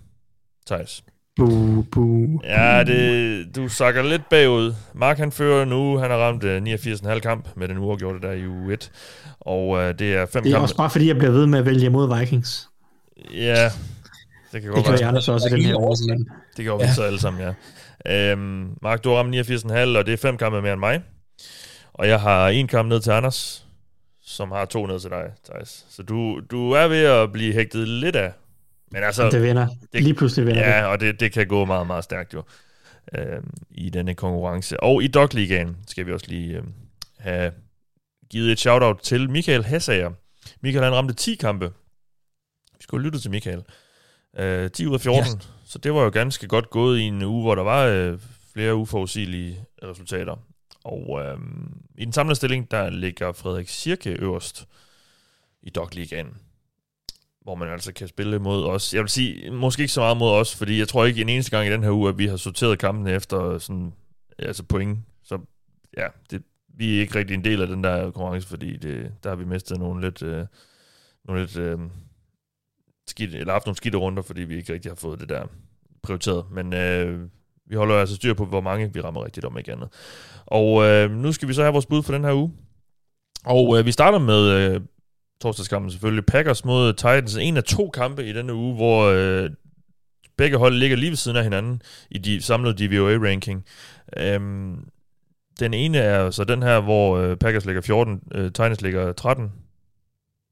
[0.67, 1.05] Thijs.
[1.37, 2.41] Bu, bu.
[2.45, 4.75] Ja, det, du sakker lidt bagud.
[4.95, 8.47] Mark han fører nu, han har ramt øh, 89,5 kamp med den uafgjorte der i
[8.47, 8.91] uge 1.
[9.41, 10.63] Og øh, det er fem Det er kampe.
[10.65, 12.69] også bare fordi, jeg bliver ved med at vælge mod Vikings.
[13.35, 13.65] Ja,
[14.53, 15.15] det kan godt Det gør være.
[15.15, 16.09] jeg så også i den her år.
[16.09, 16.29] Men...
[16.57, 16.93] Det vi Ja.
[16.95, 17.53] så alle sammen, ja.
[18.33, 21.01] Øhm, Mark, du har ramt 89,5, og det er fem kampe mere end mig.
[21.95, 23.65] Og jeg har en kamp ned til Anders,
[24.25, 25.85] som har to ned til dig, Thijs.
[25.91, 28.33] Så du, du er ved at blive hægtet lidt af.
[28.91, 29.69] Men altså, Det vinder.
[29.93, 30.87] Lige pludselig vinder ja, det.
[30.87, 32.43] og det, det kan gå meget, meget stærkt jo
[33.15, 34.81] øhm, i denne konkurrence.
[34.81, 36.73] Og i Dog Ligaen skal vi også lige øhm,
[37.19, 37.53] have
[38.31, 40.11] givet et shout-out til Michael Hessager.
[40.61, 41.73] Michael han ramte 10 kampe.
[42.79, 43.63] Vi skulle lytte til Michael.
[44.39, 45.33] Øh, 10 ud af 14.
[45.33, 45.39] Ja.
[45.65, 48.19] Så det var jo ganske godt gået i en uge, hvor der var øh,
[48.53, 50.37] flere uforudsigelige resultater.
[50.85, 51.39] Og øh,
[51.99, 54.67] i den samlede stilling, der ligger Frederik Sirke øverst
[55.63, 56.37] i Dog Ligaen.
[57.47, 58.95] Hvor man altså kan spille mod os.
[58.95, 61.51] Jeg vil sige, måske ikke så meget mod os, fordi jeg tror ikke en eneste
[61.51, 63.93] gang i den her uge, at vi har sorteret kampene efter sådan,
[64.39, 64.99] altså point.
[65.25, 65.39] Så
[65.97, 69.29] ja, det, vi er ikke rigtig en del af den der konkurrence, fordi det, der
[69.29, 70.47] har vi mistet nogle lidt, øh,
[71.25, 71.79] nogle lidt øh,
[73.09, 75.47] skidt, eller haft nogle skidte runder, fordi vi ikke rigtig har fået det der
[76.03, 76.45] prioriteret.
[76.51, 77.29] Men øh,
[77.67, 79.89] vi holder altså styr på, hvor mange vi rammer rigtigt om ikke andet.
[80.47, 82.53] Og øh, nu skal vi så have vores bud for den her uge.
[83.45, 84.81] Og øh, vi starter med øh,
[85.41, 86.27] torsdagskampen selvfølgelig.
[86.27, 87.37] Packers mod Titans.
[87.37, 89.51] En af to kampe i denne uge, hvor øh,
[90.37, 93.65] begge hold ligger lige ved siden af hinanden i de samlede DVOA-ranking.
[94.17, 94.89] Øhm,
[95.61, 99.53] den ene er så den her, hvor øh, Packers ligger 14, øh, Titans ligger 13.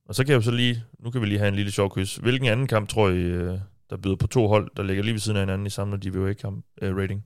[0.08, 1.94] Og så kan jeg jo så lige, nu kan vi lige have en lille sjov
[1.94, 2.16] quiz.
[2.16, 3.58] Hvilken anden kamp tror I, øh,
[3.90, 6.64] der byder på to hold, der ligger lige ved siden af hinanden i samlet DVOA-kamp,
[6.82, 7.24] øh, rating?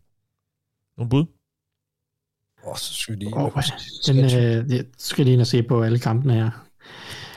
[0.96, 1.24] Nogle bud?
[2.64, 3.36] Åh, oh, så skal vi lige...
[3.36, 3.52] Oh,
[4.06, 6.50] den, øh, jeg skal lige ind og se på alle kampene her.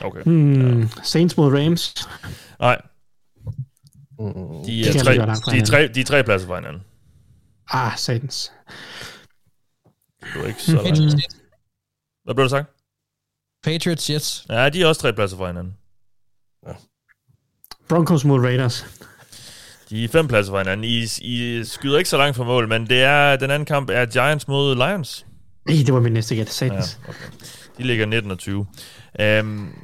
[0.04, 0.22] Okay.
[0.24, 1.96] Hmm, Saints mod Rams.
[2.60, 2.82] Nej.
[4.20, 4.26] De
[4.66, 6.82] Det er, tre, de, er tre, de er tre pladser fra hinanden.
[7.70, 8.52] Ah, Saints.
[10.20, 11.38] Det er ikke så langt.
[12.24, 12.70] Hvad blev der sagt?
[13.64, 14.46] Patriots, Jets.
[14.50, 15.74] Ja, de er også tre pladser fra hinanden.
[17.90, 18.86] Broncos mod Raiders.
[19.90, 20.84] De er fem pladser fra hinanden.
[20.84, 24.06] I, I skyder ikke så langt fra mål, men det er, den anden kamp er
[24.06, 25.26] Giants mod Lions.
[25.68, 26.50] Ej, det var min næste gæt.
[26.50, 27.00] Saints.
[27.04, 27.26] Ja, okay.
[27.78, 28.66] De ligger 19 og 20.
[29.40, 29.76] Um,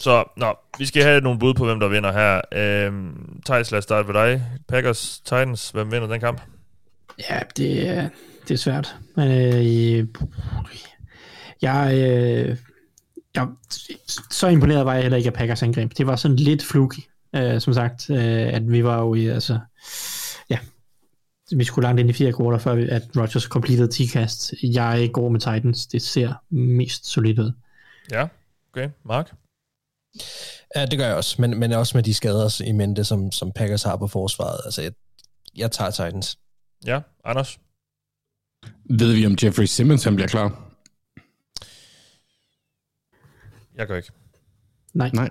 [0.00, 2.88] så, nå, vi skal have nogle bud på, hvem der vinder her.
[2.88, 4.44] Um, Thijs, lad os starte ved dig.
[4.68, 6.40] Packers, Titans, hvem vinder den kamp?
[7.30, 8.08] Ja, det, er-
[8.48, 8.96] det er svært.
[9.16, 10.06] Men øh,
[11.62, 12.56] jeg, øh,
[13.34, 13.48] jeg,
[14.30, 15.92] så imponeret var jeg heller ikke af Packers angreb.
[15.98, 17.00] Det var sådan lidt fluky,
[17.36, 19.58] øh, som sagt, øh, at vi var jo i, altså,
[20.50, 20.58] ja,
[21.56, 24.54] vi skulle langt ind i fire quarter, før vi, at Rodgers completed 10 kast.
[24.62, 25.86] Jeg går med Titans.
[25.86, 27.52] Det ser mest solidt ud.
[28.10, 28.28] Ja,
[28.72, 28.88] okay.
[29.04, 29.32] Mark?
[30.76, 33.52] Ja, det gør jeg også, men, men også med de skader i mente, som, som
[33.52, 34.60] Packers har på forsvaret.
[34.64, 34.92] Altså, jeg,
[35.56, 36.38] jeg tager Titans.
[36.86, 37.58] Ja, Anders?
[38.90, 40.64] Ved vi, om Jeffrey Simmons han bliver klar?
[43.74, 44.10] Jeg gør ikke.
[44.94, 45.10] Nej.
[45.14, 45.28] Nej.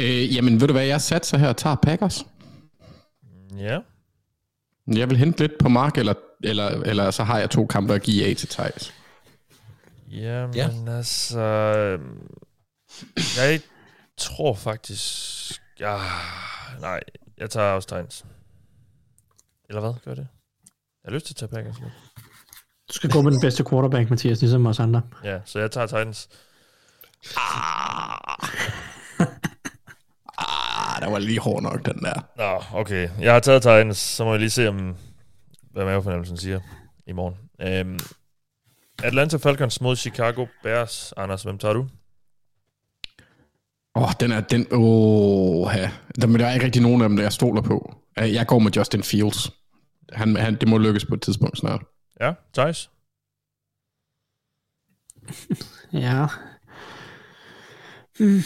[0.00, 2.26] Øh, jamen, ved du hvad, jeg satser her og tager Packers.
[3.58, 3.78] Ja.
[4.86, 6.14] Jeg vil hente lidt på Mark, eller,
[6.44, 8.94] eller, eller så har jeg to kampe at give af til Thijs.
[10.10, 10.70] Jamen, Ja.
[10.88, 11.40] altså...
[11.40, 12.28] øhm,
[13.16, 13.60] Jeg
[14.20, 15.60] tror faktisk...
[15.80, 15.96] Ja,
[16.80, 17.00] nej,
[17.38, 18.24] jeg tager også Titans.
[19.68, 19.94] Eller hvad?
[20.04, 20.28] Gør det?
[21.04, 21.92] Jeg har lyst til at tage Packers lidt.
[22.88, 25.02] Du skal gå med den bedste quarterback, Mathias, ligesom os andre.
[25.24, 26.28] Ja, så jeg tager Titans.
[30.38, 32.28] Ah, der var lige hård nok, den der.
[32.36, 33.08] Nå, okay.
[33.20, 34.96] Jeg har taget Titans, så må jeg lige se, om,
[35.72, 36.60] hvad mavefornemmelsen siger
[37.06, 37.36] i morgen.
[37.60, 37.98] Øhm,
[39.02, 41.12] Atlanta Falcons mod Chicago Bears.
[41.16, 41.88] Anders, hvem tager du?
[43.96, 45.90] Åh, oh, den er, den, åh, ja.
[46.20, 47.94] Der, der er ikke rigtig nogen af dem, der jeg stoler på.
[48.18, 49.50] Øh, Jeg går med Justin Fields.
[50.12, 51.82] Han, han, det må lykkes på et tidspunkt snart.
[52.20, 52.90] Ja, Thijs?
[55.92, 56.26] Ja.
[58.18, 58.40] Hmm.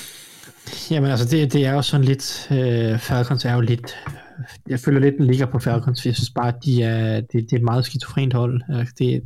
[0.90, 3.96] Jamen altså, det, det er jo sådan lidt, øh, Falcons er jo lidt,
[4.68, 7.32] jeg føler lidt, den ligger på Falcons, for jeg synes bare, at de er, det,
[7.32, 8.62] det er et meget skizofrent hold.
[8.70, 9.22] Øh, Det,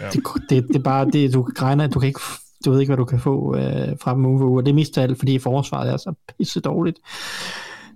[0.00, 0.10] Ja.
[0.10, 2.20] det, det, det er bare, det, du regner, du kan ikke,
[2.64, 4.70] du ved ikke, hvad du kan få øh, fra dem uge for uge, og det
[4.70, 6.98] er mest af alt, fordi forsvaret er så pisse dårligt.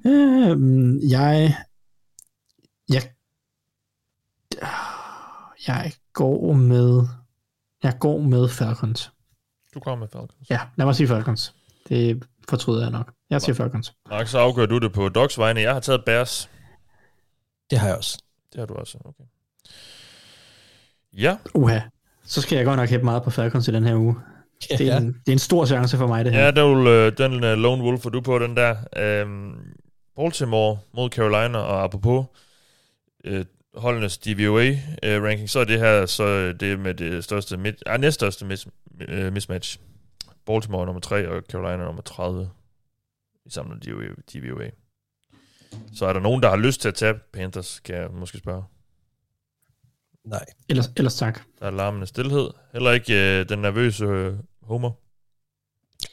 [0.06, 0.58] Øh,
[1.10, 1.56] jeg,
[2.88, 3.02] jeg,
[5.66, 7.02] jeg går med,
[7.82, 9.12] jeg går med Falcons.
[9.74, 10.50] Du kommer med Falcons.
[10.50, 11.54] Ja, lad mig sige Falcons.
[11.88, 13.12] Det fortryder jeg nok.
[13.30, 13.94] Jeg siger Falcons.
[14.10, 15.60] Mark, så afgør du det på Dogs vegne.
[15.60, 16.50] Jeg har taget Bears.
[17.70, 18.22] Det har jeg også.
[18.52, 19.24] Det har du også, okay.
[21.12, 21.36] Ja.
[21.54, 21.80] Uha.
[22.24, 24.16] Så skal jeg godt nok hæppe meget på Falcons i den her uge.
[24.70, 24.98] Det er, Ja.
[24.98, 26.44] en, det er en stor chance for mig, det her.
[26.44, 28.76] Ja, der vil, øh, den uh, Lone Wolf er du på, den der.
[28.96, 29.54] Øhm,
[30.16, 32.26] Baltimore mod Carolina, og apropos
[33.24, 33.44] øh,
[33.76, 38.66] holdenes DVOA-ranking, så er det her så det med det største, mid, ah, næststørste mis,
[39.08, 39.78] øh, mismatch.
[40.46, 42.50] Baltimore er nummer 3, og Carolina er nummer 30
[43.46, 44.06] i samlet DVOA.
[44.34, 44.70] DVOA.
[45.94, 48.62] Så er der nogen, der har lyst til at tage Panthers, kan jeg måske spørge.
[50.24, 50.44] Nej.
[50.68, 51.40] Ellers, ellers tak.
[51.60, 52.50] Der er larmende stillhed.
[52.72, 54.90] Heller ikke øh, den nervøse øh, Homer.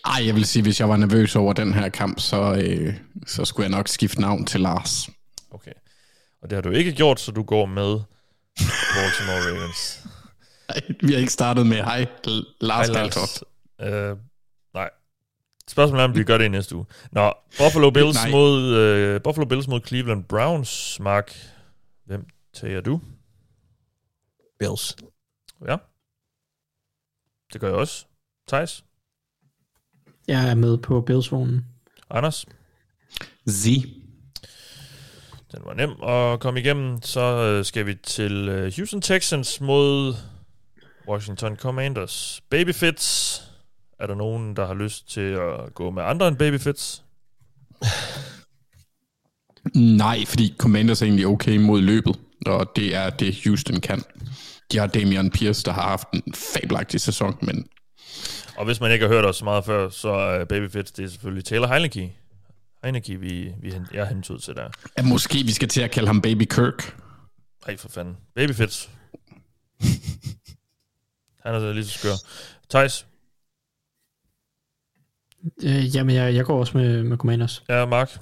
[0.06, 2.94] Ej, jeg vil sige, hvis jeg var nervøs over den her kamp, så, øh,
[3.28, 5.10] så skulle jeg nok skifte navn til Lars.
[5.52, 5.72] Okay.
[6.42, 8.00] Og det har du ikke gjort, så du går med
[8.96, 10.08] Baltimore Ravens.
[10.70, 12.06] Nej, vi har ikke startet med, hej,
[12.62, 13.44] Lars Hej, Daltoft.
[13.82, 14.18] Øh,
[14.74, 14.90] nej.
[15.68, 16.86] Spørgsmålet er, om vi gør det i næste uge.
[17.12, 18.32] Nå, Buffalo Bills, Nej.
[18.32, 21.00] mod, øh, Buffalo Bills mod Cleveland Browns.
[21.00, 21.36] Mark,
[22.06, 23.02] hvem tager du?
[24.60, 24.96] Bills.
[25.68, 25.76] Ja.
[27.54, 28.06] Det gør jeg også.
[28.50, 28.84] Thijs?
[30.28, 31.66] Jeg er med på Bills-vognen.
[32.10, 32.46] Anders?
[33.50, 33.66] Z.
[35.52, 37.02] Den var nem at komme igennem.
[37.02, 40.16] Så øh, skal vi til øh, Houston Texans mod
[41.08, 42.42] Washington Commanders.
[42.50, 43.42] Babyfits.
[44.00, 47.04] Er der nogen, der har lyst til at gå med andre end Babyfits?
[49.76, 54.04] Nej, fordi Commanders er egentlig okay mod løbet, og det er det, Houston kan.
[54.72, 57.68] De har Damian Pierce, der har haft en fabelagtig sæson, men
[58.58, 61.10] Og hvis man ikke har hørt os så meget før, så er Babyfits, det er
[61.10, 62.16] selvfølgelig Taylor Heineke.
[62.84, 64.70] Heineke, vi, vi, jeg har hentet ud til der.
[64.98, 66.98] ja, måske vi skal til at kalde ham Baby Kirk.
[67.68, 68.18] Ej, for fanden.
[68.36, 68.90] Babyfits.
[71.44, 72.14] Han er så lige så skør.
[72.70, 73.06] Thijs?
[75.64, 77.64] Øh, jamen, jeg, jeg går også med, med Commanders.
[77.70, 78.20] Ja, Mark?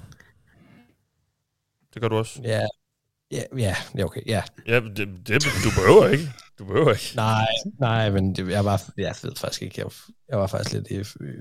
[1.94, 2.40] Det gør du også?
[2.42, 2.66] Ja,
[3.30, 4.42] ja, ja, ja okay, ja.
[4.66, 6.32] Ja, det, det, du behøver ikke.
[6.58, 7.12] Du behøver ikke.
[7.16, 7.46] Nej,
[7.78, 9.74] nej, men det, jeg, var, jeg ved faktisk ikke.
[9.80, 9.86] Jeg,
[10.28, 11.34] jeg var faktisk lidt øh,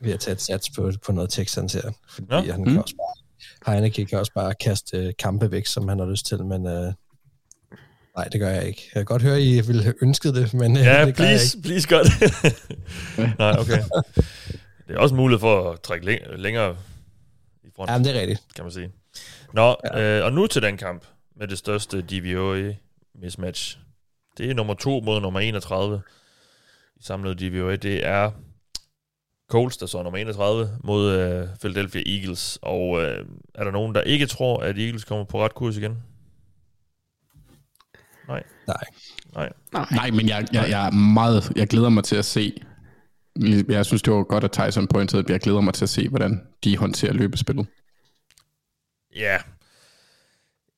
[0.00, 1.92] ved at tage et sats på, på noget Texans her.
[2.10, 2.52] Fordi ja.
[2.52, 2.78] han kan Mm.
[2.78, 6.44] også bare, Heineke kan også bare kaste øh, kampe væk, som han har lyst til,
[6.44, 6.92] men øh,
[8.16, 8.82] nej, det gør jeg ikke.
[8.94, 11.30] Jeg kan godt høre, I ville have ønsket det, men øh, Ja, det gør jeg
[11.38, 11.68] please, ikke.
[11.68, 12.12] please gør det.
[13.38, 13.82] Nej, okay.
[14.88, 16.76] Det er også muligt for at trække læng- længere
[17.64, 18.42] i front, Jamen, det er rigtigt.
[18.54, 18.90] kan man sige.
[19.52, 20.18] Nå, ja.
[20.18, 21.04] øh, og nu til den kamp
[21.36, 22.72] med det største DVOA
[23.14, 23.78] mismatch.
[24.38, 26.02] Det er nummer 2 mod nummer 31
[26.96, 27.76] i samlet DVOA.
[27.76, 28.30] Det er
[29.50, 32.58] Colts, der så er nummer 31 mod øh, Philadelphia Eagles.
[32.62, 36.02] Og øh, er der nogen, der ikke tror, at Eagles kommer på ret kurs igen?
[38.28, 38.42] Nej.
[38.66, 38.84] Nej.
[39.34, 39.52] Nej.
[39.90, 42.62] Nej, men jeg, jeg, jeg er meget, jeg glæder mig til at se,
[43.68, 46.08] jeg synes, det var godt, at Tyson pointede, at jeg glæder mig til at se,
[46.08, 47.66] hvordan de håndterer løbespillet.
[49.16, 49.38] Ja.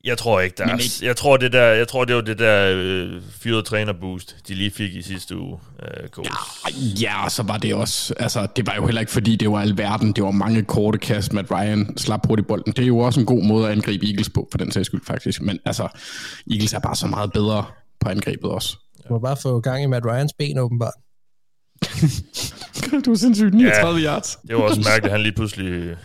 [0.07, 2.39] Jeg tror ikke, der er, ikke- jeg tror, det der, jeg tror, det var det
[2.39, 5.59] der øh, fyrede trænerboost, de lige fik i sidste uge.
[5.83, 6.09] Øh.
[7.03, 9.61] Ja, og så var det også, altså det var jo heller ikke fordi, det var
[9.61, 12.73] alverden, det var mange korte kast, Matt Ryan slap hurtigt bolden.
[12.73, 15.03] Det er jo også en god måde at angribe Eagles på, for den sags skyld
[15.07, 15.43] faktisk.
[15.43, 15.89] Men altså,
[16.51, 17.65] Eagles er bare så meget bedre
[18.01, 18.77] på angrebet også.
[19.09, 20.93] Du må bare få gang i Matt Ryans ben, åbenbart.
[23.05, 24.39] du er sindssygt 39 yards.
[24.49, 25.97] Det var også mærkeligt, at han lige pludselig...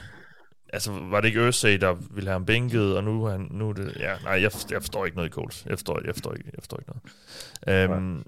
[0.74, 3.70] Altså, var det ikke Ørsay, der ville have ham bænket, og nu, er han, nu
[3.70, 3.96] er det...
[4.00, 5.66] Ja, nej, jeg, jeg forstår ikke noget i Colts.
[5.66, 6.92] Jeg forstår, jeg forstår, ikke, jeg forstår ikke
[7.66, 7.92] noget.
[7.92, 8.24] Øhm,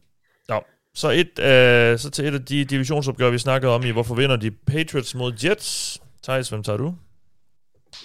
[0.49, 0.63] nå,
[0.95, 4.35] så, et, øh, så til et af de divisionsopgør, vi snakkede om i, hvorfor vinder
[4.35, 6.01] de Patriots mod Jets?
[6.23, 6.95] Thijs, hvem tager du?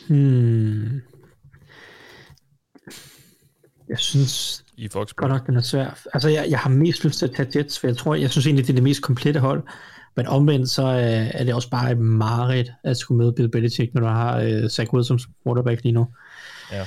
[0.09, 1.01] Hmm.
[3.89, 5.13] Jeg synes I Fox.
[5.13, 6.07] godt nok, den er svær.
[6.15, 8.47] Altså, jeg, jeg har mest lyst til at tage Jets, for jeg tror, jeg synes
[8.47, 9.63] egentlig, det er det mest komplette hold.
[10.19, 13.95] Men omvendt, så øh, er det også bare et mareridt at skulle møde Bill Belichick,
[13.95, 16.07] når du har øh, Zach Wilson som quarterback lige nu.
[16.73, 16.81] Ja.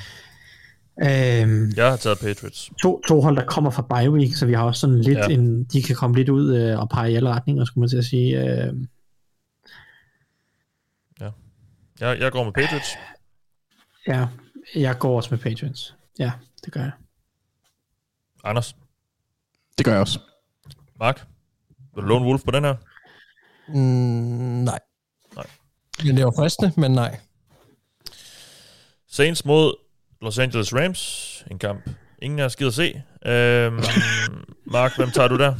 [1.41, 2.71] Øhm, Jeg har taget Patriots.
[2.81, 5.25] to, to hold, der kommer fra bye week, så vi har også sådan lidt Ja.
[5.29, 5.33] ja.
[5.35, 7.97] en, de kan komme lidt ud øh, og pege i alle retninger, skulle man til
[7.97, 8.39] at sige.
[8.67, 8.73] Øh,
[11.99, 12.89] Jeg, jeg går med Patriots.
[14.07, 14.27] ja,
[14.75, 15.95] jeg går også med Patriots.
[16.19, 16.31] Ja,
[16.65, 16.91] det gør jeg.
[18.43, 18.75] Anders?
[19.77, 20.19] Det gør jeg også.
[20.99, 21.27] Mark?
[21.95, 22.75] Vil du låne Wolf på den her?
[23.73, 24.79] Mm, nej.
[25.35, 25.45] Nej.
[26.03, 27.19] Men det var fristende, men nej.
[29.07, 29.75] Saints mod
[30.21, 31.43] Los Angeles Rams.
[31.51, 31.89] En kamp.
[32.21, 33.03] Ingen af os gider se.
[33.25, 33.75] Øhm,
[34.75, 35.55] Mark, hvem tager du der?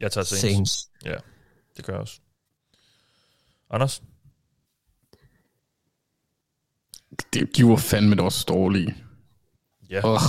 [0.00, 0.40] Jeg tager Saints.
[0.40, 0.90] Saints.
[1.04, 1.16] Ja,
[1.76, 2.20] det gør jeg også.
[3.70, 4.02] Anders?
[7.32, 8.96] Det, de var fandme også dårlige.
[9.90, 10.00] Ja.
[10.04, 10.20] Ugh.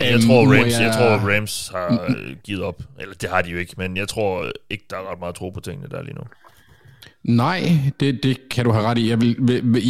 [0.00, 2.82] Jeg Øhm, tror, må Rams, jeg- jeg tror, Rams har øh, givet op.
[3.00, 5.50] Eller det har de jo ikke, men jeg tror ikke, der er ret meget tro
[5.50, 6.22] på tingene der lige nu.
[7.22, 7.60] Nej,
[8.00, 9.08] det, det kan du have ret i.
[9.10, 9.36] Jeg, vil,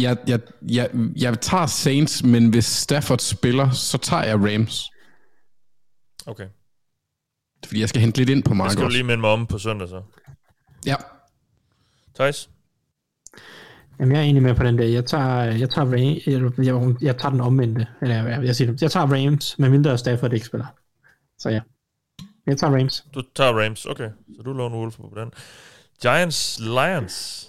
[0.01, 0.39] jeg, jeg,
[0.71, 4.91] jeg, jeg tager Saints, men hvis Stafford spiller, så tager jeg Rams.
[6.25, 6.45] Okay.
[7.65, 8.97] Fordi jeg skal hente lidt ind på Mark skal du også.
[8.97, 10.01] lige minde mig om på søndag så.
[10.85, 10.95] Ja.
[12.15, 12.49] Thijs?
[13.99, 14.85] Jamen, jeg er enig med på den der.
[14.85, 17.87] Jeg tager, jeg tager, Ram- jeg, jeg, jeg tager den omvendte.
[18.01, 18.73] Eller jeg, jeg, siger.
[18.81, 20.65] Jeg tager Rams, med mindre Stafford ikke spiller.
[21.39, 21.59] Så ja.
[22.47, 23.05] Jeg tager Rams.
[23.15, 24.09] Du tager Rams, okay.
[24.35, 25.29] Så du låner Wolf på den.
[26.01, 27.47] Giants, Lions.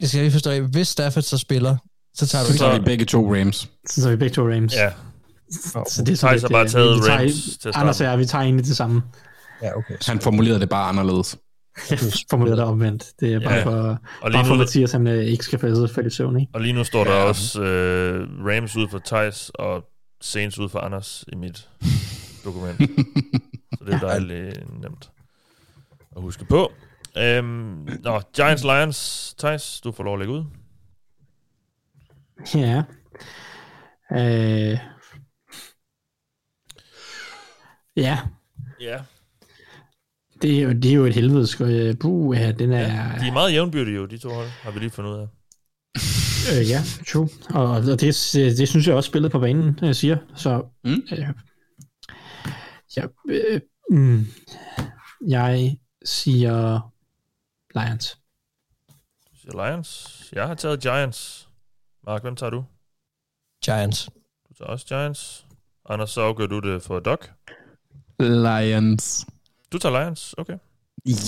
[0.00, 1.76] Jeg skal lige forstå, hvis Stafford så spiller,
[2.14, 3.70] så tager du Så tager vi begge to Rams.
[3.86, 4.74] Så tager vi begge to Rams.
[4.74, 4.90] Ja.
[5.50, 8.06] Så det er sådan Thijs lidt, bare øh, taget vi tager- Rams til Anders og
[8.06, 9.02] jeg, vi tager egentlig det samme.
[9.62, 9.94] Ja, okay.
[10.06, 11.36] Han formulerede det bare anderledes.
[11.90, 11.98] Jeg
[12.30, 13.12] formulerer det omvendt.
[13.20, 13.64] Det er bare Ja.
[13.64, 16.40] for, Og lige bare for nu- Mathias, han øh, ikke skal falde falde i søvn,
[16.40, 16.50] ikke?
[16.54, 17.22] Og lige nu står der Ja.
[17.24, 19.84] også øh, Rams ud for Thijs og
[20.20, 21.68] Saints ud for Anders i mit
[22.44, 22.78] dokument.
[23.78, 25.10] Så det er dejligt nemt
[26.16, 26.72] at huske på.
[27.18, 29.34] Øhm, nå, Giants, Lions.
[29.38, 30.44] Thijs, du får lov at lægge ud.
[32.54, 32.82] Ja.
[34.12, 34.78] Øh.
[37.96, 38.18] Ja,
[38.80, 39.00] Ja.
[40.44, 42.80] Det er jo, det er jo et helvedes øh, buh, ja, den er...
[42.80, 43.18] ja.
[43.20, 45.26] De er meget jævnbyrdige jo, de to hold, har vi lige fundet ud af.
[46.52, 47.28] Øh, ja, true.
[47.54, 48.00] Og, og det,
[48.58, 50.16] det synes jeg også spillet på banen øh, siger.
[50.36, 51.02] Så Mm.
[51.12, 51.26] øh,
[52.96, 53.60] ja, øh,
[53.90, 54.26] mm,
[55.28, 56.80] jeg siger
[57.78, 58.18] Lions.
[59.30, 60.22] Du siger Lions.
[60.32, 61.48] Jeg har taget Giants.
[62.06, 62.64] Mark, hvem tager du?
[63.64, 64.08] Giants.
[64.48, 65.46] Du tager også Giants.
[65.88, 67.18] Anders, så afgør du det for Doc.
[68.20, 69.26] Lions.
[69.74, 70.58] Du tager Lions, okay.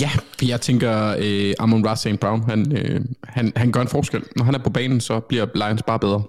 [0.00, 2.20] Ja, for jeg tænker, øh, Amon Ross St.
[2.20, 4.24] Brown, han, øh, han, han gør en forskel.
[4.36, 6.22] Når han er på banen, så bliver Lions bare bedre.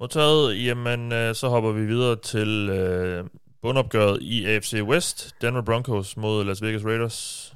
[0.00, 3.24] Modtaget, jamen øh, så hopper vi videre til øh,
[3.62, 5.34] bundopgøret i AFC West.
[5.42, 7.54] Denver Broncos mod Las Vegas Raiders.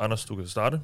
[0.00, 0.80] Anders, du kan starte.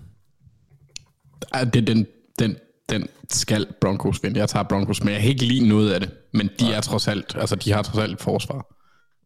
[1.74, 2.06] Det, den,
[2.38, 2.56] den,
[2.88, 4.40] den skal Broncos vinde.
[4.40, 6.10] Jeg tager Broncos, men jeg kan ikke lide noget af det.
[6.32, 8.66] Men de er trods alt, altså de har trods alt et forsvar.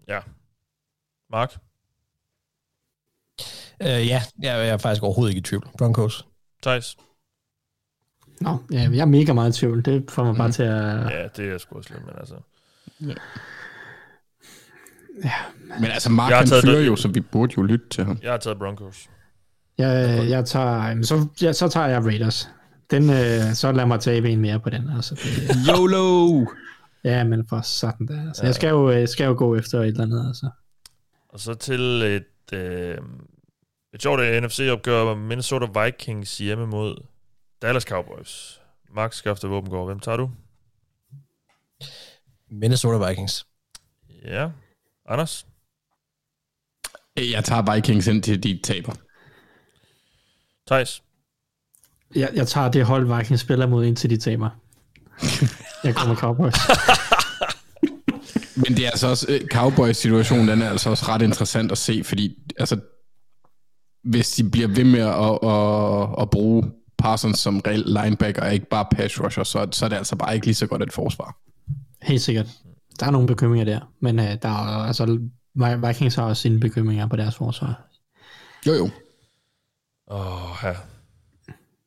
[0.09, 0.19] Ja.
[1.31, 1.55] Mark?
[3.83, 5.69] Øh, ja, jeg er faktisk overhovedet ikke i tvivl.
[5.79, 6.27] Broncos.
[6.63, 6.97] Thijs?
[8.41, 9.85] Nå, ja, jeg er mega meget i tvivl.
[9.85, 11.11] Det får mig bare til at...
[11.11, 12.35] Ja, det er sgu også lidt, men altså...
[15.81, 17.89] Men altså, Mark Jeg har han taget fører det- jo, så vi burde jo lytte
[17.91, 18.19] til ham.
[18.23, 19.09] Jeg har taget Broncos.
[19.79, 22.49] Jeg, jeg tager, så, ja, så tager jeg Raiders.
[22.91, 24.91] Den, øh, så lad mig tabe en mere på den.
[24.97, 26.47] Altså, det, YOLO!
[27.05, 28.29] ja, men for sådan der.
[28.29, 28.47] Altså, Ja.
[28.47, 30.29] Jeg skal jo, øh, skal jo gå efter et eller andet.
[30.29, 30.51] Altså.
[31.37, 32.99] Og så til et, øh,
[33.95, 36.97] et sjovt NFC-opgør med Minnesota Vikings hjemme mod
[37.63, 38.61] Dallas Cowboys.
[38.95, 39.87] Mark skafter våbengård.
[39.87, 40.31] Hvem tager du?
[42.51, 43.47] Minnesota Vikings.
[44.25, 44.51] Ja.
[45.09, 45.47] Anders?
[47.17, 48.93] Jeg tager Vikings ind til de taber.
[50.67, 51.03] Thijs?
[52.15, 54.51] Jeg, jeg tager det hold, Vikings spiller mod, indtil de taber.
[55.85, 56.55] jeg med Cowboys.
[58.57, 61.79] Men det er altså også, øh, Cowboys situation, den er altså også ret interessant at
[61.79, 62.81] se, fordi altså,
[64.05, 68.69] hvis de bliver ved med at, at, at bruge Parsons som reel linebacker, og ikke
[68.69, 71.37] bare pass rusher, så, så er det altså bare ikke lige så godt et forsvar.
[72.03, 72.47] Helt sikkert.
[73.01, 75.07] Der er nogle bekymringer der, men øh, der er, altså,
[75.55, 77.83] Vi- Vikings har også sine bekymringer på deres forsvar.
[78.67, 78.91] Jo jo.
[80.11, 80.73] Åh, oh, ja.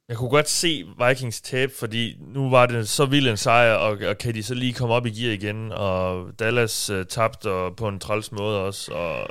[0.09, 3.97] Jeg kunne godt se Vikings tabe, fordi nu var det så vild en sejr, og,
[4.09, 7.75] og kan de så lige komme op i gear igen, og Dallas uh, tabte og
[7.75, 9.27] på en træls måde også, og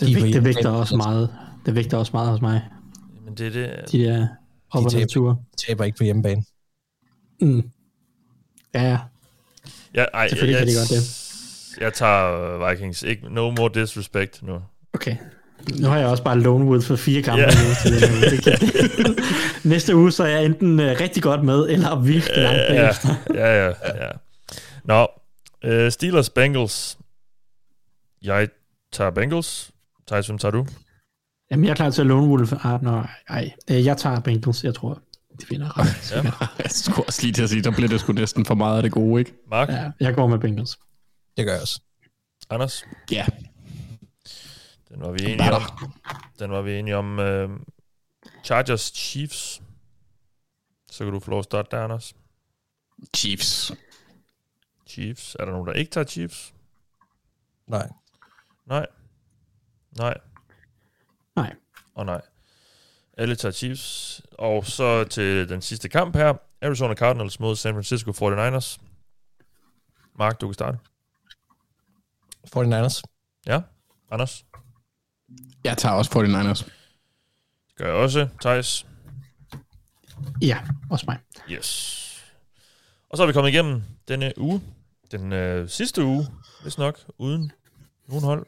[0.00, 1.34] Det, De det vægter også meget.
[1.66, 2.62] Det vægter også meget hos mig.
[3.24, 3.92] men det er det.
[3.92, 4.28] De der
[4.70, 5.36] op og taber.
[5.66, 6.44] Taber ikke på hjemmebane.
[7.40, 7.70] Mm.
[8.74, 8.98] Ja, ja.
[9.94, 11.80] Ja, ej, Selvfølgelig jeg, kan de godt det.
[11.80, 13.02] Jeg tager øh, Vikings.
[13.02, 14.60] Ikke, no more disrespect nu.
[14.94, 15.16] Okay.
[15.80, 17.46] Nu har jeg også bare lone wood for fire kampe Ja.
[17.46, 17.90] nu.
[18.30, 19.16] Det kan-
[19.70, 23.08] Næste uge, så er jeg enten øh, rigtig godt med, eller virkelig langt ja, bagefter.
[23.34, 23.72] ja, ja,
[24.04, 24.10] ja.
[24.84, 25.06] Nå,
[25.84, 26.98] uh, Steelers Bengals.
[28.22, 28.48] Jeg
[28.92, 29.70] tager Bengals.
[30.08, 30.66] Thijs, hvem tager du?
[31.50, 32.52] Jamen, jeg er klar til at lone wolf.
[32.64, 33.52] Ah, nå, ej.
[33.70, 35.00] Øh, Jeg tager Bengals, jeg tror.
[35.40, 36.12] De finder ret.
[36.12, 36.22] Ja.
[36.62, 38.82] Jeg skulle også lige til at sige, der bliver det sgu næsten for meget af
[38.82, 39.32] det gode, ikke?
[39.50, 39.68] Mark?
[39.68, 40.76] Ja, jeg går med Bengals.
[41.36, 41.80] Det gør jeg også.
[42.50, 42.84] Anders?
[43.12, 43.24] Ja.
[44.94, 45.62] Den var vi enige om.
[46.38, 47.18] Den var vi enige om.
[47.18, 47.60] Uh,
[48.44, 49.62] Chargers Chiefs.
[50.90, 52.14] Så kan du få lov at starte der, Anders.
[53.16, 53.72] Chiefs.
[54.86, 55.36] Chiefs.
[55.40, 56.54] Er der nogen, der ikke tager Chiefs?
[57.66, 57.88] Nej.
[58.66, 58.86] Nej.
[59.98, 60.14] Nej.
[61.36, 61.54] Nej.
[61.94, 62.20] Og nej.
[63.18, 64.22] Alle tager Chiefs.
[64.32, 66.34] Og så til den sidste kamp her.
[66.62, 68.80] Arizona Cardinals mod San Francisco 49ers.
[70.18, 70.78] Mark, du kan starte.
[72.56, 73.02] 49ers.
[73.46, 73.62] Ja,
[74.10, 74.44] Anders.
[75.64, 76.68] Jeg tager også 49ers.
[77.78, 78.28] Gør jeg også.
[78.40, 78.86] Thijs?
[80.42, 80.58] Ja,
[80.90, 81.18] også mig.
[81.50, 82.00] Yes.
[83.10, 84.60] Og så er vi kommet igennem denne uge.
[85.12, 86.26] Den øh, sidste uge,
[86.62, 87.52] hvis nok, uden
[88.08, 88.46] nogen hold.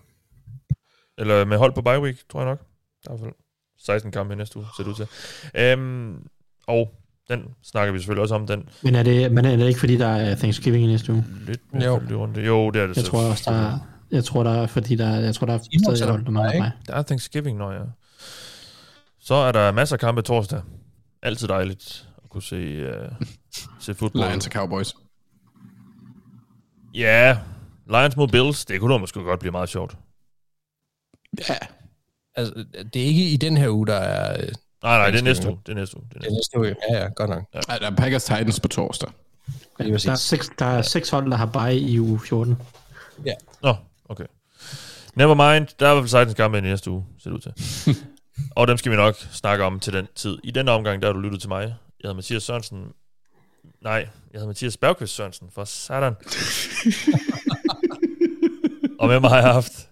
[1.18, 2.58] Eller med hold på bye week, tror jeg nok.
[3.04, 3.34] Der er i hvert fald
[3.78, 5.08] 16 kampe i næste uge, ser det ud til.
[5.54, 6.26] Øhm,
[6.66, 6.94] og
[7.28, 9.96] den snakker vi selvfølgelig også om, den Men er det, men er det ikke, fordi
[9.96, 11.24] der er Thanksgiving i næste uge?
[11.46, 12.00] lidt Jo.
[12.10, 12.20] jo.
[12.20, 12.40] runde.
[12.40, 13.78] Jo, det er det Jeg så- tror også, der er,
[14.10, 16.52] jeg tror, der er, fordi der, er- jeg tror, der er stadig er der mangler
[16.52, 16.62] ikke?
[16.62, 16.72] mig.
[16.86, 17.82] Der er Thanksgiving, når jeg...
[19.20, 20.62] Så er der masser af kampe torsdag.
[21.22, 23.26] Altid dejligt at kunne se, uh,
[23.80, 24.28] se fodbold.
[24.28, 24.94] Lions og Cowboys.
[26.94, 27.38] Ja,
[27.86, 29.96] Lions mod Bills, det kunne da måske godt blive meget sjovt.
[31.48, 31.54] Ja.
[32.34, 32.64] Altså,
[32.94, 34.42] det er ikke i den her uge, der er...
[34.42, 34.48] øh,
[34.82, 35.58] Nej, nej, det er næste uge.
[35.66, 36.06] Det er næste uge.
[36.14, 36.58] Det er næste.
[36.58, 36.76] uge.
[36.90, 37.44] Ja, ja, godt nok.
[37.68, 39.08] Ej, der er Packers Titans på torsdag.
[39.76, 40.02] Præcis.
[40.02, 42.56] Der er, seks, der er seks hold, der har bye i uge 14.
[43.62, 43.74] Nå,
[44.08, 44.24] okay.
[45.14, 47.40] Never mind, der er i hvert fald 16 kampe i næste uge, ser det ud
[47.40, 47.96] til.
[48.56, 50.38] og dem skal vi nok snakke om til den tid.
[50.44, 51.62] I denne omgang, der har du lyttet til mig.
[51.62, 52.84] Jeg hedder Mathias Sørensen.
[53.82, 56.14] Nej, jeg hedder Mathias Bergqvist Sørensen, for satan.
[59.00, 59.88] og med mig har jeg haft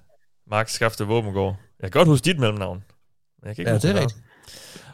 [0.50, 1.56] Max Skafte Våbengård.
[1.82, 2.84] Jeg kan godt huske dit mellemnavn.
[3.42, 4.20] Men jeg kan ikke Ja, huske det er rigtigt.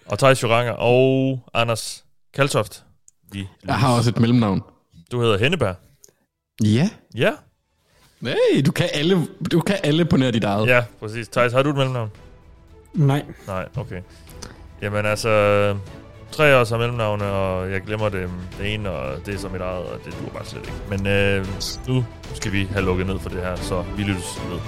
[0.06, 2.84] Og Thijs Joranger og Anders Kaltoft.
[3.32, 4.62] Vi Jeg har også et mellemnavn.
[5.12, 5.76] Du hedder Henneberg.
[6.64, 6.90] Ja.
[7.14, 7.32] Ja,
[8.22, 10.66] Hey, du kan alle, du kan alle på nær dit eget.
[10.68, 11.28] ja, præcis.
[11.28, 12.10] Thijs, har du et mellemnavn?
[12.94, 14.00] Nej, Nej, okay.
[14.82, 15.76] Jamen altså,
[16.32, 18.28] tre os har mellemnavne, og jeg glemmer det,
[18.58, 20.72] det ene, og det er så mit eget, og det duer bare slet ikke.
[20.88, 21.46] Men øh,
[21.88, 24.58] nu skal vi have lukket ned for det her, så vi lyttes ved.